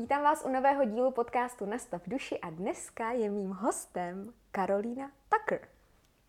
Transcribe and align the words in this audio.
Vítám 0.00 0.22
vás 0.22 0.44
u 0.44 0.48
nového 0.48 0.84
dílu 0.84 1.10
podcastu 1.10 1.66
Nastav 1.66 2.02
duši 2.06 2.38
a 2.38 2.50
dneska 2.50 3.10
je 3.10 3.30
mým 3.30 3.50
hostem 3.50 4.32
Karolína 4.50 5.10
Tucker. 5.28 5.68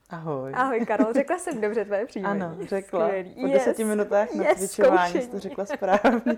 Ahoj. 0.09 0.51
Ahoj 0.55 0.85
Karol, 0.85 1.13
řekla 1.13 1.37
jsem 1.37 1.61
dobře 1.61 1.85
tvoje 1.85 2.05
příjmení. 2.05 2.41
Ano, 2.41 2.57
řekla. 2.61 3.07
Skvělý. 3.07 3.35
Po 3.41 3.47
deseti 3.47 3.83
minutách 3.83 4.33
na 4.33 4.43
yes, 4.43 4.57
cvičování 4.57 5.21
jsi 5.21 5.27
to 5.27 5.39
řekla 5.39 5.65
správně. 5.65 6.37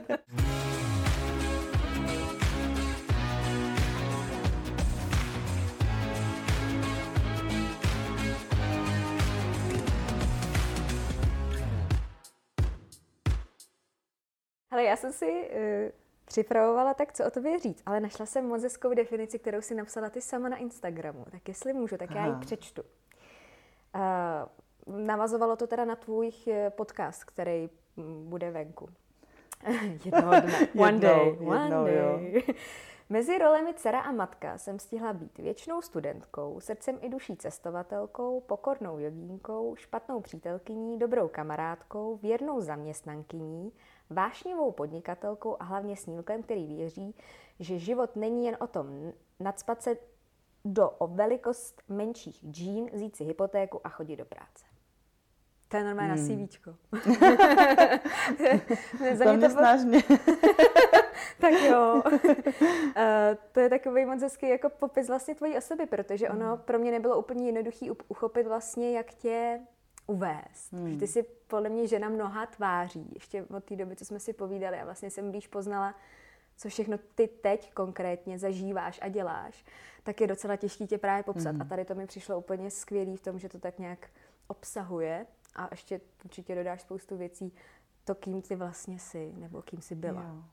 Hele, 14.72 14.84
já 14.84 14.96
jsem 14.96 15.12
si 15.12 15.26
uh, 15.26 16.03
připravovala 16.26 16.94
tak, 16.94 17.14
co 17.14 17.26
o 17.26 17.32
tobě 17.32 17.60
říct, 17.60 17.84
ale 17.86 18.00
našla 18.00 18.26
jsem 18.26 18.48
moc 18.48 18.64
hezkou 18.64 18.94
definici, 18.94 19.40
kterou 19.40 19.62
si 19.62 19.76
napsala 19.76 20.10
ty 20.10 20.22
sama 20.22 20.50
na 20.50 20.58
Instagramu. 20.58 21.26
Tak 21.32 21.48
jestli 21.48 21.74
můžu, 21.74 21.98
tak 21.98 22.16
já 22.16 22.26
ji 22.26 22.32
Aha. 22.32 22.40
přečtu. 22.40 22.82
Uh, 23.96 25.02
navazovalo 25.06 25.56
to 25.56 25.68
teda 25.68 25.86
na 25.86 25.96
tvůj 25.96 26.32
eh, 26.52 26.70
podcast, 26.70 27.24
který 27.24 27.70
mm, 27.98 28.30
bude 28.30 28.52
venku. 28.52 28.90
Jednoho 30.06 30.42
dne. 30.42 30.68
One 30.78 30.92
Jednou, 30.92 31.00
day. 31.00 31.38
One 31.48 31.64
jednou, 31.64 31.88
jo. 31.88 32.18
day. 32.18 32.44
Mezi 33.10 33.38
rolemi 33.38 33.74
dcera 33.74 34.00
a 34.00 34.12
matka 34.12 34.58
jsem 34.58 34.80
stihla 34.80 35.14
být 35.14 35.38
věčnou 35.38 35.82
studentkou, 35.82 36.60
srdcem 36.60 36.98
i 37.02 37.10
duší 37.10 37.36
cestovatelkou, 37.38 38.42
pokornou 38.42 39.00
jogínkou, 39.00 39.76
špatnou 39.76 40.22
přítelkyní, 40.22 41.00
dobrou 41.00 41.28
kamarádkou, 41.28 42.18
věrnou 42.18 42.62
zaměstnankyní, 42.62 43.72
vášnivou 44.10 44.72
podnikatelkou 44.72 45.58
a 45.60 45.64
hlavně 45.64 45.98
snílkem, 45.98 46.44
který 46.44 46.76
věří, 46.76 47.16
že 47.60 47.80
život 47.80 48.16
není 48.16 48.46
jen 48.46 48.58
o 48.60 48.68
tom 48.68 49.14
nadspat 49.40 49.82
se 49.82 49.98
do 50.66 50.90
o 50.90 51.08
velikost 51.08 51.82
menších 51.88 52.46
džín, 52.52 52.90
vzít 52.94 53.16
si 53.16 53.24
hypotéku 53.24 53.82
a 53.84 53.90
chodit 53.90 54.16
do 54.16 54.26
práce. 54.26 54.66
To 55.68 55.78
je 55.78 55.84
normálně 55.84 56.14
Hmm. 56.14 56.40
na 56.40 56.48
CVčko. 56.48 56.76
Za 58.98 59.00
mě 59.00 59.10
to 59.12 59.16
Zaměstnáš 59.16 59.84
mě. 59.84 60.04
tak 61.40 61.54
jo. 61.54 62.02
uh, 62.06 62.12
to 63.52 63.60
je 63.60 63.70
takový 63.70 64.06
moc 64.06 64.22
hezký 64.22 64.50
jako 64.50 64.70
popis 64.70 65.08
vlastně 65.08 65.36
tvojí 65.36 65.58
osoby, 65.58 65.86
protože 65.86 66.30
ono 66.30 66.58
pro 66.58 66.80
mě 66.80 66.92
nebylo 66.92 67.20
úplně 67.20 67.46
jednoduchý 67.46 67.92
uchopit 67.92 68.48
vlastně, 68.48 68.92
jak 68.92 69.14
tě 69.14 69.60
uvést. 70.08 70.74
Hmm. 70.74 70.84
Protože 70.84 70.98
ty 70.98 71.08
jsi 71.08 71.24
podle 71.24 71.70
mě 71.70 71.88
žena 71.88 72.10
mnoha 72.10 72.46
tváří, 72.46 73.12
ještě 73.14 73.44
od 73.44 73.64
té 73.64 73.76
doby, 73.76 73.96
co 73.96 74.06
jsme 74.06 74.20
si 74.20 74.34
povídali 74.34 74.80
a 74.80 74.86
vlastně 74.86 75.10
jsem 75.10 75.32
blíž 75.32 75.48
poznala, 75.48 75.96
co 76.58 76.70
všechno 76.70 76.98
ty 77.16 77.28
teď 77.28 77.74
konkrétně 77.74 78.40
zažíváš 78.40 79.00
a 79.02 79.10
děláš, 79.10 79.66
tak 80.04 80.22
je 80.22 80.28
docela 80.28 80.56
těžký 80.56 80.88
tě 80.88 80.98
právě 80.98 81.24
popsat. 81.24 81.52
Mhm. 81.52 81.62
A 81.62 81.66
tady 81.66 81.86
to 81.86 81.96
mi 81.96 82.08
přišlo 82.08 82.38
úplně 82.38 82.72
skvělý 82.72 83.18
v 83.18 83.22
tom, 83.22 83.40
že 83.40 83.50
to 83.50 83.60
tak 83.60 83.80
nějak 83.80 84.10
obsahuje 84.48 85.26
a 85.56 85.68
ještě 85.72 86.02
určitě 86.26 86.56
dodáš 86.56 86.82
spoustu 86.82 87.18
věcí, 87.18 87.54
to, 88.04 88.16
kým 88.16 88.42
ty 88.42 88.56
vlastně 88.56 89.00
jsi, 89.00 89.34
nebo 89.38 89.62
kým 89.62 89.82
jsi 89.82 89.96
byla. 89.96 90.24
Jo. 90.24 90.44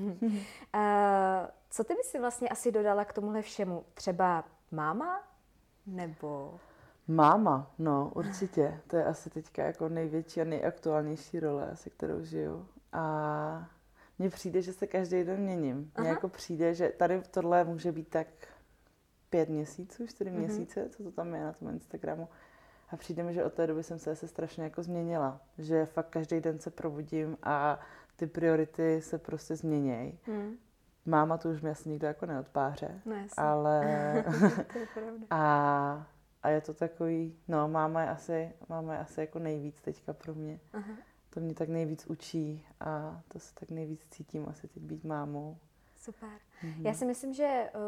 Uh, 0.00 0.20
co 1.70 1.84
ty 1.84 1.94
bys 1.94 2.06
si 2.06 2.18
vlastně 2.18 2.48
asi 2.48 2.72
dodala 2.72 3.04
k 3.04 3.12
tomuhle 3.12 3.42
všemu? 3.42 3.84
Třeba 3.94 4.44
máma? 4.70 5.22
Nebo... 5.86 6.60
Máma, 7.10 7.70
no 7.78 8.12
určitě. 8.14 8.80
To 8.86 8.96
je 8.96 9.04
asi 9.04 9.30
teďka 9.30 9.64
jako 9.64 9.88
největší 9.88 10.40
a 10.40 10.44
nejaktuálnější 10.44 11.40
role, 11.40 11.70
se 11.74 11.90
kterou 11.90 12.24
žiju. 12.24 12.66
A 12.92 13.68
mně 14.18 14.30
přijde, 14.30 14.62
že 14.62 14.72
se 14.72 14.86
každý 14.86 15.24
den 15.24 15.40
měním. 15.40 15.92
Mně 16.00 16.08
jako 16.08 16.28
přijde, 16.28 16.74
že 16.74 16.88
tady 16.88 17.22
tohle 17.30 17.64
může 17.64 17.92
být 17.92 18.08
tak 18.08 18.26
pět 19.30 19.48
měsíců, 19.48 20.06
čtyři 20.06 20.30
Mhm. 20.30 20.38
měsíce, 20.40 20.88
co 20.88 21.02
to 21.02 21.10
tam 21.12 21.34
je 21.34 21.44
na 21.44 21.52
tom 21.52 21.68
Instagramu. 21.68 22.28
A 22.90 22.96
přijde 22.96 23.22
mi, 23.22 23.34
že 23.34 23.44
od 23.44 23.52
té 23.52 23.66
doby 23.66 23.82
jsem 23.82 23.98
se, 23.98 24.16
se 24.16 24.28
strašně 24.28 24.64
jako 24.64 24.82
změnila. 24.82 25.40
Že 25.58 25.86
fakt 25.86 26.08
každý 26.10 26.40
den 26.40 26.58
se 26.58 26.70
probudím 26.70 27.36
a 27.42 27.80
ty 28.16 28.26
priority 28.26 29.00
se 29.02 29.18
prostě 29.18 29.56
změnějí. 29.56 30.18
Hmm. 30.26 30.52
Máma 31.06 31.38
to 31.38 31.48
už 31.50 31.60
mi 31.62 31.70
asi 31.70 31.88
nikdo 31.88 32.06
jako 32.06 32.26
neodpáře, 32.26 33.00
No 33.06 33.14
ale 33.36 33.82
to 34.72 34.78
je 34.78 34.86
pravda. 34.94 35.26
a, 35.30 36.06
a 36.42 36.48
je 36.48 36.60
to 36.60 36.74
takový, 36.74 37.36
no 37.48 37.68
máma 37.68 38.02
je 38.02 38.08
asi, 38.08 38.52
máma 38.68 38.92
je 38.92 38.98
asi 38.98 39.20
jako 39.20 39.38
nejvíc 39.38 39.80
teďka 39.80 40.12
pro 40.12 40.34
mě. 40.34 40.60
Aha. 40.72 40.92
To 41.30 41.40
mě 41.40 41.54
tak 41.54 41.68
nejvíc 41.68 42.06
učí 42.06 42.66
a 42.80 43.20
to 43.28 43.38
se 43.38 43.54
tak 43.54 43.70
nejvíc 43.70 44.00
cítím 44.10 44.48
asi 44.48 44.68
teď 44.68 44.82
být 44.82 45.04
mámou. 45.04 45.56
Super. 45.96 46.28
Mhm. 46.62 46.86
Já 46.86 46.94
si 46.94 47.04
myslím, 47.04 47.34
že, 47.34 47.70
uh, 47.74 47.80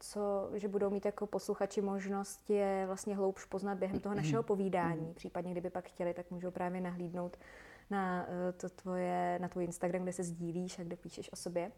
co, 0.00 0.50
že 0.54 0.68
budou 0.68 0.90
mít 0.90 1.04
jako 1.04 1.26
posluchači 1.26 1.80
možnost 1.80 2.50
je 2.50 2.84
vlastně 2.86 3.16
hloubš 3.16 3.44
poznat 3.44 3.78
během 3.78 4.00
toho 4.00 4.14
našeho 4.14 4.42
povídání. 4.42 5.14
Případně, 5.14 5.52
kdyby 5.52 5.70
pak 5.70 5.88
chtěli, 5.88 6.14
tak 6.14 6.30
můžou 6.30 6.50
právě 6.50 6.80
nahlídnout 6.80 7.36
na, 7.90 8.26
uh, 8.28 8.58
to 8.58 8.68
tvoje, 8.68 9.38
na 9.40 9.48
tvůj 9.48 9.64
Instagram, 9.64 10.02
kde 10.02 10.12
se 10.12 10.24
sdílíš 10.24 10.78
a 10.78 10.82
kde 10.82 10.96
píšeš 10.96 11.32
o 11.32 11.36
sobě. 11.36 11.72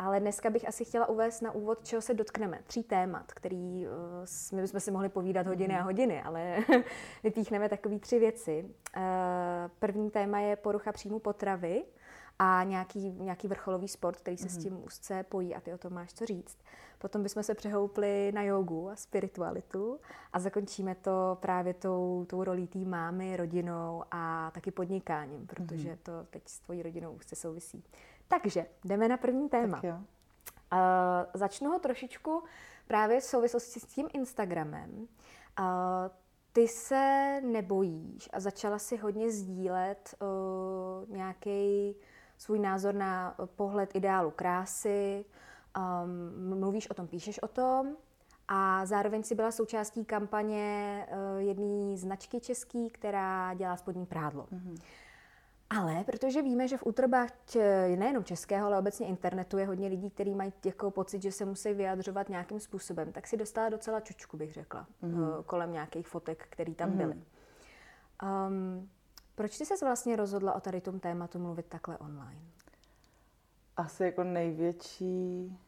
Ale 0.00 0.20
dneska 0.20 0.50
bych 0.50 0.68
asi 0.68 0.84
chtěla 0.84 1.08
uvést 1.08 1.40
na 1.40 1.52
úvod, 1.52 1.84
čeho 1.84 2.02
se 2.02 2.14
dotkneme. 2.14 2.60
Tří 2.66 2.82
témat, 2.82 3.32
který 3.32 3.86
s- 4.24 4.52
my 4.52 4.62
bychom 4.62 4.80
si 4.80 4.90
mohli 4.90 5.08
povídat 5.08 5.46
hodiny 5.46 5.74
a 5.78 5.82
hodiny, 5.82 6.22
ale 6.22 6.56
vypíchneme 7.22 7.68
takové 7.68 7.98
tři 7.98 8.18
věci. 8.18 8.64
Uh, 8.96 9.02
první 9.78 10.10
téma 10.10 10.38
je 10.40 10.56
porucha 10.56 10.92
příjmu 10.92 11.18
potravy 11.18 11.84
a 12.38 12.62
nějaký, 12.64 13.10
nějaký 13.12 13.48
vrcholový 13.48 13.88
sport, 13.88 14.16
který 14.16 14.36
se 14.36 14.48
s 14.48 14.56
tím 14.62 14.84
úzce 14.84 15.22
pojí 15.22 15.54
a 15.54 15.60
ty 15.60 15.72
o 15.74 15.78
tom 15.78 15.92
máš 15.92 16.12
co 16.12 16.26
říct. 16.26 16.58
Potom 16.98 17.22
bychom 17.22 17.42
se 17.42 17.54
přehoupli 17.54 18.32
na 18.34 18.42
jogu 18.42 18.90
a 18.90 18.96
spiritualitu 18.96 20.00
a 20.32 20.38
zakončíme 20.38 20.94
to 20.94 21.38
právě 21.40 21.74
tou, 21.74 22.24
tou 22.28 22.44
rolí 22.44 22.66
té 22.66 22.78
mámy, 22.78 23.36
rodinou 23.36 24.02
a 24.10 24.50
taky 24.54 24.70
podnikáním, 24.70 25.46
protože 25.46 25.98
to 26.02 26.12
teď 26.30 26.42
s 26.48 26.58
tvojí 26.60 26.82
rodinou 26.82 27.12
úzce 27.12 27.36
souvisí. 27.36 27.84
Takže 28.30 28.66
jdeme 28.84 29.08
na 29.08 29.16
první 29.16 29.48
téma. 29.48 29.76
Tak 29.76 29.84
jo. 29.84 29.94
Uh, 29.94 30.78
začnu 31.34 31.70
ho 31.70 31.78
trošičku 31.78 32.42
právě 32.86 33.20
v 33.20 33.24
souvislosti 33.24 33.80
s 33.80 33.86
tím 33.86 34.08
Instagramem. 34.12 34.90
Uh, 34.90 35.06
ty 36.52 36.68
se 36.68 37.40
nebojíš 37.44 38.28
a 38.32 38.40
začala 38.40 38.78
si 38.78 38.96
hodně 38.96 39.30
sdílet 39.30 40.14
uh, 40.20 41.16
nějaký 41.16 41.96
svůj 42.38 42.58
názor 42.58 42.94
na 42.94 43.34
pohled 43.56 43.94
ideálu 43.94 44.30
krásy, 44.30 45.24
um, 45.76 46.58
mluvíš 46.58 46.90
o 46.90 46.94
tom, 46.94 47.06
píšeš 47.08 47.42
o 47.42 47.48
tom 47.48 47.96
a 48.48 48.86
zároveň 48.86 49.22
si 49.22 49.34
byla 49.34 49.50
součástí 49.50 50.04
kampaně 50.04 51.06
uh, 51.10 51.40
jedné 51.40 51.96
značky 51.96 52.40
český, 52.40 52.90
která 52.90 53.54
dělá 53.54 53.76
spodní 53.76 54.06
prádlo. 54.06 54.46
Ale 55.70 56.04
protože 56.04 56.42
víme, 56.42 56.68
že 56.68 56.76
v 56.76 56.86
útrobách 56.86 57.30
nejenom 57.96 58.24
českého, 58.24 58.66
ale 58.66 58.78
obecně 58.78 59.06
internetu 59.06 59.58
je 59.58 59.66
hodně 59.66 59.88
lidí, 59.88 60.10
kteří 60.10 60.34
mají 60.34 60.52
jako 60.64 60.90
pocit, 60.90 61.22
že 61.22 61.32
se 61.32 61.44
musí 61.44 61.72
vyjadřovat 61.72 62.28
nějakým 62.28 62.60
způsobem, 62.60 63.12
tak 63.12 63.26
si 63.26 63.36
dostala 63.36 63.68
docela 63.68 64.00
čočku, 64.00 64.36
bych 64.36 64.52
řekla, 64.52 64.86
mm-hmm. 65.02 65.44
kolem 65.44 65.72
nějakých 65.72 66.08
fotek, 66.08 66.46
které 66.50 66.74
tam 66.74 66.90
byly. 66.90 67.22
Um, 68.22 68.90
proč 69.34 69.58
ty 69.58 69.66
se 69.66 69.84
vlastně 69.84 70.16
rozhodla 70.16 70.52
o 70.54 70.60
tady 70.60 70.80
tom 70.80 71.00
tématu 71.00 71.38
mluvit 71.38 71.66
takhle 71.66 71.98
online? 71.98 72.40
Asi 73.76 74.04
jako 74.04 74.24
největší 74.24 75.58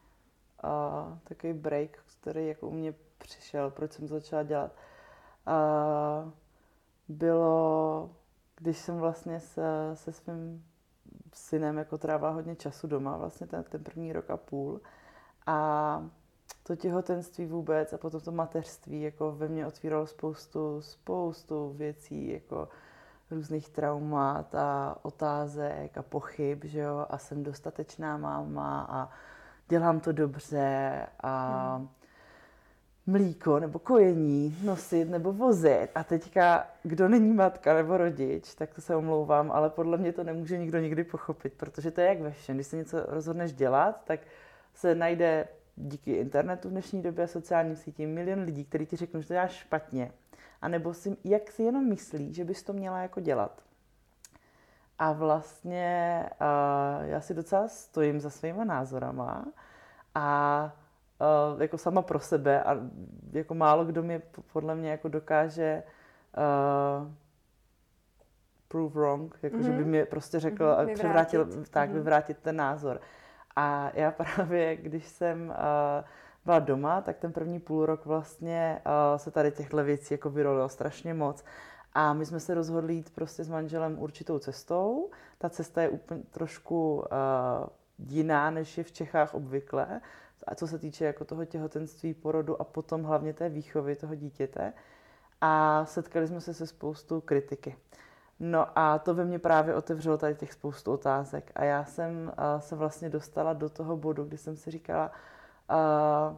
uh, 0.63 1.17
takový 1.23 1.53
break, 1.53 2.03
který 2.21 2.47
jako 2.47 2.67
u 2.67 2.71
mě 2.71 2.93
přišel, 3.17 3.71
proč 3.71 3.91
jsem 3.91 4.07
začala 4.07 4.43
dělat, 4.43 4.71
uh, 5.47 6.31
bylo, 7.07 8.09
když 8.63 8.77
jsem 8.77 8.97
vlastně 8.97 9.39
se, 9.39 9.61
se 9.93 10.11
svým 10.11 10.65
synem 11.33 11.77
jako 11.77 11.97
trávila 11.97 12.29
hodně 12.29 12.55
času 12.55 12.87
doma, 12.87 13.17
vlastně 13.17 13.47
ten, 13.47 13.63
ten 13.63 13.83
první 13.83 14.13
rok 14.13 14.29
a 14.29 14.37
půl. 14.37 14.81
A 15.45 16.09
to 16.63 16.75
těhotenství 16.75 17.45
vůbec 17.45 17.93
a 17.93 17.97
potom 17.97 18.21
to 18.21 18.31
mateřství 18.31 19.01
jako 19.01 19.31
ve 19.31 19.47
mně 19.47 19.67
otvíralo 19.67 20.07
spoustu, 20.07 20.81
spoustu 20.81 21.73
věcí, 21.73 22.31
jako 22.31 22.69
různých 23.31 23.69
traumat 23.69 24.55
a 24.55 24.97
otázek 25.01 25.97
a 25.97 26.03
pochyb, 26.03 26.63
že 26.63 26.79
jo, 26.79 27.05
a 27.09 27.17
jsem 27.17 27.43
dostatečná 27.43 28.17
máma 28.17 28.87
a 28.89 29.09
dělám 29.69 29.99
to 29.99 30.11
dobře 30.11 31.07
a 31.23 31.81
mlíko 33.05 33.59
nebo 33.59 33.79
kojení 33.79 34.57
nosit 34.63 35.09
nebo 35.09 35.33
vozit. 35.33 35.87
A 35.95 36.03
teďka, 36.03 36.67
kdo 36.83 37.09
není 37.09 37.33
matka 37.33 37.73
nebo 37.73 37.97
rodič, 37.97 38.55
tak 38.55 38.73
to 38.73 38.81
se 38.81 38.95
omlouvám, 38.95 39.51
ale 39.51 39.69
podle 39.69 39.97
mě 39.97 40.13
to 40.13 40.23
nemůže 40.23 40.57
nikdo 40.57 40.79
nikdy 40.79 41.03
pochopit, 41.03 41.53
protože 41.53 41.91
to 41.91 42.01
je 42.01 42.07
jak 42.07 42.21
ve 42.21 42.31
všem. 42.31 42.55
Když 42.55 42.67
se 42.67 42.75
něco 42.75 43.05
rozhodneš 43.07 43.53
dělat, 43.53 44.01
tak 44.05 44.19
se 44.73 44.95
najde 44.95 45.47
díky 45.75 46.11
internetu 46.11 46.67
v 46.67 46.71
dnešní 46.71 47.01
době 47.01 47.23
a 47.23 47.27
sociálním 47.27 47.75
sítím 47.75 48.13
milion 48.13 48.39
lidí, 48.39 48.65
kteří 48.65 48.85
ti 48.85 48.95
řeknou, 48.95 49.21
že 49.21 49.27
to 49.27 49.33
děláš 49.33 49.51
špatně. 49.51 50.11
A 50.61 50.67
nebo 50.67 50.93
si, 50.93 51.17
jak 51.23 51.51
si 51.51 51.63
jenom 51.63 51.89
myslí, 51.89 52.33
že 52.33 52.45
bys 52.45 52.63
to 52.63 52.73
měla 52.73 53.01
jako 53.01 53.19
dělat. 53.19 53.61
A 54.99 55.11
vlastně 55.11 56.23
uh, 56.41 57.09
já 57.09 57.21
si 57.21 57.33
docela 57.33 57.67
stojím 57.67 58.19
za 58.19 58.29
svýma 58.29 58.63
názorama 58.63 59.45
a 60.15 60.75
uh, 61.53 61.61
jako 61.61 61.77
sama 61.77 62.01
pro 62.01 62.19
sebe 62.19 62.63
a 62.63 62.77
jako 63.31 63.53
málo 63.53 63.85
kdo 63.85 64.03
mě 64.03 64.21
podle 64.53 64.75
mě 64.75 64.91
jako 64.91 65.07
dokáže 65.07 65.83
uh, 66.37 67.07
prove 68.67 68.93
wrong, 68.93 69.39
jako 69.41 69.57
mm-hmm. 69.57 69.61
že 69.61 69.71
by 69.71 69.81
mhm. 69.81 69.89
mi 69.89 70.05
prostě 70.05 70.39
řekl, 70.39 70.63
mm-hmm. 70.63 70.85
vyvrátit. 70.85 70.99
převrátil, 70.99 71.45
tak 71.69 71.89
mm-hmm. 71.89 71.93
vyvrátit 71.93 72.37
ten 72.37 72.55
názor. 72.55 73.01
A 73.55 73.91
já 73.93 74.11
právě, 74.35 74.75
když 74.75 75.07
jsem 75.07 75.49
uh, 75.49 76.05
byla 76.45 76.59
doma, 76.59 77.01
tak 77.01 77.17
ten 77.17 77.31
první 77.31 77.59
půl 77.59 77.85
rok 77.85 78.05
vlastně 78.05 78.81
uh, 78.85 79.17
se 79.17 79.31
tady 79.31 79.51
těchto 79.51 79.83
věcí 79.83 80.13
jako 80.13 80.29
vyrolilo 80.29 80.69
strašně 80.69 81.13
moc. 81.13 81.43
A 81.93 82.13
my 82.13 82.25
jsme 82.25 82.39
se 82.39 82.53
rozhodli 82.53 82.93
jít 82.93 83.09
prostě 83.15 83.43
s 83.43 83.49
manželem 83.49 83.99
určitou 83.99 84.39
cestou. 84.39 85.09
Ta 85.37 85.49
cesta 85.49 85.81
je 85.81 85.89
úplně 85.89 86.23
trošku 86.31 86.95
uh, 86.95 87.05
jiná, 87.97 88.51
než 88.51 88.77
je 88.77 88.83
v 88.83 88.91
Čechách 88.91 89.33
obvykle. 89.33 90.01
A 90.47 90.55
co 90.55 90.67
se 90.67 90.79
týče 90.79 91.05
jako 91.05 91.25
toho 91.25 91.45
těhotenství, 91.45 92.13
porodu 92.13 92.61
a 92.61 92.63
potom 92.63 93.03
hlavně 93.03 93.33
té 93.33 93.49
výchovy 93.49 93.95
toho 93.95 94.15
dítěte. 94.15 94.73
A 95.41 95.85
setkali 95.85 96.27
jsme 96.27 96.41
se 96.41 96.53
se 96.53 96.67
spoustu 96.67 97.21
kritiky. 97.21 97.75
No 98.39 98.79
a 98.79 98.99
to 98.99 99.13
ve 99.13 99.25
mně 99.25 99.39
právě 99.39 99.75
otevřelo 99.75 100.17
tady 100.17 100.35
těch 100.35 100.53
spoustu 100.53 100.91
otázek. 100.91 101.51
A 101.55 101.63
já 101.63 101.85
jsem 101.85 102.31
uh, 102.37 102.59
se 102.59 102.75
vlastně 102.75 103.09
dostala 103.09 103.53
do 103.53 103.69
toho 103.69 103.97
bodu, 103.97 104.23
kdy 104.23 104.37
jsem 104.37 104.55
si 104.57 104.71
říkala, 104.71 105.11
uh, 105.69 106.37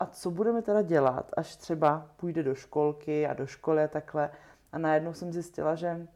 a 0.00 0.06
co 0.06 0.30
budeme 0.30 0.62
teda 0.62 0.82
dělat, 0.82 1.30
až 1.36 1.56
třeba 1.56 2.06
půjde 2.16 2.42
do 2.42 2.54
školky 2.54 3.26
a 3.26 3.34
do 3.34 3.46
školy 3.46 3.84
a 3.84 3.88
takhle. 3.88 4.30
A 4.72 4.78
najednou 4.78 5.12
jsem 5.12 5.32
zjistila, 5.32 5.74
že 5.74 6.06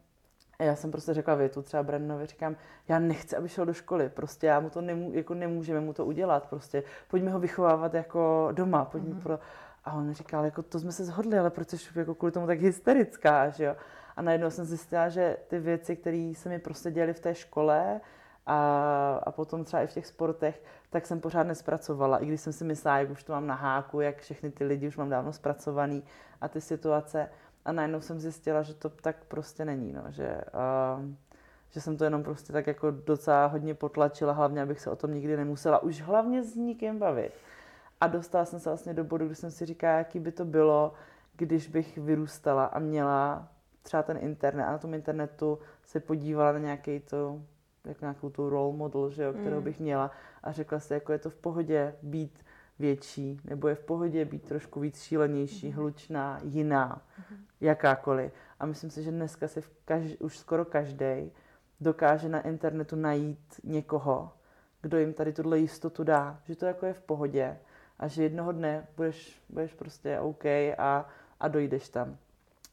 já 0.65 0.77
jsem 0.77 0.91
prostě 0.91 1.15
řekla 1.15 1.35
větu 1.35 1.63
třeba 1.63 1.83
Brandovi, 1.83 2.27
říkám, 2.27 2.57
já 2.89 2.99
nechci, 2.99 3.37
aby 3.37 3.49
šel 3.49 3.67
do 3.67 3.73
školy, 3.73 4.09
prostě 4.09 4.47
já 4.47 4.61
mu 4.61 4.71
to 4.71 4.81
nemů, 4.81 5.11
jako 5.13 5.35
nemůžeme 5.35 5.81
mu 5.81 5.93
to 5.93 6.05
udělat, 6.07 6.47
prostě 6.49 6.83
pojďme 7.11 7.31
ho 7.31 7.39
vychovávat 7.39 7.95
jako 7.95 8.49
doma, 8.53 8.85
pojďme 8.85 9.15
mm-hmm. 9.15 9.23
pro... 9.23 9.39
A 9.85 9.93
on 9.93 10.13
říkal, 10.13 10.45
jako 10.45 10.63
to 10.63 10.79
jsme 10.79 10.93
se 10.93 11.05
shodli, 11.05 11.39
ale 11.39 11.51
proč 11.51 11.69
jsi 11.69 11.99
jako 11.99 12.15
kvůli 12.15 12.33
tomu 12.33 12.47
tak 12.47 12.61
hysterická, 12.61 13.49
že 13.49 13.65
jo? 13.65 13.77
A 14.17 14.23
najednou 14.23 14.51
jsem 14.51 14.65
zjistila, 14.65 15.09
že 15.09 15.37
ty 15.49 15.59
věci, 15.59 15.97
které 15.97 16.33
se 16.37 16.49
mi 16.49 16.59
prostě 16.59 16.91
děly 16.91 17.13
v 17.13 17.21
té 17.21 17.35
škole 17.35 18.01
a, 18.47 19.21
a 19.23 19.33
potom 19.33 19.65
třeba 19.65 19.83
i 19.83 19.87
v 19.87 19.93
těch 19.93 20.07
sportech, 20.07 20.63
tak 20.91 21.07
jsem 21.07 21.21
pořád 21.21 21.43
nespracovala. 21.43 22.19
I 22.19 22.27
když 22.27 22.41
jsem 22.41 22.53
si 22.53 22.65
myslela, 22.65 22.99
jak 22.99 23.11
už 23.11 23.25
to 23.25 23.33
mám 23.33 23.47
na 23.47 23.55
háku, 23.55 24.01
jak 24.01 24.19
všechny 24.19 24.51
ty 24.51 24.65
lidi 24.65 24.89
už 24.89 24.97
mám 24.97 25.11
dávno 25.11 25.33
zpracovaný 25.33 26.05
a 26.41 26.49
ty 26.49 26.61
situace. 26.61 27.29
A 27.65 27.73
najednou 27.73 28.01
jsem 28.01 28.21
zjistila, 28.21 28.63
že 28.63 28.75
to 28.75 28.89
tak 28.89 29.25
prostě 29.25 29.65
není, 29.65 29.93
no, 29.93 30.03
že, 30.09 30.41
uh, 30.99 31.05
že 31.71 31.81
jsem 31.81 31.97
to 31.97 32.05
jenom 32.05 32.23
prostě 32.23 32.53
tak 32.53 32.67
jako 32.67 32.91
docela 32.91 33.47
hodně 33.47 33.75
potlačila, 33.75 34.33
hlavně 34.33 34.63
abych 34.63 34.81
se 34.81 34.91
o 34.91 34.97
tom 34.97 35.15
nikdy 35.15 35.37
nemusela 35.37 35.83
už 35.83 36.01
hlavně 36.01 36.43
s 36.43 36.55
nikým 36.55 36.99
bavit. 36.99 37.33
A 38.01 38.07
dostala 38.07 38.45
jsem 38.45 38.61
se 38.61 38.71
vlastně 38.71 38.95
do 38.95 39.05
bodu, 39.05 39.27
kdy 39.27 39.35
jsem 39.35 39.51
si 39.51 39.67
říkala, 39.67 39.99
jaký 39.99 40.21
by 40.21 40.33
to 40.33 40.45
bylo, 40.45 40.93
když 41.37 41.69
bych 41.69 41.99
vyrůstala 41.99 42.65
a 42.65 42.79
měla 42.79 43.49
třeba 43.83 44.03
ten 44.03 44.17
internet 44.17 44.65
a 44.65 44.73
na 44.73 44.79
tom 44.79 44.95
internetu 44.95 45.59
se 45.83 46.01
podívala 46.01 46.53
na 46.53 46.59
nějaký 46.59 47.01
to, 47.01 47.41
jako 47.85 48.05
nějakou 48.05 48.31
tu 48.31 48.51
role 48.51 48.77
model, 48.77 49.11
že 49.11 49.23
jo, 49.23 49.33
kterou 49.33 49.57
mm. 49.57 49.65
bych 49.65 49.81
měla 49.81 50.11
a 50.43 50.53
řekla 50.53 50.81
si, 50.81 50.95
jako 50.95 51.13
je 51.13 51.19
to 51.19 51.31
v 51.31 51.35
pohodě 51.35 51.95
být 52.03 52.44
větší, 52.79 53.41
nebo 53.45 53.69
je 53.69 53.75
v 53.75 53.85
pohodě 53.85 54.25
být 54.25 54.43
trošku 54.43 54.81
víc 54.81 55.03
šílenější, 55.03 55.69
mm. 55.69 55.75
hlučná, 55.75 56.41
jiná, 56.43 57.03
mm. 57.31 57.37
jakákoliv. 57.61 58.33
A 58.61 58.67
myslím 58.67 58.91
si, 58.91 59.03
že 59.03 59.11
dneska 59.11 59.49
si 59.49 59.63
kaž, 59.85 60.03
už 60.19 60.39
skoro 60.39 60.65
každý 60.65 61.33
dokáže 61.81 62.29
na 62.29 62.41
internetu 62.41 62.97
najít 62.97 63.61
někoho, 63.65 64.33
kdo 64.83 64.99
jim 64.99 65.13
tady 65.13 65.33
tuhle 65.33 65.59
jistotu 65.59 66.05
dá, 66.05 66.41
že 66.45 66.57
to 66.57 66.67
jako 66.67 66.87
je 66.87 66.93
v 66.93 67.01
pohodě 67.01 67.59
a 67.99 68.09
že 68.09 68.23
jednoho 68.23 68.53
dne 68.53 68.87
budeš, 68.97 69.43
budeš 69.49 69.75
prostě 69.75 70.21
OK 70.21 70.45
a, 70.79 71.09
a 71.41 71.49
dojdeš 71.49 71.89
tam. 71.89 72.17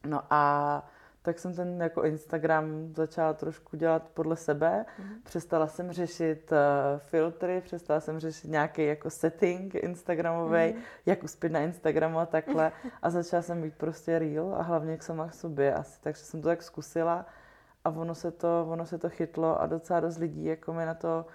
No 0.05 0.21
a 0.29 0.83
tak 1.21 1.39
jsem 1.39 1.55
ten 1.55 1.81
jako 1.81 2.03
Instagram 2.03 2.93
začala 2.95 3.33
trošku 3.33 3.77
dělat 3.77 4.09
podle 4.13 4.35
sebe. 4.35 4.85
Mm-hmm. 4.85 5.15
Přestala 5.23 5.67
jsem 5.67 5.91
řešit 5.91 6.51
uh, 6.51 6.57
filtry, 6.99 7.61
přestala 7.61 7.99
jsem 7.99 8.19
řešit 8.19 8.47
nějaký 8.47 8.85
jako 8.85 9.09
setting 9.09 9.75
Instagramový, 9.75 10.53
mm-hmm. 10.53 10.81
jak 11.05 11.23
uspět 11.23 11.51
na 11.51 11.59
Instagramu 11.59 12.19
a 12.19 12.25
takhle. 12.25 12.71
A 13.01 13.09
začala 13.09 13.41
jsem 13.41 13.61
být 13.61 13.75
prostě 13.77 14.19
real 14.19 14.55
a 14.55 14.61
hlavně 14.61 14.97
k 14.97 15.03
sama 15.03 15.27
k 15.27 15.33
sobě 15.33 15.73
asi. 15.73 16.01
Takže 16.01 16.21
jsem 16.21 16.41
to 16.41 16.47
tak 16.47 16.63
zkusila 16.63 17.25
a 17.83 17.89
ono 17.89 18.15
se 18.15 18.31
to, 18.31 18.67
ono 18.69 18.85
se 18.85 18.97
to 18.97 19.09
chytlo 19.09 19.61
a 19.61 19.67
docela 19.67 19.99
dost 19.99 20.17
lidí 20.17 20.45
jako 20.45 20.73
mi 20.73 20.85
na 20.85 20.93
to 20.93 21.25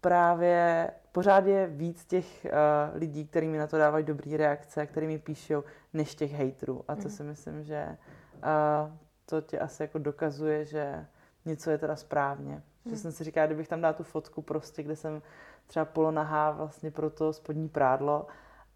právě 0.00 0.90
pořád 1.12 1.46
je 1.46 1.66
víc 1.66 2.04
těch 2.04 2.46
uh, 2.46 2.98
lidí, 2.98 3.26
kteří 3.26 3.48
mi 3.48 3.58
na 3.58 3.66
to 3.66 3.78
dávají 3.78 4.04
dobré 4.04 4.36
reakce, 4.36 4.86
který 4.86 5.06
mi 5.06 5.18
píšou, 5.18 5.64
než 5.92 6.14
těch 6.14 6.32
hejtrů. 6.32 6.84
A 6.88 6.96
to 6.96 7.02
mm. 7.02 7.10
si 7.10 7.22
myslím, 7.22 7.62
že 7.62 7.96
uh, 8.34 8.92
to 9.30 9.40
ti 9.40 9.58
asi 9.58 9.82
jako 9.82 9.98
dokazuje, 9.98 10.64
že 10.64 11.06
něco 11.44 11.70
je 11.70 11.78
teda 11.78 11.96
správně. 11.96 12.52
Hmm. 12.52 12.94
Že 12.94 12.96
jsem 12.96 13.12
si 13.12 13.24
říkala, 13.24 13.46
kdybych 13.46 13.68
tam 13.68 13.80
dala 13.80 13.92
tu 13.92 14.02
fotku 14.02 14.42
prostě, 14.42 14.82
kde 14.82 14.96
jsem 14.96 15.22
třeba 15.66 15.84
polonahá 15.84 16.50
vlastně 16.50 16.90
pro 16.90 17.10
to 17.10 17.32
spodní 17.32 17.68
prádlo 17.68 18.26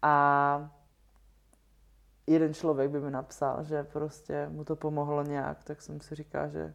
a 0.01 0.69
jeden 2.27 2.53
člověk 2.53 2.91
by 2.91 2.99
mi 2.99 3.11
napsal, 3.11 3.63
že 3.63 3.83
prostě 3.83 4.49
mu 4.49 4.63
to 4.63 4.75
pomohlo 4.75 5.23
nějak, 5.23 5.63
tak 5.63 5.81
jsem 5.81 6.01
si 6.01 6.15
říkala, 6.15 6.47
že 6.47 6.73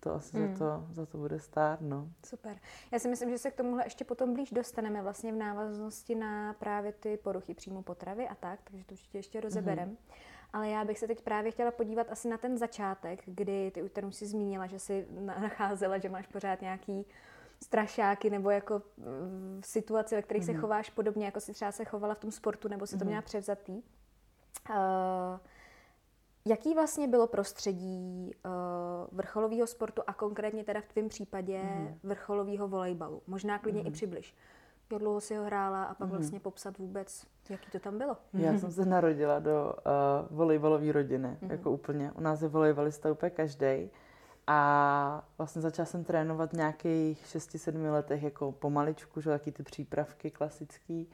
to 0.00 0.14
asi 0.14 0.36
hmm. 0.36 0.56
za, 0.56 0.64
to, 0.64 0.94
za 0.94 1.06
to 1.06 1.18
bude 1.18 1.40
stát, 1.40 1.80
no. 1.80 2.08
Super. 2.26 2.56
Já 2.92 2.98
si 2.98 3.08
myslím, 3.08 3.30
že 3.30 3.38
se 3.38 3.50
k 3.50 3.56
tomuhle 3.56 3.86
ještě 3.86 4.04
potom 4.04 4.34
blíž 4.34 4.50
dostaneme 4.50 5.02
vlastně 5.02 5.32
v 5.32 5.36
návaznosti 5.36 6.14
na 6.14 6.52
právě 6.52 6.92
ty 6.92 7.16
poruchy 7.16 7.54
příjmu 7.54 7.82
potravy 7.82 8.28
a 8.28 8.34
tak, 8.34 8.60
takže 8.64 8.84
to 8.84 8.92
určitě 8.92 9.18
ještě 9.18 9.40
rozeberem. 9.40 9.88
Hmm. 9.88 9.96
Ale 10.52 10.68
já 10.68 10.84
bych 10.84 10.98
se 10.98 11.06
teď 11.06 11.22
právě 11.22 11.50
chtěla 11.50 11.70
podívat 11.70 12.06
asi 12.10 12.28
na 12.28 12.38
ten 12.38 12.58
začátek, 12.58 13.20
kdy 13.26 13.70
ty 13.70 13.82
už 13.82 14.14
si 14.14 14.26
zmínila, 14.26 14.66
že 14.66 14.78
si 14.78 15.06
nacházela, 15.40 15.98
že 15.98 16.08
máš 16.08 16.26
pořád 16.26 16.60
nějaký 16.60 17.06
strašáky 17.62 18.30
nebo 18.30 18.50
jako 18.50 18.82
v 19.60 19.66
situaci, 19.66 20.14
ve 20.14 20.22
kterých 20.22 20.42
mm-hmm. 20.42 20.46
se 20.46 20.52
mhm. 20.52 20.60
chováš 20.60 20.90
podobně, 20.90 21.24
jako 21.24 21.40
si 21.40 21.52
třeba 21.52 21.72
se 21.72 21.84
chovala 21.84 22.14
v 22.14 22.18
tom 22.18 22.30
sportu, 22.30 22.68
nebo 22.68 22.86
si 22.86 22.98
to 22.98 23.04
mm-hmm. 23.04 23.06
měla 23.06 23.22
převzatý. 23.22 23.82
Uh, 24.70 24.76
jaký 26.44 26.74
vlastně 26.74 27.08
bylo 27.08 27.26
prostředí 27.26 28.30
uh, 28.44 28.50
vrcholového 29.12 29.66
sportu 29.66 30.02
a 30.06 30.12
konkrétně 30.12 30.64
teda 30.64 30.80
v 30.80 30.88
tvém 30.88 31.08
případě 31.08 31.62
mm-hmm. 31.62 31.94
vrcholového 32.02 32.68
volejbalu? 32.68 33.22
Možná 33.26 33.58
klidně 33.58 33.82
mm-hmm. 33.82 33.88
i 33.88 33.90
přibliž 33.90 34.34
jak 34.90 34.98
dlouho 34.98 35.20
si 35.20 35.36
ho 35.36 35.44
hrála 35.44 35.84
a 35.84 35.94
pak 35.94 36.08
mm-hmm. 36.08 36.10
vlastně 36.10 36.40
popsat 36.40 36.78
vůbec, 36.78 37.26
jaký 37.48 37.70
to 37.70 37.78
tam 37.78 37.98
bylo. 37.98 38.16
Já 38.32 38.58
jsem 38.58 38.72
se 38.72 38.84
narodila 38.84 39.38
do 39.38 39.74
uh, 39.86 40.36
volejbalové 40.36 40.92
rodiny, 40.92 41.28
mm-hmm. 41.42 41.50
jako 41.50 41.70
úplně. 41.70 42.12
U 42.12 42.20
nás 42.20 42.42
je 42.42 42.48
volejbalista 42.48 43.12
úplně 43.12 43.30
každý. 43.30 43.90
A 44.46 45.24
vlastně 45.38 45.62
začala 45.62 45.86
jsem 45.86 46.04
trénovat 46.04 46.50
v 46.50 46.56
nějakých 46.56 47.24
6-7 47.26 47.92
letech 47.92 48.22
jako 48.22 48.52
pomaličku, 48.52 49.20
že 49.20 49.30
taky 49.30 49.52
ty 49.52 49.62
přípravky 49.62 50.30
klasický, 50.30 51.10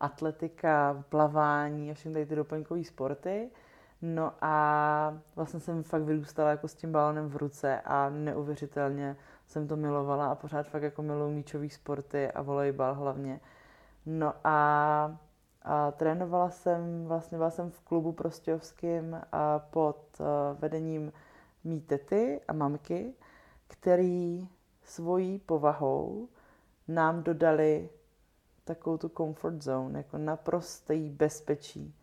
atletika, 0.00 1.04
plavání 1.08 1.90
a 1.90 1.94
všechny 1.94 2.26
ty 2.26 2.36
doplňkové 2.36 2.84
sporty. 2.84 3.50
No 4.02 4.32
a 4.40 5.18
vlastně 5.36 5.60
jsem 5.60 5.82
fakt 5.82 6.02
vyrůstala 6.02 6.50
jako 6.50 6.68
s 6.68 6.74
tím 6.74 6.92
balonem 6.92 7.28
v 7.28 7.36
ruce 7.36 7.80
a 7.80 8.10
neuvěřitelně 8.10 9.16
jsem 9.46 9.68
to 9.68 9.76
milovala 9.76 10.26
a 10.26 10.34
pořád 10.34 10.68
fakt 10.68 10.82
jako 10.82 11.02
miluji 11.02 11.34
míčové 11.34 11.68
sporty 11.68 12.30
a 12.30 12.42
volejbal 12.42 12.94
hlavně. 12.94 13.40
No 14.06 14.32
a, 14.44 15.18
a 15.62 15.90
trénovala 15.90 16.50
jsem, 16.50 17.04
vlastně 17.06 17.38
byla 17.38 17.50
jsem 17.50 17.70
v 17.70 17.80
klubu 17.80 18.12
prostějovským 18.12 19.20
a 19.32 19.58
pod 19.58 20.20
uh, 20.20 20.26
vedením 20.58 21.12
mý 21.64 21.80
tety 21.80 22.40
a 22.48 22.52
mamky, 22.52 23.14
který 23.68 24.48
svojí 24.82 25.38
povahou 25.38 26.28
nám 26.88 27.22
dodali 27.22 27.90
takovou 28.64 28.98
tu 28.98 29.08
comfort 29.08 29.62
zone, 29.62 29.98
jako 29.98 30.18
naprostý 30.18 31.10
bezpečí. 31.10 31.94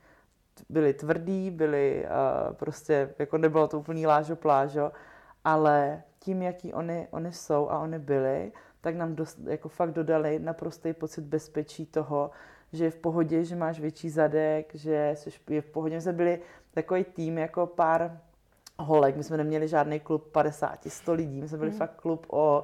Byli 0.70 0.94
tvrdí, 0.94 1.52
byli 1.52 2.06
uh, 2.06 2.54
prostě, 2.54 3.16
jako 3.20 3.38
nebylo 3.38 3.68
to 3.68 3.80
úplný 3.80 4.08
lážo 4.08 4.36
plážo, 4.36 4.92
ale 5.44 6.04
tím, 6.20 6.42
jaký 6.42 6.74
oni, 6.74 7.08
oni 7.12 7.32
jsou 7.32 7.70
a 7.70 7.80
oni 7.80 8.00
byli, 8.00 8.52
tak 8.82 8.96
nám 8.96 9.16
dost, 9.16 9.40
jako 9.46 9.70
fakt 9.70 9.92
dodali 9.92 10.40
naprostý 10.40 10.94
pocit 10.94 11.22
bezpečí 11.22 11.86
toho, 11.86 12.32
že 12.74 12.84
je 12.84 12.92
v 12.92 12.96
pohodě, 12.96 13.44
že 13.44 13.56
máš 13.56 13.80
větší 13.80 14.10
zadek, 14.10 14.76
že 14.76 15.12
jsi, 15.16 15.32
je 15.50 15.62
v 15.62 15.66
pohodě. 15.66 15.96
My 15.96 16.02
jsme 16.02 16.14
byli 16.14 16.40
takový 16.74 17.04
tým 17.04 17.38
jako 17.38 17.68
pár 17.68 18.20
holek, 18.80 19.16
my 19.16 19.24
jsme 19.24 19.38
neměli 19.38 19.68
žádný 19.68 20.00
klub 20.00 20.32
50, 20.32 20.80
100 20.88 21.14
lidí, 21.14 21.42
my 21.42 21.48
jsme 21.48 21.58
byli 21.58 21.72
mm. 21.72 21.78
fakt 21.78 21.96
klub 21.96 22.26
o 22.30 22.64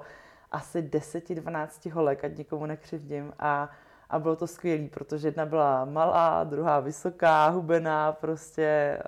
asi 0.52 0.82
10-12 0.82 1.92
holek, 1.92 2.24
ať 2.24 2.38
nikomu 2.38 2.66
nekřivdím 2.66 3.34
a, 3.40 3.70
a 4.10 4.20
bylo 4.20 4.36
to 4.36 4.48
skvělé, 4.48 4.88
protože 4.88 5.28
jedna 5.28 5.46
byla 5.46 5.86
malá, 5.86 6.44
druhá 6.44 6.80
vysoká, 6.80 7.50
hubená, 7.50 8.12
prostě 8.12 9.00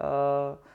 uh, 0.52 0.71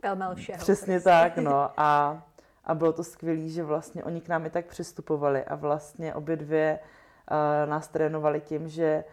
Pelmel 0.00 0.34
všeho. 0.34 0.58
Přesně 0.58 0.94
prostě. 0.94 1.10
tak, 1.10 1.36
no. 1.36 1.70
A, 1.76 2.22
a 2.64 2.74
bylo 2.74 2.92
to 2.92 3.04
skvělé, 3.04 3.48
že 3.48 3.64
vlastně 3.64 4.04
oni 4.04 4.20
k 4.20 4.28
nám 4.28 4.46
i 4.46 4.50
tak 4.50 4.66
přistupovali 4.66 5.44
a 5.44 5.54
vlastně 5.54 6.14
obě 6.14 6.36
dvě 6.36 6.78
uh, 7.30 7.70
nás 7.70 7.88
trénovali 7.88 8.40
tím, 8.40 8.68
že 8.68 9.04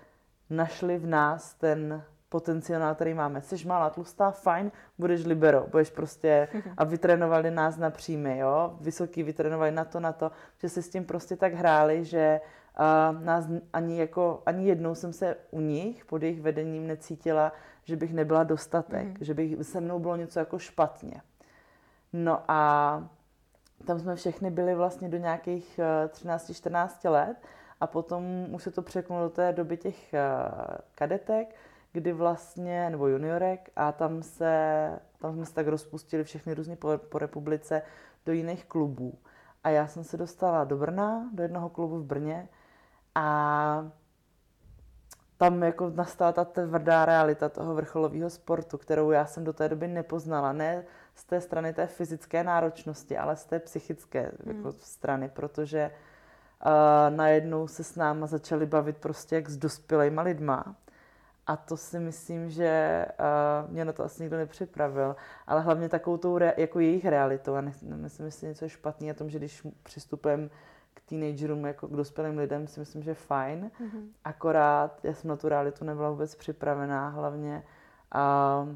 našli 0.49 0.97
v 0.97 1.07
nás 1.07 1.53
ten 1.53 2.03
potenciál, 2.29 2.95
který 2.95 3.13
máme. 3.13 3.41
Jsi 3.41 3.67
malá, 3.67 3.89
tlustá, 3.89 4.31
fajn, 4.31 4.71
budeš 4.97 5.25
libero, 5.25 5.67
budeš 5.71 5.89
prostě, 5.89 6.47
a 6.77 6.83
vytrénovali 6.83 7.51
nás 7.51 7.77
na 7.77 7.89
příjmy, 7.89 8.37
jo, 8.37 8.77
vysoký 8.81 9.23
vytrénovali 9.23 9.71
na 9.71 9.85
to, 9.85 9.99
na 9.99 10.11
to, 10.11 10.31
že 10.61 10.69
si 10.69 10.81
s 10.83 10.89
tím 10.89 11.05
prostě 11.05 11.35
tak 11.35 11.53
hráli, 11.53 12.05
že 12.05 12.41
uh, 12.79 13.23
nás 13.23 13.47
ani 13.73 13.99
jako, 13.99 14.41
ani 14.45 14.67
jednou 14.67 14.95
jsem 14.95 15.13
se 15.13 15.35
u 15.51 15.59
nich 15.59 16.05
pod 16.05 16.23
jejich 16.23 16.41
vedením 16.41 16.87
necítila, 16.87 17.51
že 17.85 17.95
bych 17.95 18.13
nebyla 18.13 18.43
dostatek, 18.43 19.07
mm. 19.07 19.15
že 19.21 19.33
bych 19.33 19.63
se 19.63 19.81
mnou 19.81 19.99
bylo 19.99 20.15
něco 20.15 20.39
jako 20.39 20.59
špatně. 20.59 21.21
No 22.13 22.43
a 22.47 23.09
tam 23.85 23.99
jsme 23.99 24.15
všechny 24.15 24.51
byli 24.51 24.75
vlastně 24.75 25.09
do 25.09 25.17
nějakých 25.17 25.79
13-14 26.07 27.11
let 27.11 27.37
a 27.81 27.87
potom 27.87 28.23
už 28.51 28.63
se 28.63 28.71
to 28.71 28.81
překnulo 28.81 29.23
do 29.23 29.29
té 29.29 29.53
doby 29.53 29.77
těch 29.77 30.15
kadetek, 30.95 31.55
kdy 31.91 32.13
vlastně, 32.13 32.89
nebo 32.89 33.07
juniorek, 33.07 33.69
a 33.75 33.91
tam 33.91 34.23
se, 34.23 34.99
tam 35.19 35.33
jsme 35.33 35.45
se 35.45 35.53
tak 35.53 35.67
rozpustili 35.67 36.23
všechny 36.23 36.53
různě 36.53 36.75
po, 36.75 36.97
po 36.97 37.19
republice 37.19 37.81
do 38.25 38.33
jiných 38.33 38.65
klubů. 38.65 39.13
A 39.63 39.69
já 39.69 39.87
jsem 39.87 40.03
se 40.03 40.17
dostala 40.17 40.63
do 40.63 40.77
Brna, 40.77 41.29
do 41.33 41.43
jednoho 41.43 41.69
klubu 41.69 41.99
v 41.99 42.05
Brně 42.05 42.49
a 43.15 43.91
tam 45.37 45.63
jako 45.63 45.89
nastala 45.95 46.31
ta 46.31 46.45
tvrdá 46.45 47.05
realita 47.05 47.49
toho 47.49 47.75
vrcholového 47.75 48.29
sportu, 48.29 48.77
kterou 48.77 49.11
já 49.11 49.25
jsem 49.25 49.43
do 49.43 49.53
té 49.53 49.69
doby 49.69 49.87
nepoznala. 49.87 50.53
Ne 50.53 50.83
z 51.15 51.23
té 51.23 51.41
strany 51.41 51.73
té 51.73 51.87
fyzické 51.87 52.43
náročnosti, 52.43 53.17
ale 53.17 53.35
z 53.35 53.45
té 53.45 53.59
psychické 53.59 54.31
hmm. 54.45 54.57
jako 54.57 54.71
strany, 54.71 55.29
protože 55.29 55.91
uh, 56.65 57.15
najednou 57.15 57.67
se 57.67 57.83
s 57.83 57.95
náma 57.95 58.27
začali 58.27 58.65
bavit 58.65 58.97
prostě 58.97 59.35
jak 59.35 59.49
s 59.49 59.57
dospělejma 59.57 60.21
lidma. 60.21 60.75
A 61.47 61.57
to 61.57 61.77
si 61.77 61.99
myslím, 61.99 62.49
že 62.49 63.05
uh, 63.19 63.71
mě 63.71 63.85
na 63.85 63.93
to 63.93 64.03
asi 64.03 64.23
nikdo 64.23 64.37
nepřipravil, 64.37 65.15
ale 65.47 65.61
hlavně 65.61 65.89
takovou 65.89 66.17
tou 66.17 66.37
re, 66.37 66.53
jako 66.57 66.79
jejich 66.79 67.05
realitou. 67.05 67.55
A 67.55 67.63
nemyslím 67.81 68.31
si 68.31 68.45
něco 68.45 68.69
špatný 68.69 69.07
na 69.07 69.13
tom, 69.13 69.29
že 69.29 69.37
když 69.37 69.67
přistupujeme 69.83 70.49
k 70.95 71.01
teenagerům 71.09 71.65
jako 71.65 71.87
k 71.87 71.95
dospělým 71.95 72.37
lidem, 72.37 72.67
si 72.67 72.79
myslím, 72.79 73.03
že 73.03 73.11
je 73.11 73.15
fajn. 73.15 73.71
Mm-hmm. 73.81 74.07
Akorát 74.23 74.99
já 75.03 75.13
jsem 75.13 75.29
na 75.29 75.35
tu 75.35 75.49
realitu 75.49 75.85
nebyla 75.85 76.09
vůbec 76.09 76.35
připravená, 76.35 77.09
hlavně 77.09 77.63
a 78.11 78.67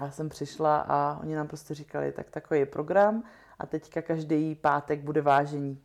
já 0.00 0.10
jsem 0.10 0.28
přišla 0.28 0.84
a 0.88 1.18
oni 1.22 1.34
nám 1.34 1.48
prostě 1.48 1.74
říkali, 1.74 2.12
tak 2.12 2.30
takový 2.30 2.60
je 2.60 2.66
program 2.66 3.22
a 3.58 3.66
teďka 3.66 4.02
každý 4.02 4.54
pátek 4.54 5.00
bude 5.00 5.22
vážení. 5.22 5.82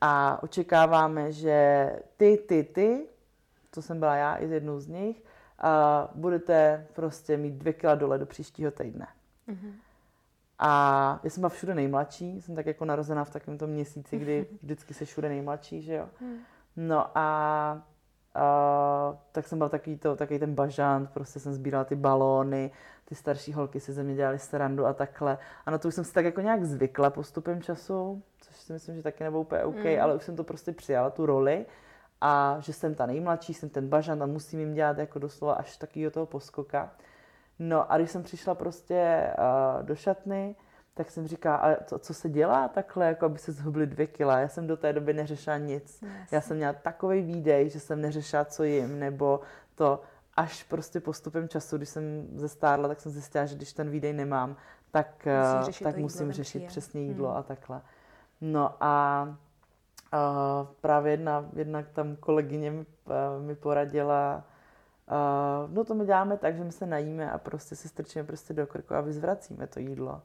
A 0.00 0.42
očekáváme, 0.42 1.32
že 1.32 1.90
ty, 2.16 2.36
ty, 2.36 2.64
ty 2.64 3.06
to 3.70 3.82
jsem 3.82 3.98
byla 3.98 4.16
já 4.16 4.36
i 4.36 4.48
jednou 4.48 4.80
z 4.80 4.88
nich, 4.88 5.24
a 5.58 6.08
budete 6.14 6.86
prostě 6.92 7.36
mít 7.36 7.54
dvě 7.54 7.72
kila 7.72 7.94
dole 7.94 8.18
do 8.18 8.26
příštího 8.26 8.70
týdne. 8.70 9.06
Mm-hmm. 9.48 9.72
A 10.58 11.20
já 11.24 11.30
jsem 11.30 11.40
byla 11.40 11.48
všude 11.48 11.74
nejmladší, 11.74 12.40
jsem 12.40 12.54
tak 12.54 12.66
jako 12.66 12.84
narozená 12.84 13.24
v 13.24 13.30
takovémto 13.30 13.66
měsíci, 13.66 14.18
kdy 14.18 14.46
vždycky 14.62 14.94
se 14.94 15.04
všude 15.04 15.28
nejmladší, 15.28 15.82
že 15.82 15.94
jo. 15.94 16.08
Mm. 16.20 16.36
No 16.76 17.18
a, 17.18 17.82
a 18.34 19.18
tak 19.32 19.46
jsem 19.46 19.58
byl 19.58 19.68
takový, 19.68 19.98
to, 19.98 20.16
takový 20.16 20.38
ten 20.38 20.54
bažant, 20.54 21.10
prostě 21.10 21.40
jsem 21.40 21.52
sbírala 21.52 21.84
ty 21.84 21.96
balóny, 21.96 22.70
ty 23.04 23.14
starší 23.14 23.52
holky 23.52 23.80
si 23.80 23.92
ze 23.92 24.02
mě 24.02 24.14
dělali 24.14 24.38
srandu 24.38 24.86
a 24.86 24.92
takhle. 24.92 25.38
A 25.66 25.70
na 25.70 25.78
to 25.78 25.88
už 25.88 25.94
jsem 25.94 26.04
si 26.04 26.12
tak 26.12 26.24
jako 26.24 26.40
nějak 26.40 26.64
zvykla 26.64 27.10
postupem 27.10 27.62
času, 27.62 28.22
což 28.40 28.56
si 28.56 28.72
myslím, 28.72 28.96
že 28.96 29.02
taky 29.02 29.24
nebylo 29.24 29.42
úplně 29.42 29.64
OK, 29.64 29.84
mm. 29.84 30.00
ale 30.02 30.14
už 30.14 30.24
jsem 30.24 30.36
to 30.36 30.44
prostě 30.44 30.72
přijala, 30.72 31.10
tu 31.10 31.26
roli 31.26 31.66
a 32.20 32.56
že 32.60 32.72
jsem 32.72 32.94
ta 32.94 33.06
nejmladší, 33.06 33.54
jsem 33.54 33.68
ten 33.68 33.88
bažant 33.88 34.22
a 34.22 34.26
musím 34.26 34.60
jim 34.60 34.74
dělat 34.74 34.98
jako 34.98 35.18
doslova 35.18 35.54
až 35.54 35.76
takového 35.76 36.10
toho 36.10 36.26
poskoka. 36.26 36.90
No 37.58 37.92
a 37.92 37.98
když 37.98 38.10
jsem 38.10 38.22
přišla 38.22 38.54
prostě 38.54 39.30
uh, 39.38 39.86
do 39.86 39.94
šatny, 39.96 40.56
tak 40.94 41.10
jsem 41.10 41.26
říkala, 41.26 41.56
a 41.56 41.84
co, 41.84 41.98
co 41.98 42.14
se 42.14 42.28
dělá 42.28 42.68
takhle, 42.68 43.06
jako 43.06 43.26
aby 43.26 43.38
se 43.38 43.52
zhubly 43.52 43.86
dvě 43.86 44.06
kila. 44.06 44.38
Já 44.38 44.48
jsem 44.48 44.66
do 44.66 44.76
té 44.76 44.92
doby 44.92 45.12
neřešila 45.12 45.58
nic. 45.58 46.02
Yes. 46.02 46.32
Já 46.32 46.40
jsem 46.40 46.56
měla 46.56 46.72
takový 46.72 47.22
výdej, 47.22 47.70
že 47.70 47.80
jsem 47.80 48.00
neřešila, 48.00 48.44
co 48.44 48.64
jim, 48.64 48.98
nebo 48.98 49.40
to 49.74 50.02
až 50.36 50.62
prostě 50.62 51.00
postupem 51.00 51.48
času, 51.48 51.76
když 51.76 51.88
jsem 51.88 52.28
zestárla, 52.34 52.88
tak 52.88 53.00
jsem 53.00 53.12
zjistila, 53.12 53.46
že 53.46 53.56
když 53.56 53.72
ten 53.72 53.90
výdej 53.90 54.12
nemám, 54.12 54.56
tak, 54.90 55.28
Musí 55.66 55.84
tak 55.84 55.96
musím 55.96 56.32
řešit 56.32 56.66
přesně 56.66 57.00
jídlo 57.00 57.28
hmm. 57.28 57.36
a 57.36 57.42
takhle. 57.42 57.80
No 58.40 58.74
a 58.80 59.28
a 60.14 60.66
právě 60.80 61.12
jedna, 61.12 61.44
jednak 61.56 61.88
tam 61.88 62.16
kolegyně 62.16 62.70
mi, 62.70 62.86
eh, 63.10 63.42
mi 63.42 63.54
poradila, 63.54 64.44
a, 65.08 65.66
no 65.68 65.84
to 65.84 65.94
my 65.94 66.06
děláme 66.06 66.36
tak, 66.36 66.56
že 66.56 66.64
my 66.64 66.72
se 66.72 66.86
najíme 66.86 67.30
a 67.30 67.38
prostě 67.38 67.76
si 67.76 67.88
strčíme 67.88 68.24
prostě 68.24 68.54
do 68.54 68.66
krku 68.66 68.94
a 68.94 69.00
vyzvracíme 69.00 69.66
to 69.66 69.80
jídlo. 69.80 70.22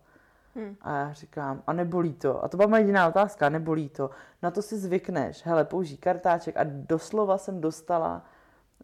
Hmm. 0.56 0.76
A 0.82 0.98
já 0.98 1.14
říkám, 1.14 1.64
a 1.68 1.74
nebolí 1.74 2.14
to? 2.14 2.44
A 2.44 2.48
to 2.48 2.58
byla 2.58 2.70
moje 2.70 2.82
jediná 2.82 3.08
otázka, 3.08 3.50
nebolí 3.50 3.90
to? 3.90 4.10
Na 4.42 4.52
to 4.52 4.62
si 4.62 4.78
zvykneš, 4.78 5.46
hele, 5.46 5.66
použij 5.66 5.98
kartáček 5.98 6.58
a 6.58 6.64
doslova 6.64 7.38
jsem 7.38 7.62
dostala 7.62 8.26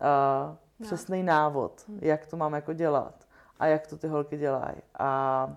uh, 0.01 0.85
přesný 0.85 1.23
no. 1.23 1.27
návod, 1.27 1.83
hmm. 1.87 1.99
jak 2.01 2.27
to 2.27 2.37
mám 2.37 2.53
jako 2.53 2.73
dělat 2.73 3.25
a 3.59 3.67
jak 3.67 3.87
to 3.87 3.97
ty 3.97 4.07
holky 4.07 4.37
dělají. 4.37 4.75
A, 4.99 5.55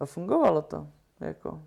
a 0.00 0.06
fungovalo 0.06 0.62
to, 0.62 0.86
jako. 1.20 1.62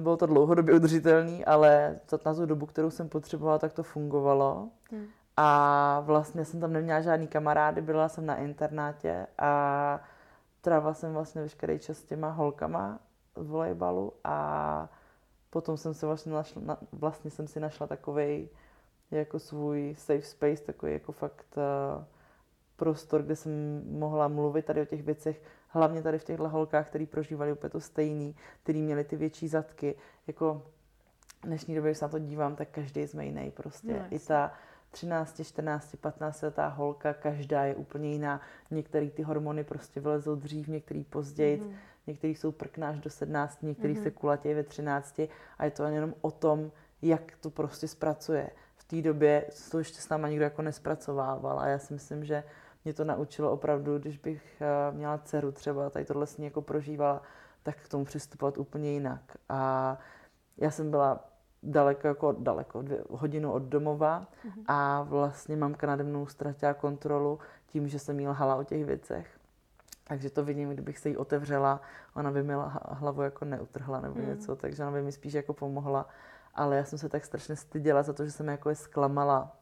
Bylo 0.00 0.16
to 0.16 0.26
dlouhodobě 0.26 0.74
udržitelný, 0.74 1.44
ale 1.44 2.00
na 2.24 2.34
tu 2.34 2.46
dobu, 2.46 2.66
kterou 2.66 2.90
jsem 2.90 3.08
potřebovala, 3.08 3.58
tak 3.58 3.72
to 3.72 3.82
fungovalo. 3.82 4.68
Hmm. 4.90 5.06
A 5.40 6.00
vlastně 6.00 6.44
jsem 6.44 6.60
tam 6.60 6.72
neměla 6.72 7.00
žádný 7.00 7.28
kamarády, 7.28 7.80
byla 7.80 8.08
jsem 8.08 8.26
na 8.26 8.36
internátě 8.36 9.26
a 9.38 10.00
trávila 10.60 10.94
jsem 10.94 11.12
vlastně 11.12 11.42
veškerý 11.42 11.78
čas 11.78 11.96
s 11.96 12.04
těma 12.04 12.30
holkama 12.30 12.98
z 13.36 13.48
volejbalu 13.48 14.12
a 14.24 14.88
potom 15.50 15.76
jsem 15.76 15.94
se 15.94 16.06
vlastně 16.06 16.32
našla, 16.32 16.78
vlastně 16.92 17.30
jsem 17.30 17.48
si 17.48 17.60
našla 17.60 17.86
takový 17.86 18.48
jako 19.10 19.38
svůj 19.38 19.94
safe 19.98 20.22
space, 20.22 20.62
takový 20.62 20.92
jako 20.92 21.12
fakt 21.12 21.56
uh, 21.56 22.04
prostor, 22.76 23.22
kde 23.22 23.36
jsem 23.36 23.82
mohla 23.98 24.28
mluvit 24.28 24.64
tady 24.64 24.82
o 24.82 24.84
těch 24.84 25.02
věcech, 25.02 25.42
hlavně 25.68 26.02
tady 26.02 26.18
v 26.18 26.24
těchto 26.24 26.48
holkách, 26.48 26.86
který 26.86 27.06
prožívali 27.06 27.52
úplně 27.52 27.70
to 27.70 27.80
stejný, 27.80 28.36
který 28.62 28.82
měli 28.82 29.04
ty 29.04 29.16
větší 29.16 29.48
zadky. 29.48 29.94
Jako 30.26 30.62
v 31.42 31.46
dnešní 31.46 31.74
době, 31.74 31.90
když 31.90 31.98
se 31.98 32.04
na 32.04 32.08
to 32.08 32.18
dívám, 32.18 32.56
tak 32.56 32.68
každý 32.70 33.06
jsme 33.06 33.24
jiný 33.24 33.50
prostě. 33.50 33.92
No, 33.92 34.06
I 34.10 34.18
ta 34.18 34.52
13, 34.90 35.44
14, 35.44 35.96
15 35.96 36.42
letá 36.42 36.68
holka, 36.68 37.14
každá 37.14 37.64
je 37.64 37.74
úplně 37.74 38.12
jiná. 38.12 38.40
Některé 38.70 39.10
ty 39.10 39.22
hormony 39.22 39.64
prostě 39.64 40.00
vylezou 40.00 40.34
dřív, 40.34 40.68
některý 40.68 41.04
později, 41.04 41.60
mm-hmm. 41.60 41.74
některý 42.06 42.34
jsou 42.34 42.52
prknáš 42.52 43.00
do 43.00 43.10
17, 43.10 43.62
některý 43.62 43.94
mm-hmm. 43.94 44.02
se 44.02 44.10
kulatějí 44.10 44.54
ve 44.54 44.62
13 44.62 45.20
a 45.58 45.64
je 45.64 45.70
to 45.70 45.84
jenom 45.84 46.14
o 46.20 46.30
tom, 46.30 46.70
jak 47.02 47.32
to 47.40 47.50
prostě 47.50 47.88
zpracuje. 47.88 48.50
V 48.76 48.84
té 48.84 49.02
době 49.02 49.44
to 49.70 49.78
ještě 49.78 50.00
s 50.00 50.08
náma 50.08 50.28
nikdo 50.28 50.44
jako 50.44 50.62
nespracovával 50.62 51.60
a 51.60 51.66
já 51.66 51.78
si 51.78 51.92
myslím, 51.92 52.24
že 52.24 52.44
mě 52.84 52.94
to 52.94 53.04
naučilo 53.04 53.52
opravdu, 53.52 53.98
když 53.98 54.18
bych 54.18 54.62
eh, 54.62 54.92
měla 54.92 55.18
dceru 55.18 55.52
třeba, 55.52 55.90
tady 55.90 56.04
tohle 56.04 56.26
s 56.26 56.36
ní 56.36 56.44
jako 56.44 56.62
prožívala, 56.62 57.22
tak 57.62 57.76
k 57.76 57.88
tomu 57.88 58.04
přistupovat 58.04 58.58
úplně 58.58 58.92
jinak. 58.92 59.36
A 59.48 59.98
já 60.56 60.70
jsem 60.70 60.90
byla 60.90 61.28
daleko, 61.62 62.08
jako 62.08 62.32
daleko, 62.38 62.82
dvě, 62.82 63.04
hodinu 63.10 63.52
od 63.52 63.62
domova 63.62 64.20
mm-hmm. 64.20 64.62
a 64.66 65.02
vlastně 65.02 65.56
mamka 65.56 65.86
nade 65.86 66.04
mnou 66.04 66.26
ztratila 66.26 66.74
kontrolu 66.74 67.38
tím, 67.66 67.88
že 67.88 67.98
jsem 67.98 68.20
jí 68.20 68.28
lhala 68.28 68.56
o 68.56 68.64
těch 68.64 68.84
věcech. 68.84 69.38
Takže 70.04 70.30
to 70.30 70.44
vidím, 70.44 70.70
kdybych 70.70 70.98
se 70.98 71.08
jí 71.08 71.16
otevřela, 71.16 71.80
ona 72.14 72.30
by 72.30 72.42
mi 72.42 72.52
hlavu 72.88 73.22
jako 73.22 73.44
neutrhla 73.44 74.00
nebo 74.00 74.20
mm. 74.20 74.26
něco, 74.26 74.56
takže 74.56 74.82
ona 74.82 74.92
by 74.92 75.02
mi 75.02 75.12
spíš 75.12 75.32
jako 75.32 75.52
pomohla. 75.52 76.08
Ale 76.54 76.76
já 76.76 76.84
jsem 76.84 76.98
se 76.98 77.08
tak 77.08 77.24
strašně 77.24 77.56
styděla 77.56 78.02
za 78.02 78.12
to, 78.12 78.24
že 78.24 78.30
jsem 78.30 78.48
jako 78.48 78.68
je 78.68 78.74
zklamala 78.74 79.56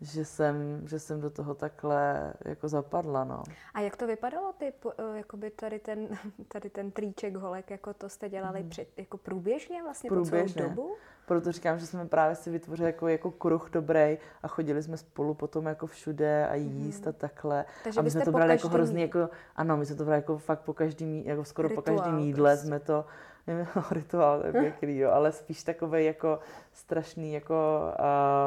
že 0.00 0.24
jsem, 0.24 0.88
že 0.88 0.98
jsem 0.98 1.20
do 1.20 1.30
toho 1.30 1.54
takhle 1.54 2.32
jako 2.44 2.68
zapadla, 2.68 3.24
no. 3.24 3.42
A 3.74 3.80
jak 3.80 3.96
to 3.96 4.06
vypadalo, 4.06 4.52
ty, 4.58 4.72
eh, 4.98 5.16
jakoby 5.16 5.50
tady 5.50 5.78
ten, 5.78 6.08
tady 6.48 6.70
ten 6.70 6.90
trýček 6.90 7.36
holek, 7.36 7.70
jako 7.70 7.94
to 7.94 8.08
jste 8.08 8.28
dělali 8.28 8.62
mm. 8.62 8.68
před, 8.68 8.88
jako 8.96 9.16
průběžně 9.16 9.82
vlastně 9.82 10.10
průběžně. 10.10 10.62
po 10.62 10.68
celou 10.68 10.68
dobu? 10.68 10.96
Proto 11.26 11.52
říkám, 11.52 11.78
že 11.78 11.86
jsme 11.86 12.06
právě 12.06 12.36
si 12.36 12.50
vytvořili 12.50 12.88
jako, 12.88 13.08
jako 13.08 13.30
kruh 13.30 13.70
dobrý 13.70 14.18
a 14.42 14.48
chodili 14.48 14.82
jsme 14.82 14.96
spolu 14.96 15.34
potom 15.34 15.66
jako 15.66 15.86
všude 15.86 16.48
a 16.48 16.54
jíst 16.54 17.02
mm. 17.02 17.08
a 17.08 17.12
takhle. 17.12 17.64
Takže 17.84 18.00
a 18.00 18.02
my 18.02 18.10
jsme 18.10 18.24
to 18.24 18.32
brali 18.32 18.52
jako 18.52 18.68
hrozný, 18.68 19.02
jako, 19.02 19.28
ano, 19.56 19.76
my 19.76 19.86
jsme 19.86 19.96
to 19.96 20.04
brali 20.04 20.18
jako 20.18 20.38
fakt 20.38 20.60
po 20.60 20.74
každém, 20.74 21.22
jako 21.24 21.44
skoro 21.44 21.68
rituál, 21.68 21.82
po 21.82 21.92
každém 21.92 22.18
jídle 22.18 22.50
prostě. 22.50 22.66
jsme 22.66 22.80
to, 22.80 23.04
nevím, 23.46 23.66
rituál, 23.90 24.40
to 24.40 24.46
je 24.46 24.52
pěkný, 24.52 24.98
jo, 24.98 25.10
ale 25.10 25.32
spíš 25.32 25.64
takový 25.64 26.04
jako 26.04 26.38
strašný, 26.72 27.32
jako 27.32 27.80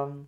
uh, 0.07 0.25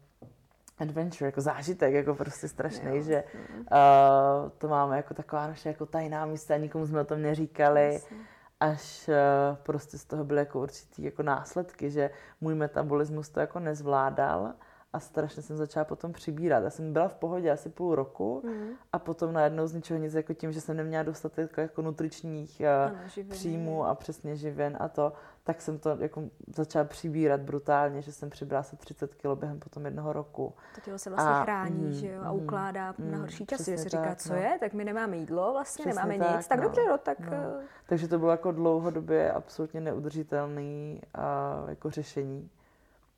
adventure, 0.79 1.25
jako 1.27 1.41
zážitek, 1.41 1.93
jako 1.93 2.15
prostě 2.15 2.47
strašný, 2.47 2.95
jo. 2.95 3.01
že 3.01 3.23
uh, 3.23 4.49
to 4.57 4.67
máme 4.67 4.97
jako 4.97 5.13
taková 5.13 5.47
naše 5.47 5.69
jako 5.69 5.85
tajná 5.85 6.25
místa, 6.25 6.57
nikomu 6.57 6.87
jsme 6.87 7.01
o 7.01 7.05
tom 7.05 7.21
neříkali, 7.21 7.93
Jasně. 7.93 8.17
až 8.59 9.09
uh, 9.09 9.57
prostě 9.57 9.97
z 9.97 10.05
toho 10.05 10.23
byly 10.23 10.39
jako 10.39 10.61
určitý 10.61 11.03
jako 11.03 11.23
následky, 11.23 11.91
že 11.91 12.09
můj 12.41 12.55
metabolismus 12.55 13.29
to 13.29 13.39
jako 13.39 13.59
nezvládal 13.59 14.53
a 14.93 14.99
strašně 14.99 15.41
jsem 15.41 15.57
začala 15.57 15.85
potom 15.85 16.13
přibírat. 16.13 16.63
Já 16.63 16.69
jsem 16.69 16.93
byla 16.93 17.07
v 17.07 17.15
pohodě 17.15 17.51
asi 17.51 17.69
půl 17.69 17.95
roku 17.95 18.41
mm. 18.45 18.67
a 18.93 18.99
potom 18.99 19.33
najednou 19.33 19.67
z 19.67 19.73
ničeho 19.73 19.99
nic, 19.99 20.13
jako 20.13 20.33
tím, 20.33 20.51
že 20.51 20.61
jsem 20.61 20.77
neměla 20.77 21.03
dostatek 21.03 21.57
jako 21.57 21.81
nutričních 21.81 22.61
eh, 22.61 22.69
ano, 22.69 22.97
příjmů 23.29 23.85
a 23.85 23.95
přesně 23.95 24.35
živin 24.35 24.77
a 24.79 24.87
to, 24.87 25.13
tak 25.43 25.61
jsem 25.61 25.79
to 25.79 25.97
jako 25.99 26.23
začala 26.55 26.85
přibírat 26.85 27.41
brutálně, 27.41 28.01
že 28.01 28.11
jsem 28.11 28.29
přibrala 28.29 28.63
se 28.63 28.75
30 28.75 29.15
kg 29.15 29.25
během 29.35 29.59
potom 29.59 29.85
jednoho 29.85 30.13
roku. 30.13 30.53
To 30.75 30.81
tělo 30.81 30.97
se 30.97 31.09
vlastně 31.09 31.33
a, 31.33 31.43
chrání, 31.43 31.85
mm, 31.85 31.93
že 31.93 32.07
jo, 32.07 32.21
a 32.23 32.31
mm, 32.31 32.43
ukládá 32.43 32.93
mm, 32.97 33.11
na 33.11 33.17
horší 33.17 33.45
časy. 33.45 33.71
Že 33.71 33.77
se 33.77 33.89
říká, 33.89 34.03
tak, 34.03 34.17
co 34.17 34.33
no. 34.33 34.39
je, 34.39 34.57
tak 34.59 34.73
my 34.73 34.85
nemáme 34.85 35.17
jídlo, 35.17 35.53
vlastně 35.53 35.85
přesně 35.85 36.01
nemáme 36.01 36.25
tak, 36.25 36.37
nic, 36.37 36.47
tak 36.47 36.59
no, 36.59 36.63
dobře, 36.63 36.81
no, 36.89 36.97
tak... 36.97 37.19
No. 37.19 37.27
Eh. 37.31 37.65
Takže 37.85 38.07
to 38.07 38.19
bylo 38.19 38.31
jako 38.31 38.51
dlouhodobě 38.51 39.31
absolutně 39.31 39.81
neudržitelný 39.81 41.01
a, 41.13 41.55
jako 41.67 41.89
řešení. 41.89 42.49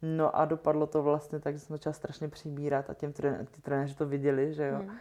No 0.02 0.36
a 0.36 0.46
dopadlo 0.46 0.88
to 0.88 1.04
vlastně 1.04 1.40
tak, 1.40 1.54
že 1.54 1.60
jsem 1.60 1.74
začala 1.74 1.94
strašně 1.94 2.28
přibírat 2.28 2.90
a 2.90 2.94
těm 2.94 3.14
trenéři 3.62 3.96
to 3.96 4.06
viděli, 4.06 4.54
že 4.54 4.68
jo. 4.68 4.78
Hmm. 4.78 4.98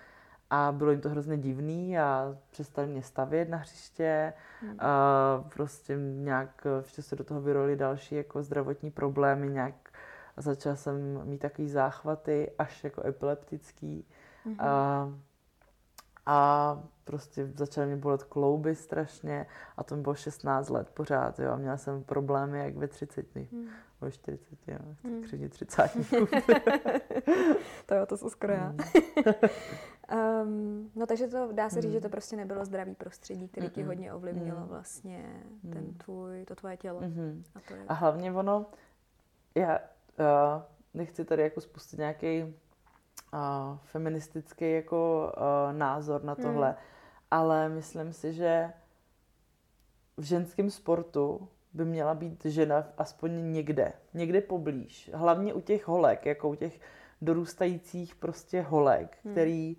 A 0.50 0.72
bylo 0.72 0.90
jim 0.90 1.00
to 1.00 1.10
hrozně 1.10 1.38
divný 1.38 1.98
a 1.98 2.36
přestali 2.50 2.88
mě 2.88 3.02
stavět 3.02 3.48
na 3.48 3.58
hřiště. 3.58 4.32
Hmm. 4.60 4.76
A 4.78 5.44
prostě 5.54 5.96
nějak 5.96 6.66
ještě 6.76 7.02
se 7.02 7.16
do 7.16 7.24
toho 7.24 7.40
vyroli 7.40 7.76
další 7.76 8.14
jako 8.14 8.42
zdravotní 8.42 8.90
problémy, 8.90 9.48
nějak 9.48 9.74
začala 10.36 10.76
jsem 10.76 11.20
mít 11.24 11.38
takový 11.38 11.68
záchvaty, 11.68 12.50
až 12.58 12.84
jako 12.84 13.06
epileptický. 13.06 14.06
Hmm. 14.44 14.56
A, 14.60 15.12
a 16.26 16.82
prostě 17.04 17.46
začaly 17.54 17.86
mě 17.86 17.96
bolet 17.96 18.24
klouby 18.24 18.74
strašně 18.74 19.46
a 19.76 19.84
to 19.84 19.96
mi 19.96 20.02
bylo 20.02 20.14
16 20.14 20.68
let 20.68 20.90
pořád, 20.90 21.38
jo, 21.38 21.50
a 21.50 21.56
měla 21.56 21.76
jsem 21.76 22.04
problémy 22.04 22.58
jak 22.58 22.76
ve 22.76 22.88
30. 22.88 23.36
Hmm. 23.36 23.68
Ve 24.00 24.10
40, 24.10 24.58
jo, 24.68 24.78
chci 24.98 25.08
hmm. 25.08 25.22
křivně 25.22 25.48
30. 25.48 25.82
to 27.86 27.94
jo, 27.94 28.06
to 28.06 28.16
jsou 28.16 28.30
skoro 28.30 28.52
já. 28.52 28.74
um, 30.42 30.90
no 30.96 31.06
takže 31.06 31.28
to 31.28 31.52
dá 31.52 31.70
se 31.70 31.80
říct, 31.80 31.90
hmm. 31.90 31.92
že 31.92 32.00
to 32.00 32.08
prostě 32.08 32.36
nebylo 32.36 32.64
zdravý 32.64 32.94
prostředí, 32.94 33.48
který 33.48 33.70
ti 33.70 33.82
hodně 33.82 34.12
ovlivnilo 34.12 34.58
hmm. 34.58 34.68
vlastně 34.68 35.44
ten 35.62 35.84
hmm. 35.84 35.94
tvůj, 35.94 36.44
to 36.44 36.54
tvoje 36.54 36.76
tělo. 36.76 37.00
Hmm. 37.00 37.44
A, 37.54 37.60
to 37.68 37.74
je... 37.74 37.84
a 37.88 37.94
hlavně 37.94 38.32
ono, 38.32 38.66
já 39.54 39.78
uh, 39.78 40.62
nechci 40.94 41.24
tady 41.24 41.42
jako 41.42 41.60
spustit 41.60 41.98
nějaký 41.98 42.54
uh, 43.32 43.78
feministický 43.84 44.72
jako 44.72 45.32
uh, 45.36 45.76
názor 45.78 46.24
na 46.24 46.34
tohle, 46.34 46.66
hmm. 46.66 46.76
ale 47.30 47.68
myslím 47.68 48.12
si, 48.12 48.32
že 48.32 48.72
v 50.16 50.22
ženském 50.22 50.70
sportu 50.70 51.48
by 51.72 51.84
měla 51.84 52.14
být 52.14 52.44
žena 52.44 52.86
aspoň 52.98 53.52
někde, 53.52 53.92
někde 54.14 54.40
poblíž. 54.40 55.10
Hlavně 55.14 55.54
u 55.54 55.60
těch 55.60 55.88
holek, 55.88 56.26
jako 56.26 56.48
u 56.48 56.54
těch 56.54 56.80
dorůstajících 57.22 58.14
prostě 58.14 58.62
holek, 58.62 59.18
hmm. 59.24 59.32
který 59.32 59.76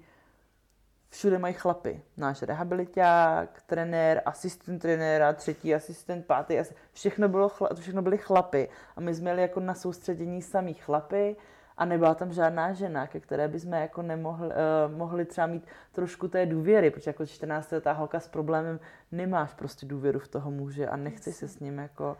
všude 1.09 1.39
mají 1.39 1.53
chlapy. 1.53 2.01
Náš 2.17 2.41
rehabiliták, 2.41 3.61
trenér, 3.65 4.21
asistent 4.25 4.81
trenéra, 4.81 5.33
třetí 5.33 5.75
asistent, 5.75 6.25
pátý 6.25 6.59
asistent, 6.59 6.81
všechno, 6.93 7.29
bylo, 7.29 7.51
všechno 7.79 8.01
byly 8.01 8.17
chlapy. 8.17 8.69
A 8.95 9.01
my 9.01 9.15
jsme 9.15 9.23
měli 9.23 9.41
jako 9.41 9.59
na 9.59 9.73
soustředění 9.73 10.41
samý 10.41 10.73
chlapy 10.73 11.35
a 11.77 11.85
nebyla 11.85 12.15
tam 12.15 12.33
žádná 12.33 12.73
žena, 12.73 13.07
ke 13.07 13.19
které 13.19 13.47
bychom 13.47 13.73
jako 13.73 14.01
nemohli, 14.01 14.47
uh, 14.47 14.97
mohli 14.97 15.25
třeba 15.25 15.47
mít 15.47 15.65
trošku 15.91 16.27
té 16.27 16.45
důvěry, 16.45 16.91
protože 16.91 17.09
jako 17.09 17.25
14 17.25 17.71
letá 17.71 17.91
holka 17.91 18.19
s 18.19 18.27
problémem 18.27 18.79
nemáš 19.11 19.53
prostě 19.53 19.85
důvěru 19.85 20.19
v 20.19 20.27
toho 20.27 20.51
muže 20.51 20.87
a 20.87 20.95
nechci 20.95 21.33
se 21.33 21.47
s 21.47 21.59
ním 21.59 21.77
jako... 21.77 22.17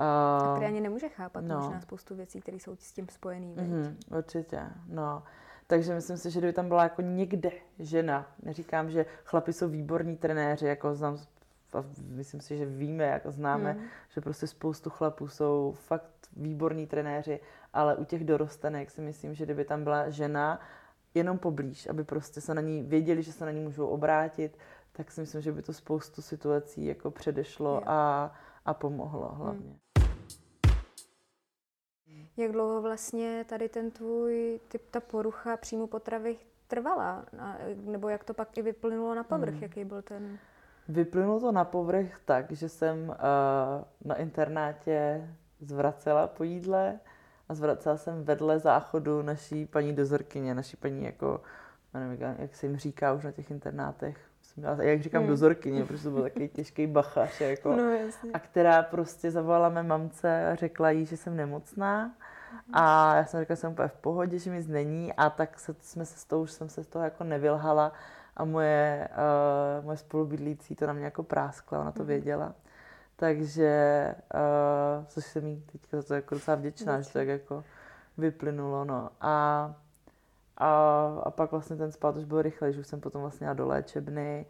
Uh, 0.00 0.04
a 0.06 0.52
který 0.52 0.66
ani 0.66 0.80
nemůže 0.80 1.08
chápat 1.08 1.44
no. 1.44 1.60
možná 1.60 1.80
spoustu 1.80 2.14
věcí, 2.14 2.40
které 2.40 2.56
jsou 2.56 2.76
s 2.76 2.92
tím 2.92 3.08
spojený. 3.08 3.56
Mm-hmm, 3.56 3.94
určitě, 4.16 4.60
no. 4.88 5.22
Takže 5.66 5.94
myslím 5.94 6.16
si, 6.16 6.30
že 6.30 6.40
kdyby 6.40 6.52
tam 6.52 6.68
byla 6.68 6.82
jako 6.82 7.02
někde 7.02 7.50
žena, 7.78 8.26
neříkám, 8.42 8.90
že 8.90 9.06
chlapi 9.24 9.52
jsou 9.52 9.68
výborní 9.68 10.16
trenéři, 10.16 10.66
jako 10.66 10.94
znám, 10.94 11.18
myslím 12.08 12.40
si, 12.40 12.56
že 12.56 12.66
víme, 12.66 13.04
jako 13.04 13.30
známe, 13.30 13.72
mm. 13.72 13.80
že 14.08 14.20
prostě 14.20 14.46
spoustu 14.46 14.90
chlapů 14.90 15.28
jsou 15.28 15.74
fakt 15.76 16.10
výborní 16.36 16.86
trenéři, 16.86 17.40
ale 17.72 17.96
u 17.96 18.04
těch 18.04 18.24
dorostenek 18.24 18.90
si 18.90 19.00
myslím, 19.00 19.34
že 19.34 19.44
kdyby 19.44 19.64
tam 19.64 19.84
byla 19.84 20.10
žena 20.10 20.60
jenom 21.14 21.38
poblíž, 21.38 21.86
aby 21.86 22.04
prostě 22.04 22.40
se 22.40 22.54
na 22.54 22.60
ní 22.60 22.82
věděli, 22.82 23.22
že 23.22 23.32
se 23.32 23.44
na 23.44 23.50
ní 23.50 23.60
můžou 23.60 23.86
obrátit, 23.86 24.58
tak 24.92 25.10
si 25.10 25.20
myslím, 25.20 25.40
že 25.40 25.52
by 25.52 25.62
to 25.62 25.72
spoustu 25.72 26.22
situací 26.22 26.86
jako 26.86 27.10
předešlo 27.10 27.82
a, 27.86 28.32
a 28.64 28.74
pomohlo 28.74 29.28
hlavně. 29.28 29.76
Hmm. 32.06 32.26
Jak 32.36 32.52
dlouho 32.52 32.82
vlastně 32.82 33.44
tady 33.48 33.68
ten 33.68 33.90
tvůj 33.90 34.60
typ, 34.68 34.82
ta 34.90 35.00
porucha 35.00 35.56
příjmu 35.56 35.86
potravy 35.86 36.36
trvala? 36.66 37.24
A, 37.38 37.56
nebo 37.74 38.08
jak 38.08 38.24
to 38.24 38.34
pak 38.34 38.58
i 38.58 38.62
vyplynulo 38.62 39.14
na 39.14 39.24
povrch? 39.24 39.54
Hmm. 39.54 39.62
Jaký 39.62 39.84
byl 39.84 40.02
ten... 40.02 40.38
Vyplynulo 40.88 41.40
to 41.40 41.52
na 41.52 41.64
povrch 41.64 42.20
tak, 42.24 42.52
že 42.52 42.68
jsem 42.68 43.08
uh, 43.08 43.14
na 44.04 44.14
internátě 44.14 45.28
zvracela 45.60 46.26
po 46.26 46.44
jídle 46.44 46.98
a 47.48 47.54
zvracela 47.54 47.96
jsem 47.96 48.24
vedle 48.24 48.58
záchodu 48.58 49.22
naší 49.22 49.66
paní 49.66 49.92
dozorkyně, 49.92 50.54
naší 50.54 50.76
paní 50.76 51.04
jako, 51.04 51.40
nevím, 51.94 52.36
jak 52.38 52.56
se 52.56 52.66
jim 52.66 52.76
říká 52.76 53.12
už 53.12 53.24
na 53.24 53.32
těch 53.32 53.50
internátech, 53.50 54.16
jak 54.80 55.02
říkám 55.02 55.22
hmm. 55.22 55.30
dozorkyně, 55.30 55.84
protože 55.84 56.02
to 56.02 56.10
byl 56.10 56.22
takový 56.22 56.48
těžký 56.48 56.86
bachař, 56.86 57.40
jako, 57.40 57.76
no, 57.76 57.90
jasně. 57.90 58.30
a 58.32 58.38
která 58.38 58.82
prostě 58.82 59.30
zavolala 59.30 59.68
mé 59.68 59.82
mamce 59.82 60.46
a 60.52 60.54
řekla 60.54 60.90
jí, 60.90 61.06
že 61.06 61.16
jsem 61.16 61.36
nemocná. 61.36 62.14
A 62.72 63.16
já 63.16 63.24
jsem 63.24 63.40
řekla, 63.40 63.54
že 63.54 63.60
jsem 63.60 63.72
úplně 63.72 63.88
v 63.88 63.96
pohodě, 63.96 64.38
že 64.38 64.50
nic 64.50 64.66
není 64.66 65.12
a 65.12 65.30
tak 65.30 65.58
se, 65.58 65.74
jsme 65.80 66.04
se 66.04 66.18
s 66.18 66.24
tou, 66.24 66.42
už 66.42 66.52
jsem 66.52 66.68
se 66.68 66.84
z 66.84 66.86
toho 66.86 67.04
jako 67.04 67.24
nevylhala 67.24 67.92
a 68.36 68.44
moje, 68.44 69.08
uh, 69.78 69.84
moje 69.84 69.96
spolubydlící 69.96 70.74
to 70.74 70.86
na 70.86 70.92
mě 70.92 71.04
jako 71.04 71.22
práskla, 71.22 71.80
ona 71.80 71.92
to 71.92 71.98
hmm. 71.98 72.08
věděla. 72.08 72.54
Takže, 73.16 74.14
uh, 74.34 75.04
což 75.06 75.24
jsem 75.24 75.46
jí 75.46 75.60
teďka 75.72 75.96
za 76.00 76.08
to 76.08 76.14
jako 76.14 76.34
docela 76.34 76.56
vděčná, 76.56 77.00
že 77.00 77.06
to 77.06 77.12
tak 77.12 77.28
jako 77.28 77.64
vyplynulo, 78.18 78.84
no. 78.84 79.10
A, 79.20 79.74
a, 80.56 80.68
a 81.24 81.30
pak 81.30 81.50
vlastně 81.50 81.76
ten 81.76 81.92
spát 81.92 82.16
už 82.16 82.24
byl 82.24 82.42
rychlej, 82.42 82.72
že 82.72 82.80
už 82.80 82.86
jsem 82.86 83.00
potom 83.00 83.20
vlastně 83.20 83.54
do 83.54 83.66
léčebny 83.66 84.46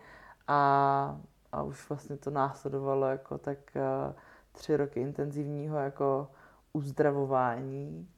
a, 0.48 1.20
a 1.52 1.62
už 1.62 1.88
vlastně 1.88 2.16
to 2.16 2.30
následovalo 2.30 3.06
jako 3.06 3.38
tak 3.38 3.58
uh, 3.76 4.14
tři 4.52 4.76
roky 4.76 5.00
intenzivního 5.00 5.78
jako 5.78 6.30
uzdravování 6.72 8.08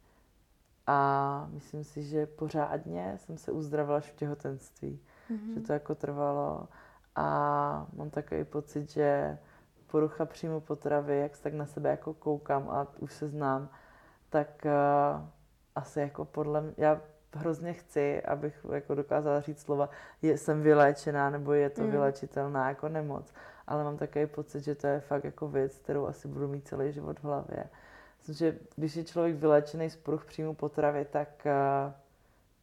a 0.87 1.48
myslím 1.50 1.85
si, 1.85 2.02
že 2.02 2.26
pořádně 2.26 3.14
jsem 3.16 3.38
se 3.38 3.52
uzdravila 3.52 3.96
až 3.96 4.11
v 4.11 4.16
těhotenství, 4.16 5.00
mm-hmm. 5.30 5.54
že 5.54 5.60
to 5.60 5.72
jako 5.72 5.94
trvalo 5.94 6.68
a 7.16 7.86
mám 7.96 8.10
takový 8.10 8.44
pocit, 8.44 8.90
že 8.90 9.38
porucha 9.86 10.24
příjmu 10.24 10.60
potravy, 10.60 11.18
jak 11.18 11.36
se 11.36 11.42
tak 11.42 11.54
na 11.54 11.66
sebe 11.66 11.90
jako 11.90 12.14
koukám 12.14 12.70
a 12.70 12.86
už 12.98 13.12
se 13.12 13.28
znám, 13.28 13.68
tak 14.30 14.48
uh, 14.64 15.26
asi 15.74 16.00
jako 16.00 16.24
podle 16.24 16.60
mě, 16.60 16.74
já 16.76 17.00
hrozně 17.34 17.72
chci, 17.72 18.22
abych 18.22 18.66
jako 18.72 18.94
dokázala 18.94 19.40
říct 19.40 19.60
slova, 19.60 19.88
je, 20.22 20.38
jsem 20.38 20.62
vyléčená 20.62 21.30
nebo 21.30 21.52
je 21.52 21.70
to 21.70 21.82
mm. 21.82 21.90
vylečitelná 21.90 22.68
jako 22.68 22.88
nemoc. 22.88 23.34
Ale 23.66 23.84
mám 23.84 23.96
takový 23.96 24.26
pocit, 24.26 24.64
že 24.64 24.74
to 24.74 24.86
je 24.86 25.00
fakt 25.00 25.24
jako 25.24 25.48
věc, 25.48 25.78
kterou 25.78 26.06
asi 26.06 26.28
budu 26.28 26.48
mít 26.48 26.68
celý 26.68 26.92
život 26.92 27.20
v 27.20 27.24
hlavě. 27.24 27.64
Myslím, 28.18 28.34
že 28.34 28.58
když 28.76 28.96
je 28.96 29.04
člověk 29.04 29.36
vyléčený 29.36 29.90
z 29.90 29.96
poruch 29.96 30.24
příjmu 30.24 30.54
potravy, 30.54 31.04
tak 31.04 31.28
uh, 31.46 31.92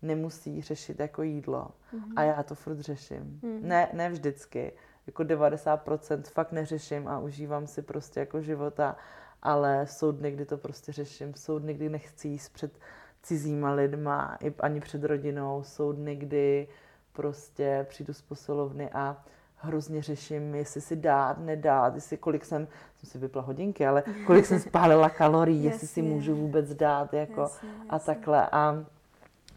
nemusí 0.04 0.62
řešit 0.62 1.00
jako 1.00 1.24
jídlo. 1.24 1.68
Mm. 1.94 2.14
A 2.16 2.24
já 2.24 2.44
to 2.44 2.56
furt 2.56 2.80
řeším. 2.80 3.40
Mm. 3.44 3.60
Ne, 3.62 3.90
ne 3.94 4.10
vždycky 4.10 4.72
jako 5.08 5.24
90% 5.24 6.22
fakt 6.24 6.52
neřeším 6.52 7.08
a 7.08 7.20
užívám 7.20 7.68
si 7.68 7.82
prostě 7.82 8.20
jako 8.20 8.42
života, 8.42 8.96
ale 9.42 9.88
jsou 9.88 10.12
dny, 10.12 10.32
kdy 10.32 10.46
to 10.46 10.58
prostě 10.58 10.92
řeším, 10.92 11.34
jsou 11.34 11.60
dny, 11.60 11.74
kdy 11.74 11.90
nechci 11.90 12.28
jíst 12.28 12.50
před 12.50 12.80
cizíma 13.24 13.72
lidma, 13.72 14.38
ani 14.60 14.80
před 14.80 15.04
rodinou, 15.04 15.64
jsou 15.64 15.92
dny, 15.92 16.16
kdy 16.16 16.68
prostě 17.14 17.86
přijdu 17.90 18.14
z 18.14 18.22
posilovny 18.22 18.90
a 18.90 19.24
hrozně 19.56 20.02
řeším, 20.02 20.56
jestli 20.56 20.82
si 20.82 20.96
dát, 20.96 21.38
nedát, 21.38 21.96
jestli 21.96 22.18
kolik 22.18 22.46
jsem, 22.46 22.68
jsem 22.98 23.10
si 23.10 23.18
vypla 23.18 23.42
hodinky, 23.42 23.88
ale 23.88 24.04
kolik 24.26 24.46
jsem 24.46 24.60
spálila 24.60 25.10
kalorií, 25.10 25.64
jestli 25.64 25.88
si 25.88 26.02
můžu 26.02 26.36
vůbec 26.36 26.74
dát, 26.74 27.14
jako 27.14 27.42
jasně, 27.42 27.70
jasně. 27.70 27.90
a 27.90 28.00
takhle. 28.00 28.50
A, 28.52 28.86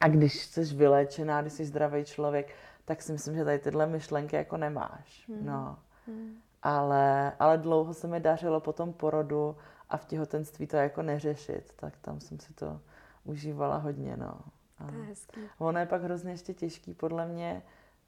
a 0.01 0.09
když 0.09 0.47
jsi 0.47 0.65
vyléčená, 0.65 1.41
když 1.41 1.53
jsi 1.53 1.65
zdravý 1.65 2.05
člověk, 2.05 2.55
tak 2.85 3.03
si 3.03 3.13
myslím, 3.13 3.35
že 3.35 3.45
tady 3.45 3.59
tyhle 3.59 3.87
myšlenky 3.87 4.37
jako 4.37 4.57
nemáš. 4.57 5.25
Hmm. 5.29 5.47
No. 5.47 5.79
Hmm. 6.07 6.35
Ale, 6.63 7.33
ale 7.39 7.59
dlouho 7.59 7.95
se 7.95 8.07
mi 8.07 8.21
dařilo 8.21 8.61
po 8.61 8.73
tom 8.73 8.93
porodu 8.93 9.57
a 9.89 9.97
v 9.97 10.05
těhotenství 10.05 10.67
to 10.67 10.77
jako 10.77 11.03
neřešit, 11.03 11.73
tak 11.77 11.97
tam 11.97 12.21
jsem 12.21 12.41
si 12.41 12.55
to 12.55 12.81
užívala 13.25 13.77
hodně, 13.77 14.17
no. 14.17 14.39
A 14.79 14.87
to 14.87 14.97
je 14.97 15.05
hezký. 15.05 15.41
Ono 15.59 15.79
je 15.79 15.87
pak 15.87 16.03
hrozně 16.03 16.33
ještě 16.33 16.55
těžký 16.55 16.95
podle 16.95 17.27
mě 17.27 17.63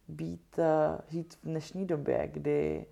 být, 0.09 0.59
uh, 0.59 0.99
žít 1.09 1.35
v 1.35 1.45
dnešní 1.45 1.87
době, 1.87 2.29
kdy 2.33 2.87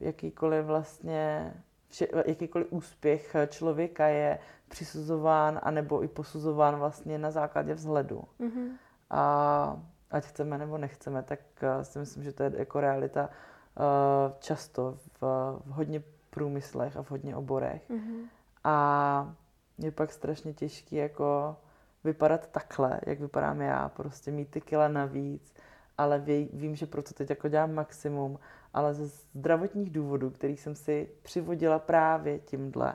jakýkoliv 0.00 0.64
vlastně 0.64 1.54
že 1.90 2.08
jakýkoliv 2.26 2.66
úspěch 2.70 3.36
člověka 3.48 4.06
je 4.06 4.38
přisuzován 4.68 5.60
anebo 5.62 6.04
i 6.04 6.08
posuzován 6.08 6.76
vlastně 6.76 7.18
na 7.18 7.30
základě 7.30 7.74
vzhledu. 7.74 8.24
Mm-hmm. 8.40 8.68
A 9.10 9.82
ať 10.10 10.24
chceme 10.24 10.58
nebo 10.58 10.78
nechceme, 10.78 11.22
tak 11.22 11.40
uh, 11.62 11.82
si 11.82 11.98
myslím, 11.98 12.22
že 12.24 12.32
to 12.32 12.42
je 12.42 12.52
jako 12.56 12.80
realita 12.80 13.28
uh, 13.28 14.38
často 14.38 14.98
v, 15.20 15.22
v 15.66 15.70
hodně 15.70 16.02
průmyslech 16.30 16.96
a 16.96 17.02
v 17.02 17.10
hodně 17.10 17.36
oborech. 17.36 17.90
Mm-hmm. 17.90 18.22
A 18.64 19.34
je 19.78 19.90
pak 19.90 20.12
strašně 20.12 20.52
těžký 20.52 20.96
jako 20.96 21.56
vypadat 22.04 22.46
takhle, 22.46 23.00
jak 23.06 23.20
vypadám 23.20 23.60
já, 23.60 23.88
prostě 23.88 24.30
mít 24.30 24.50
ty 24.50 24.60
kila 24.60 24.88
navíc, 24.88 25.54
ale 25.98 26.18
ví, 26.18 26.48
vím, 26.52 26.76
že 26.76 26.86
proto 26.86 27.14
teď 27.14 27.30
jako 27.30 27.48
dělám 27.48 27.74
maximum, 27.74 28.38
ale 28.74 28.94
ze 28.94 29.06
zdravotních 29.06 29.90
důvodů, 29.90 30.30
který 30.30 30.56
jsem 30.56 30.74
si 30.74 31.08
přivodila 31.22 31.78
právě 31.78 32.38
tímhle, 32.38 32.94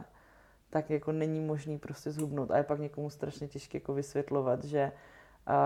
tak 0.70 0.90
jako 0.90 1.12
není 1.12 1.42
možný 1.42 1.80
prostě 1.80 2.12
zhubnout. 2.12 2.52
A 2.52 2.58
je 2.58 2.64
pak 2.64 2.80
někomu 2.80 3.10
strašně 3.10 3.48
těžké 3.48 3.78
jako 3.78 3.94
vysvětlovat, 3.94 4.64
že 4.64 4.92
a 5.46 5.58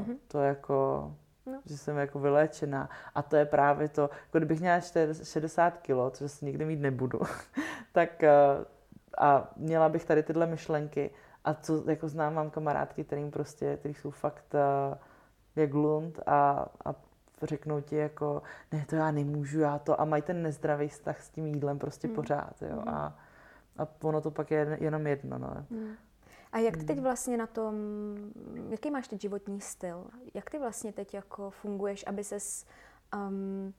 mm-hmm. 0.00 0.16
to 0.28 0.40
jako, 0.40 1.10
no. 1.46 1.60
že 1.64 1.78
jsem 1.78 1.96
jako 1.96 2.18
vyléčená. 2.18 2.90
A 3.14 3.22
to 3.22 3.36
je 3.36 3.44
právě 3.44 3.88
to, 3.88 4.02
jako 4.02 4.38
kdybych 4.38 4.60
měla 4.60 4.80
60 4.80 5.78
kilo, 5.78 6.10
což 6.10 6.32
si 6.32 6.44
nikdy 6.44 6.64
mít 6.64 6.80
nebudu, 6.80 7.20
tak 7.92 8.24
a 9.18 9.52
měla 9.56 9.88
bych 9.88 10.04
tady 10.04 10.22
tyhle 10.22 10.46
myšlenky, 10.46 11.10
a 11.44 11.54
co 11.54 11.90
jako 11.90 12.08
znám, 12.08 12.34
mám 12.34 12.50
kamarádky, 12.50 13.04
kterým 13.04 13.30
prostě, 13.30 13.76
který 13.76 13.94
jsou 13.94 14.10
fakt 14.10 14.54
uh, 14.54 14.96
jak 15.56 15.74
lund 15.74 16.20
a, 16.26 16.66
a 16.84 16.94
řeknou 17.42 17.80
ti 17.80 17.96
jako, 17.96 18.42
ne, 18.72 18.84
to 18.88 18.96
já 18.96 19.10
nemůžu, 19.10 19.60
já 19.60 19.78
to, 19.78 20.00
a 20.00 20.04
mají 20.04 20.22
ten 20.22 20.42
nezdravý 20.42 20.88
vztah 20.88 21.22
s 21.22 21.30
tím 21.30 21.46
jídlem 21.46 21.78
prostě 21.78 22.08
mm. 22.08 22.14
pořád, 22.14 22.62
jo, 22.62 22.76
mm. 22.76 22.88
a, 22.88 23.18
a 23.78 23.88
ono 24.02 24.20
to 24.20 24.30
pak 24.30 24.50
je 24.50 24.78
jenom 24.80 25.06
jedno, 25.06 25.38
no. 25.38 25.66
Mm. 25.70 25.94
A 26.52 26.58
jak 26.58 26.76
ty 26.76 26.84
teď 26.84 26.98
vlastně 26.98 27.36
na 27.36 27.46
tom, 27.46 27.74
jaký 28.68 28.90
máš 28.90 29.08
teď 29.08 29.20
životní 29.20 29.60
styl? 29.60 30.04
Jak 30.34 30.50
ty 30.50 30.58
vlastně 30.58 30.92
teď 30.92 31.14
jako 31.14 31.50
funguješ, 31.50 32.04
aby 32.06 32.24
ses 32.24 32.66
um, 33.14 33.74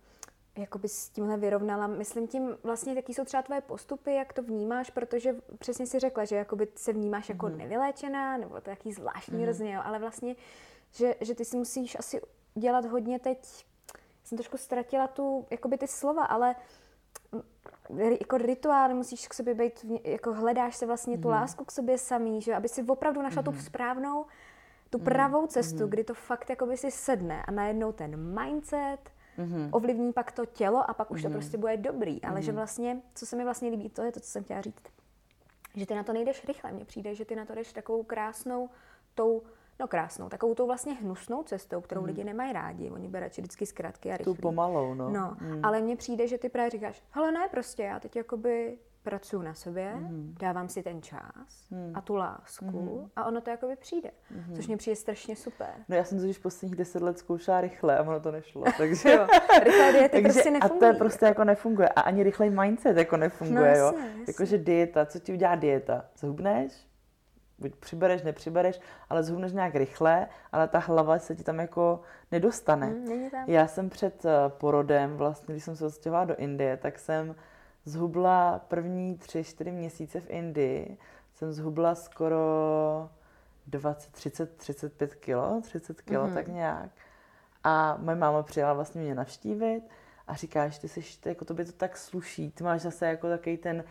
jakoby 0.58 0.88
s 0.88 1.10
tímhle 1.10 1.38
vyrovnala. 1.38 1.88
Myslím 1.88 2.28
tím 2.28 2.58
vlastně, 2.64 2.94
jaký 2.94 3.14
jsou 3.14 3.26
třeba 3.26 3.44
tvoje 3.44 3.62
postupy, 3.62 4.14
jak 4.14 4.34
to 4.34 4.44
vnímáš, 4.44 4.90
protože 4.90 5.36
přesně 5.60 5.88
si 5.88 6.00
řekla, 6.00 6.26
že 6.26 6.36
jakoby 6.36 6.68
se 6.76 6.94
vnímáš 6.94 7.30
jako 7.30 7.46
mm-hmm. 7.46 7.58
nevyléčená, 7.58 8.38
nebo 8.38 8.62
to 8.62 8.70
jaký 8.70 8.94
zvláštní 8.94 9.38
mm-hmm. 9.38 9.44
hrozně, 9.44 9.80
ale 9.80 10.00
vlastně, 10.00 10.36
že, 10.92 11.16
že 11.22 11.36
ty 11.36 11.46
si 11.46 11.58
musíš 11.58 12.00
asi 12.00 12.22
dělat 12.58 12.86
hodně 12.86 13.20
teď, 13.20 13.66
jsem 14.24 14.38
trošku 14.38 14.58
ztratila 14.58 15.08
tu, 15.08 15.46
jakoby 15.50 15.78
ty 15.78 15.88
slova, 15.88 16.26
ale 16.26 16.56
jako 18.20 18.38
rituál, 18.38 18.96
musíš 18.96 19.28
k 19.28 19.34
sobě 19.34 19.54
být, 19.54 19.86
jako 20.04 20.34
hledáš 20.34 20.76
se 20.76 20.86
vlastně 20.86 21.18
mm-hmm. 21.18 21.22
tu 21.22 21.28
mhm. 21.28 21.38
lásku 21.38 21.66
k 21.66 21.72
sobě 21.72 21.98
samý, 21.98 22.42
že 22.42 22.56
aby 22.56 22.70
si 22.70 22.84
opravdu 22.84 23.22
našla 23.22 23.42
mm-hmm. 23.42 23.46
tu 23.46 23.52
mhm. 23.52 23.62
správnou, 23.62 24.26
tu 24.90 25.00
pravou 25.00 25.48
cestu, 25.48 25.78
mm-hmm. 25.78 25.90
kdy 25.90 26.04
to 26.04 26.14
fakt 26.14 26.50
jakoby 26.50 26.78
si 26.78 26.92
sedne 26.92 27.44
a 27.48 27.52
najednou 27.52 27.92
ten 27.92 28.40
mindset, 28.42 29.12
mm-hmm. 29.38 29.70
ovlivní 29.72 30.14
pak 30.14 30.32
to 30.32 30.46
tělo 30.46 30.90
a 30.90 30.94
pak 30.94 31.12
už 31.12 31.20
mm-hmm. 31.20 31.24
to 31.24 31.30
mhm. 31.30 31.38
prostě 31.38 31.58
bude 31.58 31.78
dobrý. 31.78 32.24
Ale 32.24 32.40
mm-hmm. 32.40 32.44
že 32.44 32.52
vlastně, 32.52 33.02
co 33.16 33.26
se 33.26 33.36
mi 33.36 33.44
vlastně 33.44 33.70
líbí, 33.70 33.90
to 33.90 34.02
je 34.02 34.12
to, 34.12 34.20
co 34.20 34.28
jsem 34.28 34.44
chtěla 34.44 34.62
říct. 34.62 34.84
Že 35.76 35.86
ty 35.86 35.96
na 35.96 36.04
to 36.04 36.14
nejdeš 36.14 36.46
rychle. 36.46 36.72
Mně 36.72 36.86
přijde, 36.86 37.16
že 37.16 37.26
ty 37.26 37.36
na 37.36 37.46
to 37.46 37.56
jdeš 37.56 37.74
takovou 37.74 38.04
krásnou, 38.04 38.70
tou, 39.16 39.42
no 39.80 39.88
krásnou, 39.88 40.30
takovou 40.30 40.54
tou 40.54 40.66
vlastně 40.66 40.94
hnusnou 40.94 41.44
cestou, 41.44 41.82
kterou 41.82 42.02
mm. 42.02 42.08
lidi 42.08 42.24
nemají 42.24 42.54
rádi. 42.54 42.92
Oni 42.92 43.08
berou 43.08 43.28
vždycky 43.28 43.66
zkratky 43.66 44.12
a 44.12 44.18
rychlý. 44.18 44.36
Tu 44.36 44.42
pomalou, 44.42 44.94
no. 44.94 45.10
No, 45.10 45.38
mm. 45.42 45.66
ale 45.66 45.82
mně 45.82 45.96
přijde, 45.96 46.28
že 46.28 46.38
ty 46.38 46.50
právě 46.50 46.70
říkáš, 46.70 47.04
hele 47.12 47.32
ne, 47.32 47.48
prostě 47.52 47.84
já 47.84 48.00
teď 48.00 48.16
jakoby 48.16 48.78
pracuji 49.04 49.42
na 49.42 49.54
sobě, 49.54 49.96
mm. 49.96 50.36
dávám 50.40 50.70
si 50.70 50.84
ten 50.84 51.02
čas 51.02 51.70
mm. 51.72 51.92
a 51.96 52.02
tu 52.02 52.16
lásku 52.16 52.66
mm. 52.66 53.10
a 53.16 53.26
ono 53.26 53.42
to 53.42 53.50
jakoby 53.50 53.76
přijde. 53.76 54.12
Mm. 54.32 54.56
Což 54.56 54.68
mě 54.68 54.78
přijde 54.78 54.96
strašně 54.96 55.36
super. 55.36 55.70
No 55.90 55.96
já 55.96 56.04
jsem 56.04 56.20
to 56.20 56.26
už 56.26 56.38
posledních 56.38 56.76
deset 56.76 57.02
let 57.02 57.20
zkoušela 57.20 57.62
rychle 57.62 57.98
a 57.98 58.02
ono 58.02 58.20
to 58.20 58.32
nešlo. 58.32 58.64
Takže 58.78 59.12
jo, 59.12 59.28
rychlé 59.64 59.92
diety 59.92 60.10
takže, 60.10 60.24
prostě 60.24 60.52
nefungují. 60.52 60.90
A 60.90 60.94
to 60.94 60.98
prostě 60.98 61.26
jako 61.26 61.44
nefunguje. 61.44 61.90
A 61.90 62.02
ani 62.02 62.24
rychlej 62.24 62.50
mindset 62.50 62.98
jako 62.98 63.18
nefunguje. 63.18 63.60
No, 63.60 63.66
jasně, 63.66 64.00
jo. 64.00 64.08
Jasně. 64.08 64.24
Jakože 64.28 64.58
dieta, 64.58 65.06
co 65.06 65.20
ti 65.20 65.34
udělá 65.34 65.56
dieta? 65.56 66.06
Zhubneš? 66.18 66.87
Buď 67.60 67.76
přibereš, 67.76 68.22
nepřibereš, 68.22 68.80
ale 69.10 69.24
zhubneš 69.24 69.52
nějak 69.52 69.76
rychle, 69.76 70.28
ale 70.52 70.68
ta 70.68 70.80
hlava 70.80 71.20
se 71.20 71.36
ti 71.36 71.44
tam 71.44 71.60
jako 71.60 72.02
nedostane. 72.32 72.88
Mm, 72.88 73.30
Já 73.48 73.68
jsem 73.68 73.90
před 73.90 74.26
eh, 74.26 74.30
porodem, 74.50 75.18
vlastně, 75.18 75.54
když 75.54 75.64
jsem 75.64 75.76
se 75.76 75.86
odstěhovala 75.86 76.26
do 76.26 76.36
Indie, 76.36 76.78
tak 76.78 77.00
jsem 77.00 77.36
zhubla 77.86 78.60
první 78.68 79.18
tři, 79.18 79.44
čtyři 79.44 79.72
měsíce 79.72 80.20
v 80.20 80.30
Indii, 80.30 80.98
jsem 81.34 81.54
zhubla 81.54 81.96
skoro 81.96 83.10
20, 83.68 84.12
30, 84.12 84.58
35 84.58 85.16
kilo, 85.16 85.62
30 85.62 86.02
kilo, 86.02 86.28
mm-hmm. 86.28 86.34
tak 86.34 86.48
nějak. 86.48 86.90
A 87.64 87.98
moje 88.00 88.18
máma 88.18 88.44
přijela 88.44 88.74
vlastně 88.74 89.02
mě 89.02 89.16
navštívit 89.16 89.84
a 90.28 90.36
říká, 90.36 90.68
že 90.68 90.80
ty 90.80 90.88
jsi, 90.88 91.02
jako 91.26 91.46
to 91.46 91.54
by 91.54 91.66
to 91.66 91.72
tak 91.72 91.98
sluší, 91.98 92.52
ty 92.52 92.64
máš 92.64 92.82
zase 92.82 93.08
jako 93.08 93.30
takový 93.30 93.58
ten, 93.58 93.84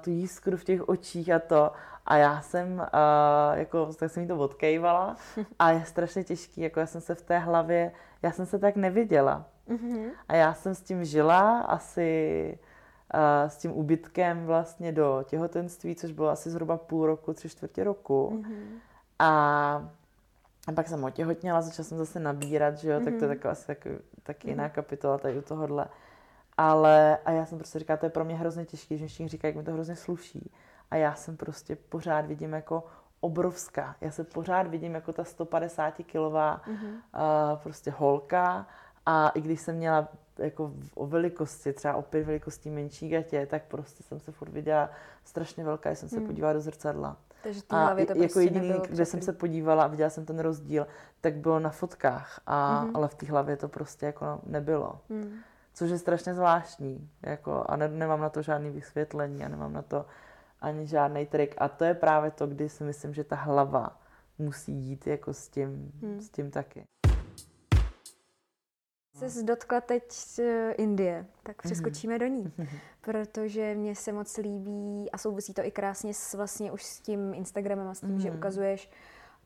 tu 0.00 0.10
jiskru 0.10 0.56
v 0.56 0.64
těch 0.64 0.88
očích 0.88 1.30
a 1.30 1.38
to. 1.38 1.72
A 2.06 2.16
já 2.16 2.40
jsem, 2.40 2.72
uh, 2.78 3.58
jako, 3.58 3.86
tak 3.98 4.10
jsem 4.10 4.22
jí 4.22 4.28
to 4.28 4.36
odkejvala 4.36 5.16
a 5.58 5.70
je 5.70 5.84
strašně 5.84 6.24
těžký, 6.24 6.60
jako 6.60 6.80
já 6.80 6.86
jsem 6.86 7.00
se 7.00 7.14
v 7.14 7.22
té 7.22 7.38
hlavě, 7.38 7.92
já 8.22 8.32
jsem 8.32 8.46
se 8.46 8.58
tak 8.58 8.76
neviděla. 8.76 9.44
Mm-hmm. 9.68 10.10
A 10.28 10.34
já 10.34 10.54
jsem 10.54 10.74
s 10.74 10.82
tím 10.82 11.04
žila 11.04 11.60
asi 11.60 12.58
s 13.48 13.56
tím 13.56 13.72
úbytkem 13.72 14.46
vlastně 14.46 14.92
do 14.92 15.24
těhotenství, 15.28 15.94
což 15.94 16.12
bylo 16.12 16.28
asi 16.28 16.50
zhruba 16.50 16.76
půl 16.76 17.06
roku, 17.06 17.32
tři 17.32 17.48
čtvrtě 17.48 17.84
roku. 17.84 18.42
Mm-hmm. 18.42 18.78
A, 19.18 19.28
a 20.68 20.72
pak 20.72 20.88
jsem 20.88 21.04
otěhotněla, 21.04 21.62
začala 21.62 21.84
jsem 21.84 21.98
zase 21.98 22.20
nabírat, 22.20 22.78
že 22.78 22.90
jo, 22.90 23.00
mm-hmm. 23.00 23.04
tak 23.04 23.14
to 23.14 23.24
je 23.24 23.28
mhm. 23.28 23.36
taková 23.36 23.52
asi 23.52 23.66
tak, 23.66 23.86
taky 24.22 24.48
jiná 24.48 24.68
mm-hmm. 24.68 24.72
kapitola 24.72 25.18
tady 25.18 25.38
u 25.38 25.42
tohohle. 25.42 25.86
Ale 26.56 27.18
a 27.24 27.30
já 27.30 27.46
jsem 27.46 27.58
prostě 27.58 27.78
říkala, 27.78 27.96
to 27.96 28.06
je 28.06 28.10
pro 28.10 28.24
mě 28.24 28.36
hrozně 28.36 28.64
těžké, 28.64 28.96
že 28.96 29.06
všichni 29.06 29.28
říkají, 29.28 29.50
jak 29.50 29.56
mi 29.56 29.64
to 29.64 29.72
hrozně 29.72 29.96
sluší. 29.96 30.50
A 30.90 30.96
já 30.96 31.14
jsem 31.14 31.36
prostě 31.36 31.76
pořád 31.76 32.26
vidím 32.26 32.52
jako 32.52 32.84
obrovská. 33.20 33.96
Já 34.00 34.10
se 34.10 34.24
pořád 34.24 34.66
vidím 34.66 34.94
jako 34.94 35.12
ta 35.12 35.24
150 35.24 35.90
kilová 35.90 36.60
mm-hmm. 36.66 36.92
uh, 37.52 37.58
prostě 37.58 37.90
holka 37.90 38.66
a 39.06 39.28
i 39.28 39.40
když 39.40 39.60
jsem 39.60 39.76
měla 39.76 40.08
jako 40.38 40.72
o 40.94 41.06
velikosti, 41.06 41.72
třeba 41.72 41.94
o 41.94 42.02
pět 42.02 42.26
velikostí 42.26 42.70
menší 42.70 43.08
gatě, 43.08 43.46
tak 43.46 43.62
prostě 43.64 44.02
jsem 44.02 44.20
se 44.20 44.32
furt 44.32 44.48
viděla 44.48 44.90
strašně 45.24 45.64
velká, 45.64 45.90
jsem 45.90 46.08
se 46.08 46.16
hmm. 46.16 46.26
podívala 46.26 46.52
do 46.52 46.60
zrcadla. 46.60 47.16
Takže 47.42 47.60
a 47.70 47.94
to 47.94 48.00
jako 48.00 48.14
prostě 48.14 48.40
jediný, 48.40 48.74
kde 48.88 49.04
jsem 49.04 49.22
se 49.22 49.32
podívala 49.32 49.84
a 49.84 49.86
viděla 49.86 50.10
jsem 50.10 50.24
ten 50.24 50.38
rozdíl, 50.38 50.86
tak 51.20 51.34
bylo 51.34 51.58
na 51.58 51.70
fotkách, 51.70 52.40
a, 52.46 52.84
mm-hmm. 52.84 52.90
ale 52.94 53.08
v 53.08 53.14
té 53.14 53.26
hlavě 53.26 53.56
to 53.56 53.68
prostě 53.68 54.06
jako 54.06 54.40
nebylo. 54.46 55.00
Mm. 55.08 55.38
Což 55.76 55.90
je 55.90 55.98
strašně 55.98 56.34
zvláštní. 56.34 57.10
Jako, 57.22 57.64
a 57.68 57.76
ne, 57.76 57.88
nemám 57.88 58.20
na 58.20 58.28
to 58.28 58.42
žádný 58.42 58.70
vysvětlení 58.70 59.44
a 59.44 59.48
nemám 59.48 59.72
na 59.72 59.82
to 59.82 60.06
ani 60.60 60.86
žádný 60.86 61.26
trik. 61.26 61.54
A 61.58 61.68
to 61.68 61.84
je 61.84 61.94
právě 61.94 62.30
to, 62.30 62.46
kdy 62.46 62.68
si 62.68 62.84
myslím, 62.84 63.14
že 63.14 63.24
ta 63.24 63.36
hlava 63.36 64.00
musí 64.38 64.72
jít 64.72 65.06
jako 65.06 65.34
s 65.34 65.48
tím, 65.48 65.92
mm. 66.02 66.20
s 66.20 66.30
tím 66.30 66.50
taky. 66.50 66.86
Jsi 69.14 69.44
dotkla 69.44 69.80
teď 69.80 70.38
eh, 70.38 70.72
Indie, 70.72 71.26
tak 71.42 71.62
přeskočíme 71.62 72.14
mm. 72.14 72.18
do 72.18 72.26
ní, 72.26 72.52
protože 73.00 73.74
mě 73.74 73.94
se 73.94 74.12
moc 74.12 74.36
líbí 74.36 75.10
a 75.12 75.18
souvisí 75.18 75.54
to 75.54 75.64
i 75.64 75.70
krásně 75.70 76.14
s 76.14 76.34
vlastně 76.34 76.72
už 76.72 76.82
s 76.82 77.00
tím 77.00 77.34
Instagramem 77.34 77.88
a 77.88 77.94
s 77.94 78.00
tím, 78.00 78.08
mm. 78.08 78.20
že 78.20 78.28
mhm. 78.28 78.38
ukazuješ 78.38 78.90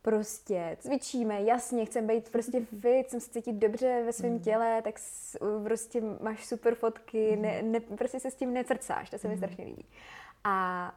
prostě 0.03 0.77
cvičíme, 0.81 1.43
jasně, 1.43 1.85
chcem 1.85 2.07
být 2.07 2.31
prostě 2.31 2.61
fit, 2.81 3.07
chcem 3.07 3.21
se 3.21 3.31
cítit 3.31 3.53
dobře 3.53 4.03
ve 4.07 4.13
svém 4.13 4.33
mm. 4.33 4.41
těle, 4.41 4.83
tak 4.83 4.95
prostě 5.65 6.03
máš 6.21 6.47
super 6.47 6.75
fotky, 6.75 7.37
ne, 7.37 7.63
ne, 7.63 7.81
prostě 7.81 8.21
se 8.21 8.31
s 8.31 8.35
tím 8.35 8.53
necrcáš, 8.53 9.11
to 9.11 9.19
se 9.19 9.29
mi 9.29 9.35
mm. 9.35 9.39
strašně 9.39 9.65
líbí 9.65 9.85
a 10.45 10.93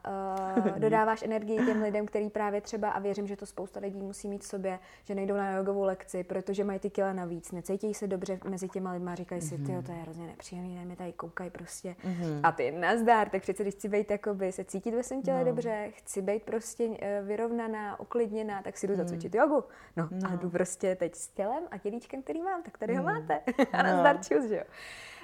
uh, 0.65 0.69
dodáváš 0.79 1.23
energii 1.23 1.65
těm 1.65 1.81
lidem, 1.81 2.05
který 2.05 2.29
právě 2.29 2.61
třeba, 2.61 2.89
a 2.89 2.99
věřím, 2.99 3.27
že 3.27 3.35
to 3.35 3.45
spousta 3.45 3.79
lidí 3.79 4.01
musí 4.01 4.27
mít 4.27 4.43
v 4.43 4.47
sobě, 4.47 4.79
že 5.03 5.15
nejdou 5.15 5.35
na 5.35 5.51
jogovou 5.51 5.83
lekci, 5.83 6.23
protože 6.23 6.63
mají 6.63 6.79
ty 6.79 6.89
kila 6.89 7.13
navíc, 7.13 7.51
necítí 7.51 7.93
se 7.93 8.07
dobře 8.07 8.39
mezi 8.43 8.69
těma 8.69 8.91
lidma, 8.91 9.15
říkají 9.15 9.41
si, 9.41 9.57
ty 9.57 9.83
to 9.85 9.91
je 9.91 9.97
hrozně 9.97 10.27
nepříjemný, 10.27 10.75
ne, 10.75 10.85
mi 10.85 10.95
tady 10.95 11.13
koukají 11.13 11.49
prostě. 11.49 11.95
Mm-hmm. 12.05 12.39
A 12.43 12.51
ty 12.51 12.71
nazdar, 12.71 13.29
tak 13.29 13.41
přece 13.41 13.63
když 13.63 13.75
chci 13.75 13.89
být 13.89 14.11
jakoby, 14.11 14.51
se 14.51 14.63
cítit 14.63 14.91
ve 14.91 15.03
svém 15.03 15.21
těle 15.21 15.39
no. 15.39 15.45
dobře, 15.45 15.91
chci 15.95 16.21
být 16.21 16.43
prostě 16.43 16.87
uh, 16.87 16.97
vyrovnaná, 17.27 17.99
uklidněná, 17.99 18.61
tak 18.61 18.77
si 18.77 18.87
jdu 18.87 18.93
mm. 18.93 18.97
zacvičit 18.97 19.35
jogu. 19.35 19.63
No, 19.97 20.07
no, 20.11 20.29
a 20.29 20.35
jdu 20.35 20.49
prostě 20.49 20.95
teď 20.95 21.15
s 21.15 21.27
tělem 21.27 21.63
a 21.71 21.77
tělíčkem, 21.77 22.21
který 22.21 22.41
mám, 22.41 22.63
tak 22.63 22.77
tady 22.77 22.93
mm. 22.93 22.99
ho 22.99 23.05
máte. 23.05 23.39
a 23.71 23.83
nazdar, 23.83 24.15
no. 24.15 24.21
čus, 24.23 24.49
že 24.49 24.55
jo. 24.55 24.63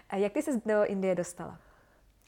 A 0.09 0.15
jak 0.15 0.33
ty 0.33 0.41
se 0.41 0.51
do 0.65 0.85
Indie 0.85 1.15
dostala? 1.15 1.59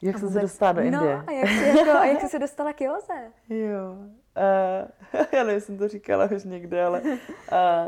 Jak 0.02 0.18
jsi 0.18 0.28
se 0.28 0.40
dostala 0.40 0.72
do 0.72 0.80
Indie? 0.80 1.16
No, 1.16 1.24
a 1.26 1.32
jak 1.32 1.48
jsi, 1.48 1.78
jako, 1.78 1.90
a 1.90 2.04
jak 2.04 2.20
jsi 2.20 2.28
se 2.28 2.38
dostala 2.38 2.72
k 2.72 2.80
Joze? 2.80 3.32
Jo. 3.48 3.96
Uh, 4.36 5.20
já 5.32 5.44
nevím, 5.44 5.60
jsem 5.60 5.78
to 5.78 5.88
říkala 5.88 6.28
už 6.36 6.44
někde, 6.44 6.84
ale 6.84 7.00
uh, 7.00 7.18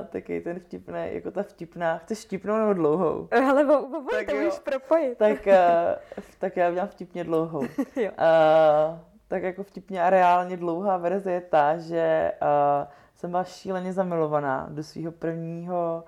taky 0.06 0.40
ten 0.40 0.60
vtipný, 0.60 1.00
jako 1.12 1.30
ta 1.30 1.42
vtipná. 1.42 1.98
Chceš 1.98 2.18
vtipnou 2.18 2.56
nebo 2.56 2.72
dlouhou? 2.72 3.28
Ale 3.48 3.64
oboj, 3.78 4.26
to 4.26 4.34
můžeš 4.34 4.58
propojit. 4.58 5.18
Tak, 5.18 5.38
uh, 5.46 6.24
tak 6.38 6.56
já 6.56 6.70
udělám 6.70 6.88
vtipně 6.88 7.24
dlouhou. 7.24 7.62
jo. 7.96 8.10
Uh, 8.10 8.98
tak 9.28 9.42
jako 9.42 9.62
vtipně 9.62 10.02
a 10.02 10.10
reálně 10.10 10.56
dlouhá 10.56 10.96
verze 10.96 11.32
je 11.32 11.40
ta, 11.40 11.78
že 11.78 12.32
uh, 12.42 12.88
jsem 13.14 13.30
byla 13.30 13.44
šíleně 13.44 13.92
zamilovaná 13.92 14.66
do 14.70 14.82
svého 14.82 15.12
prvního 15.12 16.04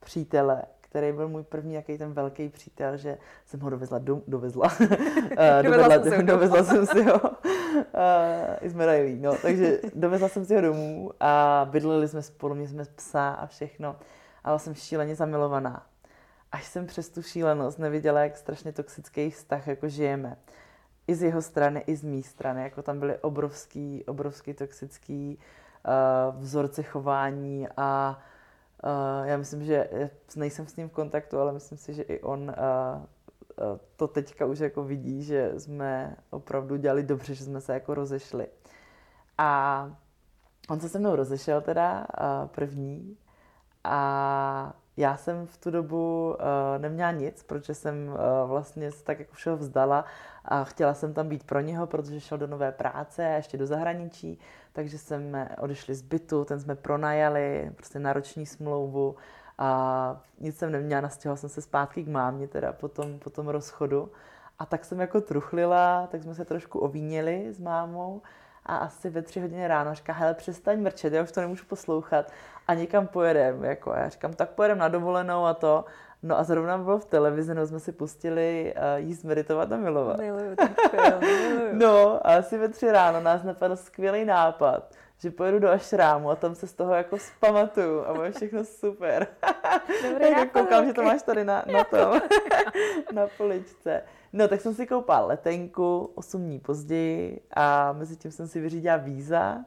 přítele, 0.00 0.62
který 0.90 1.12
byl 1.12 1.28
můj 1.28 1.42
první 1.42 1.74
jaký 1.74 1.98
ten 1.98 2.12
velký 2.12 2.48
přítel, 2.48 2.96
že 2.96 3.18
jsem 3.46 3.60
ho 3.60 3.70
dovezla, 3.70 3.98
do, 3.98 4.22
dovezla, 4.26 4.68
uh, 4.80 4.88
dovezla, 5.62 6.02
jsem, 6.02 6.26
dovezla 6.26 6.64
jsem 6.64 6.86
si 6.86 7.02
ho, 7.02 7.20
uh, 7.20 7.36
i 8.60 8.68
s 8.70 8.74
medailí, 8.74 9.20
no, 9.20 9.36
takže 9.42 9.80
dovezla 9.94 10.28
jsem 10.28 10.44
si 10.44 10.54
ho 10.54 10.60
domů 10.60 11.10
a 11.20 11.66
bydleli 11.70 12.08
jsme 12.08 12.22
spolu, 12.22 12.54
měli 12.54 12.68
jsme 12.68 12.84
psa 12.84 13.28
a 13.28 13.46
všechno. 13.46 13.96
A 14.44 14.48
byla 14.48 14.58
jsem 14.58 14.74
šíleně 14.74 15.14
zamilovaná. 15.14 15.86
Až 16.52 16.66
jsem 16.66 16.86
přes 16.86 17.08
tu 17.10 17.22
šílenost 17.22 17.78
neviděla, 17.78 18.20
jak 18.20 18.36
strašně 18.36 18.72
toxický 18.72 19.30
vztah 19.30 19.66
jako 19.66 19.88
žijeme. 19.88 20.36
I 21.06 21.14
z 21.14 21.22
jeho 21.22 21.42
strany, 21.42 21.84
i 21.86 21.96
z 21.96 22.04
mé 22.04 22.22
strany, 22.22 22.62
jako 22.62 22.82
tam 22.82 22.98
byly 22.98 23.18
obrovský, 23.18 24.04
obrovský 24.06 24.54
toxický 24.54 25.38
uh, 25.38 26.40
vzorce 26.40 26.82
chování 26.82 27.68
a 27.76 28.20
Uh, 28.84 29.26
já 29.26 29.36
myslím, 29.36 29.64
že 29.64 29.90
nejsem 30.36 30.66
s 30.66 30.76
ním 30.76 30.88
v 30.88 30.92
kontaktu, 30.92 31.38
ale 31.38 31.52
myslím 31.52 31.78
si, 31.78 31.94
že 31.94 32.02
i 32.02 32.20
on 32.20 32.42
uh, 32.42 33.76
to 33.96 34.08
teďka 34.08 34.46
už 34.46 34.58
jako 34.58 34.84
vidí, 34.84 35.22
že 35.22 35.52
jsme 35.56 36.16
opravdu 36.30 36.76
dělali 36.76 37.02
dobře, 37.02 37.34
že 37.34 37.44
jsme 37.44 37.60
se 37.60 37.72
jako 37.74 37.94
rozešli. 37.94 38.46
A 39.38 39.90
on 40.70 40.80
se 40.80 40.88
se 40.88 40.98
mnou 40.98 41.16
rozešel 41.16 41.60
teda 41.60 42.06
první 42.46 43.16
a 43.84 44.72
já 44.96 45.16
jsem 45.16 45.46
v 45.46 45.56
tu 45.56 45.70
dobu 45.70 46.34
uh, 46.34 46.36
neměla 46.78 47.10
nic, 47.10 47.42
protože 47.42 47.74
jsem 47.74 48.08
uh, 48.08 48.50
vlastně 48.50 48.90
se 48.90 49.04
tak 49.04 49.18
jako 49.18 49.34
všeho 49.34 49.56
vzdala 49.56 50.04
a 50.44 50.64
chtěla 50.64 50.94
jsem 50.94 51.14
tam 51.14 51.28
být 51.28 51.44
pro 51.44 51.60
něho, 51.60 51.86
protože 51.86 52.20
šel 52.20 52.38
do 52.38 52.46
nové 52.46 52.72
práce 52.72 53.26
a 53.26 53.36
ještě 53.36 53.58
do 53.58 53.66
zahraničí, 53.66 54.38
takže 54.72 54.98
jsme 54.98 55.56
odešli 55.58 55.94
z 55.94 56.02
bytu, 56.02 56.44
ten 56.44 56.60
jsme 56.60 56.74
pronajali, 56.74 57.72
prostě 57.76 57.98
na 57.98 58.12
roční 58.12 58.46
smlouvu 58.46 59.16
a 59.58 60.20
nic 60.40 60.58
jsem 60.58 60.72
neměla, 60.72 61.00
nastěhovala 61.00 61.36
jsem 61.36 61.50
se 61.50 61.62
zpátky 61.62 62.04
k 62.04 62.08
mámě 62.08 62.48
teda 62.48 62.72
po 62.72 62.88
tom, 62.88 63.18
po 63.18 63.30
tom 63.30 63.48
rozchodu. 63.48 64.12
A 64.58 64.66
tak 64.66 64.84
jsem 64.84 65.00
jako 65.00 65.20
truchlila, 65.20 66.06
tak 66.06 66.22
jsme 66.22 66.34
se 66.34 66.44
trošku 66.44 66.78
ovínili 66.78 67.52
s 67.52 67.58
mámou 67.58 68.22
a 68.66 68.76
asi 68.76 69.10
ve 69.10 69.22
tři 69.22 69.40
hodiny 69.40 69.68
ráno 69.68 69.94
říká, 69.94 70.12
hele, 70.12 70.34
přestaň 70.34 70.80
mrčet, 70.80 71.12
já 71.12 71.22
už 71.22 71.32
to 71.32 71.40
nemůžu 71.40 71.64
poslouchat 71.64 72.32
a 72.70 72.74
někam 72.74 73.06
pojedem, 73.06 73.64
jako 73.64 73.92
a 73.92 73.98
já 73.98 74.08
říkám, 74.08 74.32
tak 74.32 74.50
pojedem 74.50 74.78
na 74.78 74.88
dovolenou 74.88 75.44
a 75.44 75.54
to. 75.54 75.84
No 76.22 76.38
a 76.38 76.44
zrovna 76.44 76.78
bylo 76.78 76.98
v 76.98 77.04
televizi, 77.04 77.54
no 77.54 77.66
jsme 77.66 77.80
si 77.80 77.92
pustili 77.92 78.74
uh, 78.76 79.06
jíst, 79.06 79.24
meditovat 79.24 79.72
a 79.72 79.76
milovat. 79.76 80.18
Miluju 80.18 80.56
ten 80.56 80.74
film, 80.90 81.20
miluju. 81.20 81.68
No 81.72 82.26
a 82.26 82.36
asi 82.36 82.58
ve 82.58 82.68
tři 82.68 82.92
ráno 82.92 83.20
nás 83.20 83.42
napadl 83.42 83.76
skvělý 83.76 84.24
nápad, 84.24 84.94
že 85.18 85.30
pojedu 85.30 85.58
do 85.58 85.70
ašrámu 85.70 86.30
a 86.30 86.36
tam 86.36 86.54
se 86.54 86.66
z 86.66 86.72
toho 86.72 86.94
jako 86.94 87.18
zpamatuju 87.18 88.04
a 88.04 88.14
bude 88.14 88.30
všechno 88.30 88.64
super. 88.64 89.26
Dobrý 90.02 90.34
tak 90.34 90.52
koukám, 90.52 90.86
že 90.86 90.92
to 90.92 91.02
máš 91.02 91.22
tady 91.22 91.44
na, 91.44 91.64
na 91.72 91.84
tom, 91.84 92.20
na 93.12 93.26
poličce. 93.36 94.02
No, 94.32 94.48
tak 94.48 94.60
jsem 94.60 94.74
si 94.74 94.86
koupala 94.86 95.26
letenku 95.26 96.10
8 96.14 96.42
dní 96.42 96.58
později 96.58 97.40
a 97.56 97.92
mezi 97.92 98.16
tím 98.16 98.30
jsem 98.30 98.48
si 98.48 98.60
vyřídila 98.60 98.96
víza 98.96 99.64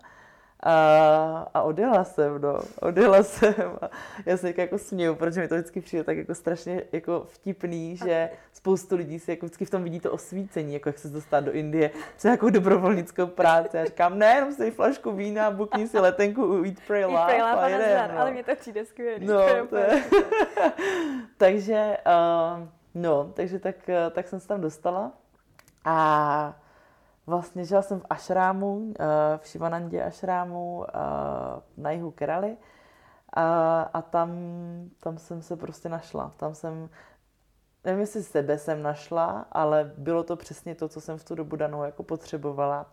a, 0.65 1.47
a 1.53 1.61
odjela 1.61 2.03
jsem, 2.03 2.41
no, 2.41 2.59
odjela 2.79 3.23
jsem. 3.23 3.77
A 3.81 3.89
já 4.25 4.37
se 4.37 4.53
jako 4.57 4.77
směju, 4.77 5.15
protože 5.15 5.41
mi 5.41 5.47
to 5.47 5.55
vždycky 5.55 5.81
přijde 5.81 6.03
tak 6.03 6.17
jako 6.17 6.35
strašně 6.35 6.83
jako 6.91 7.25
vtipný, 7.27 7.97
že 7.97 8.29
spoustu 8.53 8.95
lidí 8.95 9.19
si 9.19 9.31
jako 9.31 9.45
vždycky 9.45 9.65
v 9.65 9.69
tom 9.69 9.83
vidí 9.83 9.99
to 9.99 10.11
osvícení, 10.11 10.73
jako 10.73 10.89
jak 10.89 10.99
se 10.99 11.07
dostat 11.07 11.39
do 11.39 11.51
Indie, 11.51 11.91
přes 12.15 12.23
nějakou 12.23 12.49
dobrovolnickou 12.49 13.27
práci. 13.27 13.77
Já 13.77 13.85
říkám, 13.85 14.19
ne, 14.19 14.35
jenom 14.35 14.53
si 14.53 14.71
flašku 14.71 15.11
vína, 15.11 15.51
bukni 15.51 15.87
si 15.87 15.99
letenku, 15.99 16.63
eat, 16.65 16.75
pray, 16.87 17.05
laugh, 17.05 17.15
eat, 17.15 17.27
pray, 17.27 17.41
laugh 17.41 17.63
a, 17.63 17.67
jedem, 17.67 18.11
no. 18.11 18.19
Ale 18.19 18.31
mě 18.31 18.43
to 18.43 18.55
přijde 18.55 18.85
skvělý. 18.85 19.25
No, 19.25 19.67
to 19.69 19.75
je... 19.75 20.03
takže, 21.37 21.97
uh, 22.07 22.67
no, 22.95 23.31
takže 23.33 23.59
tak, 23.59 23.75
tak 24.11 24.27
jsem 24.27 24.39
se 24.39 24.47
tam 24.47 24.61
dostala 24.61 25.11
a 25.85 26.55
Vlastně 27.27 27.65
žila 27.65 27.81
jsem 27.81 27.99
v 27.99 28.05
Ašrámu, 28.09 28.93
eh, 28.99 29.37
v 29.37 29.47
Šivanandě 29.47 30.03
Ašrámu 30.03 30.85
eh, 30.87 30.91
na 31.77 31.91
jihu 31.91 32.11
Kerali 32.11 32.57
a, 33.33 33.81
a 33.81 34.01
tam, 34.01 34.29
tam 34.99 35.17
jsem 35.17 35.41
se 35.41 35.55
prostě 35.55 35.89
našla. 35.89 36.31
Tam 36.37 36.55
jsem, 36.55 36.89
nevím 37.83 38.01
jestli 38.01 38.23
sebe 38.23 38.57
jsem 38.57 38.81
našla, 38.81 39.45
ale 39.51 39.93
bylo 39.97 40.23
to 40.23 40.35
přesně 40.35 40.75
to, 40.75 40.87
co 40.87 41.01
jsem 41.01 41.17
v 41.17 41.23
tu 41.23 41.35
dobu 41.35 41.55
danou 41.55 41.83
jako 41.83 42.03
potřebovala 42.03 42.91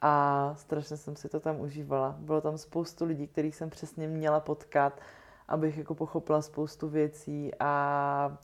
a 0.00 0.54
strašně 0.56 0.96
jsem 0.96 1.16
si 1.16 1.28
to 1.28 1.40
tam 1.40 1.60
užívala. 1.60 2.16
Bylo 2.18 2.40
tam 2.40 2.58
spoustu 2.58 3.04
lidí, 3.04 3.26
kterých 3.26 3.56
jsem 3.56 3.70
přesně 3.70 4.08
měla 4.08 4.40
potkat, 4.40 5.00
abych 5.48 5.78
jako 5.78 5.94
pochopila 5.94 6.42
spoustu 6.42 6.88
věcí 6.88 7.50
a 7.60 8.38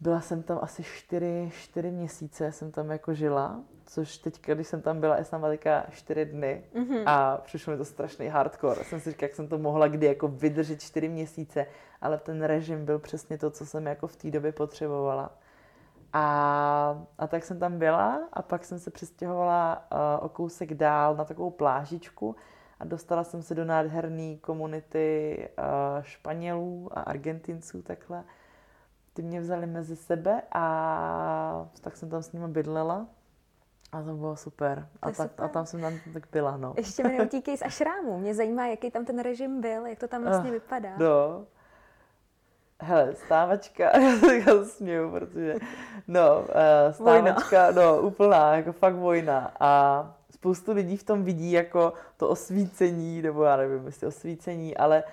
byla 0.00 0.20
jsem 0.20 0.42
tam 0.42 0.58
asi 0.62 0.82
čtyři, 0.82 1.50
čtyři 1.52 1.90
měsíce, 1.90 2.52
jsem 2.52 2.72
tam 2.72 2.90
jako 2.90 3.14
žila 3.14 3.60
což 3.88 4.18
teď, 4.18 4.46
když 4.46 4.66
jsem 4.66 4.82
tam 4.82 5.00
byla, 5.00 5.16
já 5.16 5.24
jsem 5.24 5.40
tam 5.40 5.50
teďka 5.50 5.84
čtyři 5.90 6.24
dny 6.24 6.64
mm-hmm. 6.74 7.02
a 7.06 7.36
přišlo 7.36 7.70
mi 7.70 7.76
to 7.76 7.84
strašný 7.84 8.28
hardcore. 8.28 8.84
Jsem 8.84 9.00
si 9.00 9.10
říkala, 9.10 9.28
jak 9.28 9.34
jsem 9.34 9.48
to 9.48 9.58
mohla 9.58 9.88
kdy 9.88 10.06
jako 10.06 10.28
vydržet 10.28 10.80
čtyři 10.80 11.08
měsíce, 11.08 11.66
ale 12.00 12.18
ten 12.18 12.42
režim 12.42 12.84
byl 12.84 12.98
přesně 12.98 13.38
to, 13.38 13.50
co 13.50 13.66
jsem 13.66 13.86
jako 13.86 14.06
v 14.06 14.16
té 14.16 14.30
době 14.30 14.52
potřebovala. 14.52 15.30
A, 16.12 17.04
a 17.18 17.26
tak 17.26 17.44
jsem 17.44 17.58
tam 17.58 17.78
byla 17.78 18.28
a 18.32 18.42
pak 18.42 18.64
jsem 18.64 18.78
se 18.78 18.90
přestěhovala 18.90 19.86
uh, 19.92 20.24
o 20.24 20.28
kousek 20.28 20.74
dál 20.74 21.16
na 21.16 21.24
takovou 21.24 21.50
plážičku 21.50 22.36
a 22.80 22.84
dostala 22.84 23.24
jsem 23.24 23.42
se 23.42 23.54
do 23.54 23.64
nádherné 23.64 24.36
komunity 24.36 25.48
uh, 25.58 26.02
Španělů 26.02 26.88
a 26.92 27.00
Argentinců 27.00 27.82
takhle. 27.82 28.24
Ty 29.12 29.22
mě 29.22 29.40
vzali 29.40 29.66
mezi 29.66 29.96
sebe 29.96 30.42
a 30.52 31.68
tak 31.80 31.96
jsem 31.96 32.10
tam 32.10 32.22
s 32.22 32.32
nimi 32.32 32.48
bydlela 32.48 33.06
a 33.92 34.02
to 34.02 34.12
bylo 34.14 34.36
super. 34.36 34.88
A, 35.02 35.06
tak, 35.06 35.30
super. 35.30 35.44
a 35.44 35.48
tam 35.48 35.66
jsem 35.66 35.80
tam 35.80 35.92
tak 36.12 36.22
byla, 36.32 36.56
no. 36.56 36.74
Ještě 36.76 37.04
mi 37.04 37.18
neutíkej 37.18 37.56
z 37.56 37.62
ašrámu. 37.62 38.18
Mě 38.18 38.34
zajímá, 38.34 38.66
jaký 38.66 38.90
tam 38.90 39.04
ten 39.04 39.18
režim 39.18 39.60
byl, 39.60 39.86
jak 39.86 39.98
to 39.98 40.08
tam 40.08 40.22
vlastně 40.22 40.50
uh, 40.50 40.54
vypadá. 40.54 40.90
No. 40.98 41.44
Hele, 42.80 43.14
stávačka, 43.14 43.98
já 44.00 44.18
se 44.18 44.38
jako 44.38 44.64
směju, 44.64 45.10
protože, 45.10 45.54
no, 46.08 46.38
uh, 46.38 46.92
stávačka, 46.92 47.70
vojna. 47.70 47.82
no, 47.82 48.00
úplná, 48.00 48.56
jako 48.56 48.72
fakt 48.72 48.94
vojna. 48.94 49.52
A 49.60 50.14
spoustu 50.30 50.72
lidí 50.72 50.96
v 50.96 51.02
tom 51.02 51.24
vidí 51.24 51.52
jako 51.52 51.92
to 52.16 52.28
osvícení, 52.28 53.22
nebo 53.22 53.42
já 53.42 53.56
nevím, 53.56 53.86
jestli 53.86 54.06
osvícení, 54.06 54.76
ale 54.76 55.04
Uh, 55.04 55.10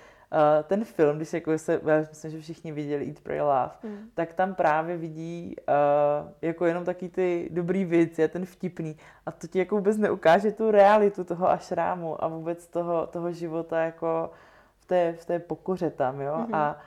ten 0.63 0.85
film, 0.85 1.17
když 1.17 1.33
jako 1.33 1.57
se, 1.57 1.81
já 1.85 1.97
myslím, 1.97 2.31
že 2.31 2.41
všichni 2.41 2.71
viděli 2.71 3.07
Eat, 3.07 3.19
Pray, 3.19 3.41
Love, 3.41 3.71
mm. 3.83 4.09
tak 4.13 4.33
tam 4.33 4.55
právě 4.55 4.97
vidí 4.97 5.55
uh, 5.67 6.31
jako 6.41 6.65
jenom 6.65 6.85
taky 6.85 7.09
ty 7.09 7.49
dobrý 7.51 7.85
věci 7.85 8.23
a 8.23 8.27
ten 8.27 8.45
vtipný. 8.45 8.97
A 9.25 9.31
to 9.31 9.47
ti 9.47 9.59
jako 9.59 9.75
vůbec 9.75 9.97
neukáže 9.97 10.51
tu 10.51 10.71
realitu 10.71 11.23
toho 11.23 11.49
ašrámu 11.49 12.23
a 12.23 12.27
vůbec 12.27 12.67
toho, 12.67 13.07
toho 13.07 13.31
života 13.31 13.79
jako 13.79 14.31
v 14.77 14.85
té, 14.85 15.13
v 15.13 15.25
té 15.25 15.39
pokoře 15.39 15.89
tam, 15.89 16.21
jo. 16.21 16.33
Mm-hmm. 16.33 16.55
A 16.55 16.77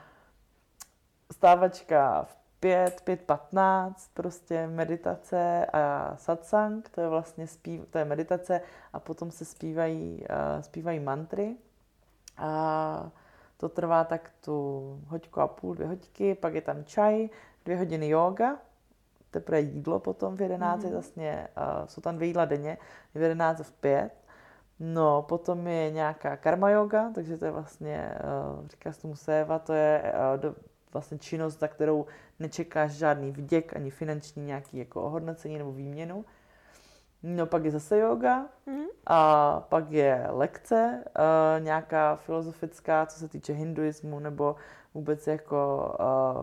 stávačka 1.31 2.23
v 2.23 2.39
5, 2.59 3.01
5, 3.01 3.21
15, 3.21 4.11
prostě 4.13 4.67
meditace 4.67 5.65
a 5.65 6.13
satsang, 6.15 6.89
to 6.89 7.01
je 7.01 7.07
vlastně 7.07 7.47
zpív, 7.47 7.81
to 7.89 7.97
je 7.97 8.05
meditace 8.05 8.61
a 8.93 8.99
potom 8.99 9.31
se 9.31 9.45
zpívají, 9.45 10.25
uh, 10.29 10.61
zpívají 10.61 10.99
mantry. 10.99 11.55
A 12.37 13.11
to 13.59 13.69
trvá 13.69 14.03
tak 14.03 14.31
tu 14.45 14.81
hoďku 15.07 15.41
a 15.41 15.47
půl, 15.47 15.75
dvě 15.75 15.87
hoďky, 15.87 16.35
pak 16.35 16.53
je 16.53 16.61
tam 16.61 16.83
čaj, 16.83 17.29
dvě 17.65 17.77
hodiny 17.77 18.09
yoga, 18.09 18.57
teprve 19.31 19.61
jídlo 19.61 19.99
potom 19.99 20.37
v 20.37 20.41
11, 20.41 20.83
mm-hmm. 20.83 20.91
vlastně 20.91 21.47
uh, 21.57 21.87
jsou 21.87 22.01
tam 22.01 22.15
dvě 22.15 22.27
jídla 22.27 22.45
denně, 22.45 22.77
v 23.15 23.21
11 23.21 23.59
v 23.59 23.71
5. 23.71 24.11
No, 24.79 25.21
potom 25.21 25.67
je 25.67 25.91
nějaká 25.91 26.37
karma 26.37 26.69
yoga, 26.69 27.11
takže 27.15 27.37
to 27.37 27.45
je 27.45 27.51
vlastně, 27.51 28.15
uh, 28.59 28.67
říká 28.67 28.91
se 28.91 29.01
tomu 29.01 29.15
séva, 29.15 29.59
to 29.59 29.73
je 29.73 30.03
uh, 30.03 30.41
do, 30.41 30.55
vlastně 30.93 31.17
činnost, 31.17 31.59
za 31.59 31.67
kterou 31.67 32.05
nečekáš 32.39 32.91
žádný 32.91 33.31
vděk 33.31 33.75
ani 33.75 33.89
finanční 33.89 34.45
nějaký 34.45 34.77
jako 34.77 35.01
ohodnocení 35.01 35.57
nebo 35.57 35.71
výměnu. 35.71 36.25
No 37.23 37.45
pak 37.45 37.65
je 37.65 37.71
zase 37.71 37.97
yoga 37.97 38.45
mm-hmm. 38.67 38.87
a 39.05 39.59
pak 39.69 39.91
je 39.91 40.27
lekce, 40.29 41.03
uh, 41.03 41.63
nějaká 41.63 42.15
filozofická, 42.15 43.05
co 43.05 43.19
se 43.19 43.27
týče 43.27 43.53
hinduismu 43.53 44.19
nebo 44.19 44.55
vůbec 44.93 45.27
jako 45.27 45.91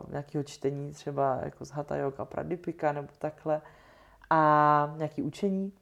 uh, 0.04 0.12
nějakého 0.12 0.44
čtení 0.44 0.92
třeba 0.92 1.38
jako 1.42 1.64
z 1.64 1.70
Hatha 1.70 1.96
Yoga 1.96 2.24
Pradipika 2.24 2.92
nebo 2.92 3.08
takhle 3.18 3.60
a 4.30 4.94
nějaký 4.96 5.22
učení. 5.22 5.72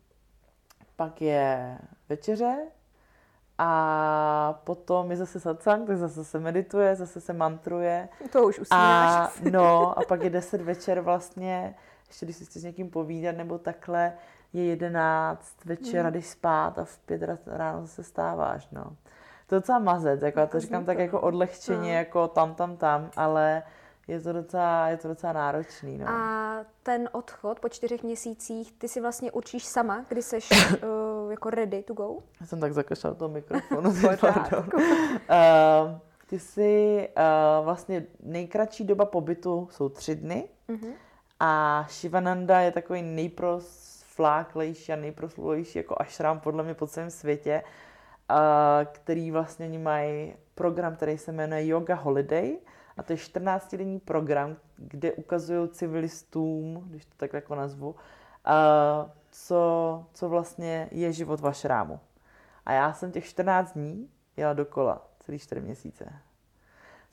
pak 0.96 1.22
je 1.22 1.78
večeře 2.08 2.56
a 3.58 4.60
potom 4.64 5.10
je 5.10 5.16
zase 5.16 5.40
satsang, 5.40 5.86
tak 5.86 5.98
zase 5.98 6.24
se 6.24 6.40
medituje, 6.40 6.96
zase 6.96 7.20
se 7.20 7.32
mantruje. 7.32 8.08
To 8.32 8.46
už 8.46 8.58
usínáš. 8.58 9.40
A, 9.40 9.50
no, 9.50 9.98
a 9.98 10.02
pak 10.08 10.22
je 10.22 10.30
deset 10.30 10.60
večer 10.60 11.00
vlastně, 11.00 11.74
ještě 12.08 12.26
když 12.26 12.36
si 12.36 12.44
chci 12.44 12.60
s 12.60 12.64
někým 12.64 12.90
povídat 12.90 13.36
nebo 13.36 13.58
takhle, 13.58 14.12
je 14.54 14.64
jedenáct 14.64 15.64
večer 15.64 16.00
hmm. 16.00 16.06
a 16.06 16.10
jdeš 16.10 16.26
spát 16.26 16.78
a 16.78 16.84
v 16.84 16.98
pět 16.98 17.22
ráno 17.46 17.80
zase 17.80 18.02
stáváš, 18.02 18.68
no. 18.72 18.84
To 19.46 19.54
je 19.54 19.60
docela 19.60 19.78
mazec, 19.78 20.22
jako 20.22 20.40
já 20.40 20.46
to 20.46 20.60
říkám 20.60 20.84
tak 20.84 20.98
jako 20.98 21.20
odlehčeně, 21.20 21.92
no. 21.92 21.98
jako 21.98 22.28
tam, 22.28 22.54
tam, 22.54 22.76
tam, 22.76 23.10
ale 23.16 23.62
je 24.08 24.20
to 24.20 24.32
docela, 24.32 24.88
je 24.88 24.96
to 24.96 25.08
docela 25.08 25.32
náročný. 25.32 25.98
No. 25.98 26.08
A 26.08 26.64
ten 26.82 27.08
odchod 27.12 27.60
po 27.60 27.68
čtyřech 27.68 28.02
měsících, 28.02 28.72
ty 28.72 28.88
si 28.88 29.00
vlastně 29.00 29.32
určíš 29.32 29.64
sama, 29.64 30.04
kdy 30.08 30.22
jsi 30.22 30.38
uh, 30.38 31.30
jako 31.30 31.50
ready 31.50 31.82
to 31.82 31.94
go? 31.94 32.18
Já 32.40 32.46
jsem 32.46 32.60
tak 32.60 32.72
zakašlal 32.72 33.14
toho 33.14 33.28
mikrofonu, 33.28 33.94
pardon. 34.20 34.68
uh, 34.74 35.98
ty 36.26 36.38
jsi 36.38 37.08
uh, 37.16 37.64
vlastně 37.64 38.06
nejkratší 38.22 38.84
doba 38.84 39.04
pobytu 39.04 39.68
jsou 39.70 39.88
tři 39.88 40.14
dny 40.14 40.48
uh-huh. 40.68 40.92
a 41.40 41.84
Shivananda 41.90 42.60
je 42.60 42.72
takový 42.72 43.02
nejprosfláklejší 44.14 44.92
a 44.92 44.96
nejprosluvější 44.96 45.78
jako 45.78 45.96
ashram 45.98 46.40
podle 46.40 46.62
mě 46.62 46.74
po 46.74 46.86
celém 46.86 47.10
světě, 47.10 47.62
který 48.92 49.30
vlastně 49.30 49.66
oni 49.66 49.78
mají 49.78 50.34
program, 50.54 50.96
který 50.96 51.18
se 51.18 51.32
jmenuje 51.32 51.66
Yoga 51.66 51.94
Holiday, 51.94 52.58
a 52.96 53.02
to 53.02 53.12
je 53.12 53.16
14-denní 53.16 54.00
program, 54.00 54.56
kde 54.76 55.12
ukazují 55.12 55.68
civilistům, 55.68 56.84
když 56.86 57.04
to 57.04 57.14
tak 57.16 57.32
jako 57.32 57.54
nazvu, 57.54 57.94
co, 59.30 60.06
co 60.12 60.28
vlastně 60.28 60.88
je 60.90 61.12
život 61.12 61.40
v 61.40 61.46
Ašrámu. 61.46 62.00
A 62.66 62.72
já 62.72 62.92
jsem 62.92 63.12
těch 63.12 63.24
14 63.24 63.72
dní 63.72 64.08
jela 64.36 64.52
dokola, 64.52 65.06
celý 65.20 65.38
4 65.38 65.60
měsíce 65.60 66.12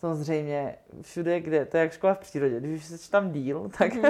samozřejmě 0.01 0.75
všude, 1.01 1.41
kde, 1.41 1.65
to 1.65 1.77
je 1.77 1.81
jak 1.81 1.91
škola 1.91 2.13
v 2.13 2.19
přírodě, 2.19 2.59
když 2.59 2.91
už 2.91 2.99
jsi 2.99 3.11
tam 3.11 3.31
díl, 3.31 3.71
tak, 3.77 3.93
mm, 3.93 4.03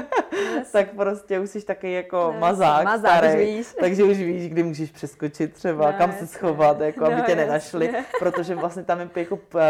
tak 0.72 0.90
prostě 0.96 1.40
už 1.40 1.50
jsi 1.50 1.66
taky 1.66 1.92
jako 1.92 2.32
no, 2.34 2.40
mazák, 2.40 2.86
mazák 2.86 3.18
starý, 3.18 3.34
už 3.34 3.40
víš. 3.40 3.74
takže 3.80 4.04
už 4.04 4.18
víš, 4.18 4.50
kdy 4.50 4.64
můžeš 4.64 4.92
přeskočit 4.92 5.54
třeba, 5.54 5.92
no, 5.92 5.98
kam 5.98 6.12
se 6.12 6.28
schovat, 6.28 6.80
jako, 6.80 7.06
aby 7.06 7.16
no, 7.16 7.22
tě 7.22 7.36
nenašli, 7.36 7.86
jasně. 7.86 8.06
protože 8.20 8.56
vlastně 8.56 8.84
tam 8.84 9.00
je 9.00 9.10
jako 9.16 9.36
uh, 9.36 9.62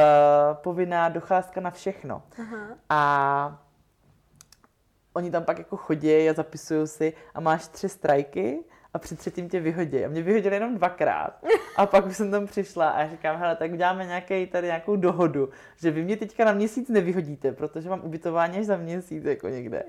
povinná 0.54 1.10
docházka 1.10 1.62
na 1.62 1.72
všechno. 1.72 2.24
Aha. 2.40 2.68
A 2.90 3.62
oni 5.14 5.32
tam 5.32 5.44
pak 5.44 5.58
jako 5.58 5.78
chodí 5.78 6.30
a 6.30 6.34
zapisují 6.34 6.88
si 6.88 7.14
a 7.34 7.40
máš 7.40 7.68
tři 7.68 7.90
strajky 7.90 8.64
a 8.94 9.00
při 9.00 9.16
třetím 9.16 9.50
tě 9.50 9.60
vyhodí. 9.60 10.06
A 10.06 10.10
mě 10.10 10.22
vyhodili 10.22 10.56
jenom 10.56 10.76
dvakrát. 10.76 11.44
A 11.76 11.86
pak 11.86 12.06
už 12.06 12.18
jsem 12.18 12.32
tam 12.32 12.48
přišla 12.48 12.90
a 12.90 13.08
říkám, 13.08 13.38
hele, 13.38 13.56
tak 13.56 13.72
uděláme 13.72 14.06
nějaký, 14.06 14.48
tady 14.48 14.68
nějakou 14.68 14.96
dohodu, 14.96 15.50
že 15.76 15.92
vy 15.92 16.04
mě 16.04 16.18
teďka 16.18 16.46
na 16.46 16.54
měsíc 16.54 16.90
nevyhodíte, 16.90 17.52
protože 17.52 17.90
mám 17.90 18.02
ubytování 18.04 18.58
až 18.58 18.66
za 18.66 18.78
měsíc 18.78 19.24
jako 19.24 19.48
někde. 19.48 19.84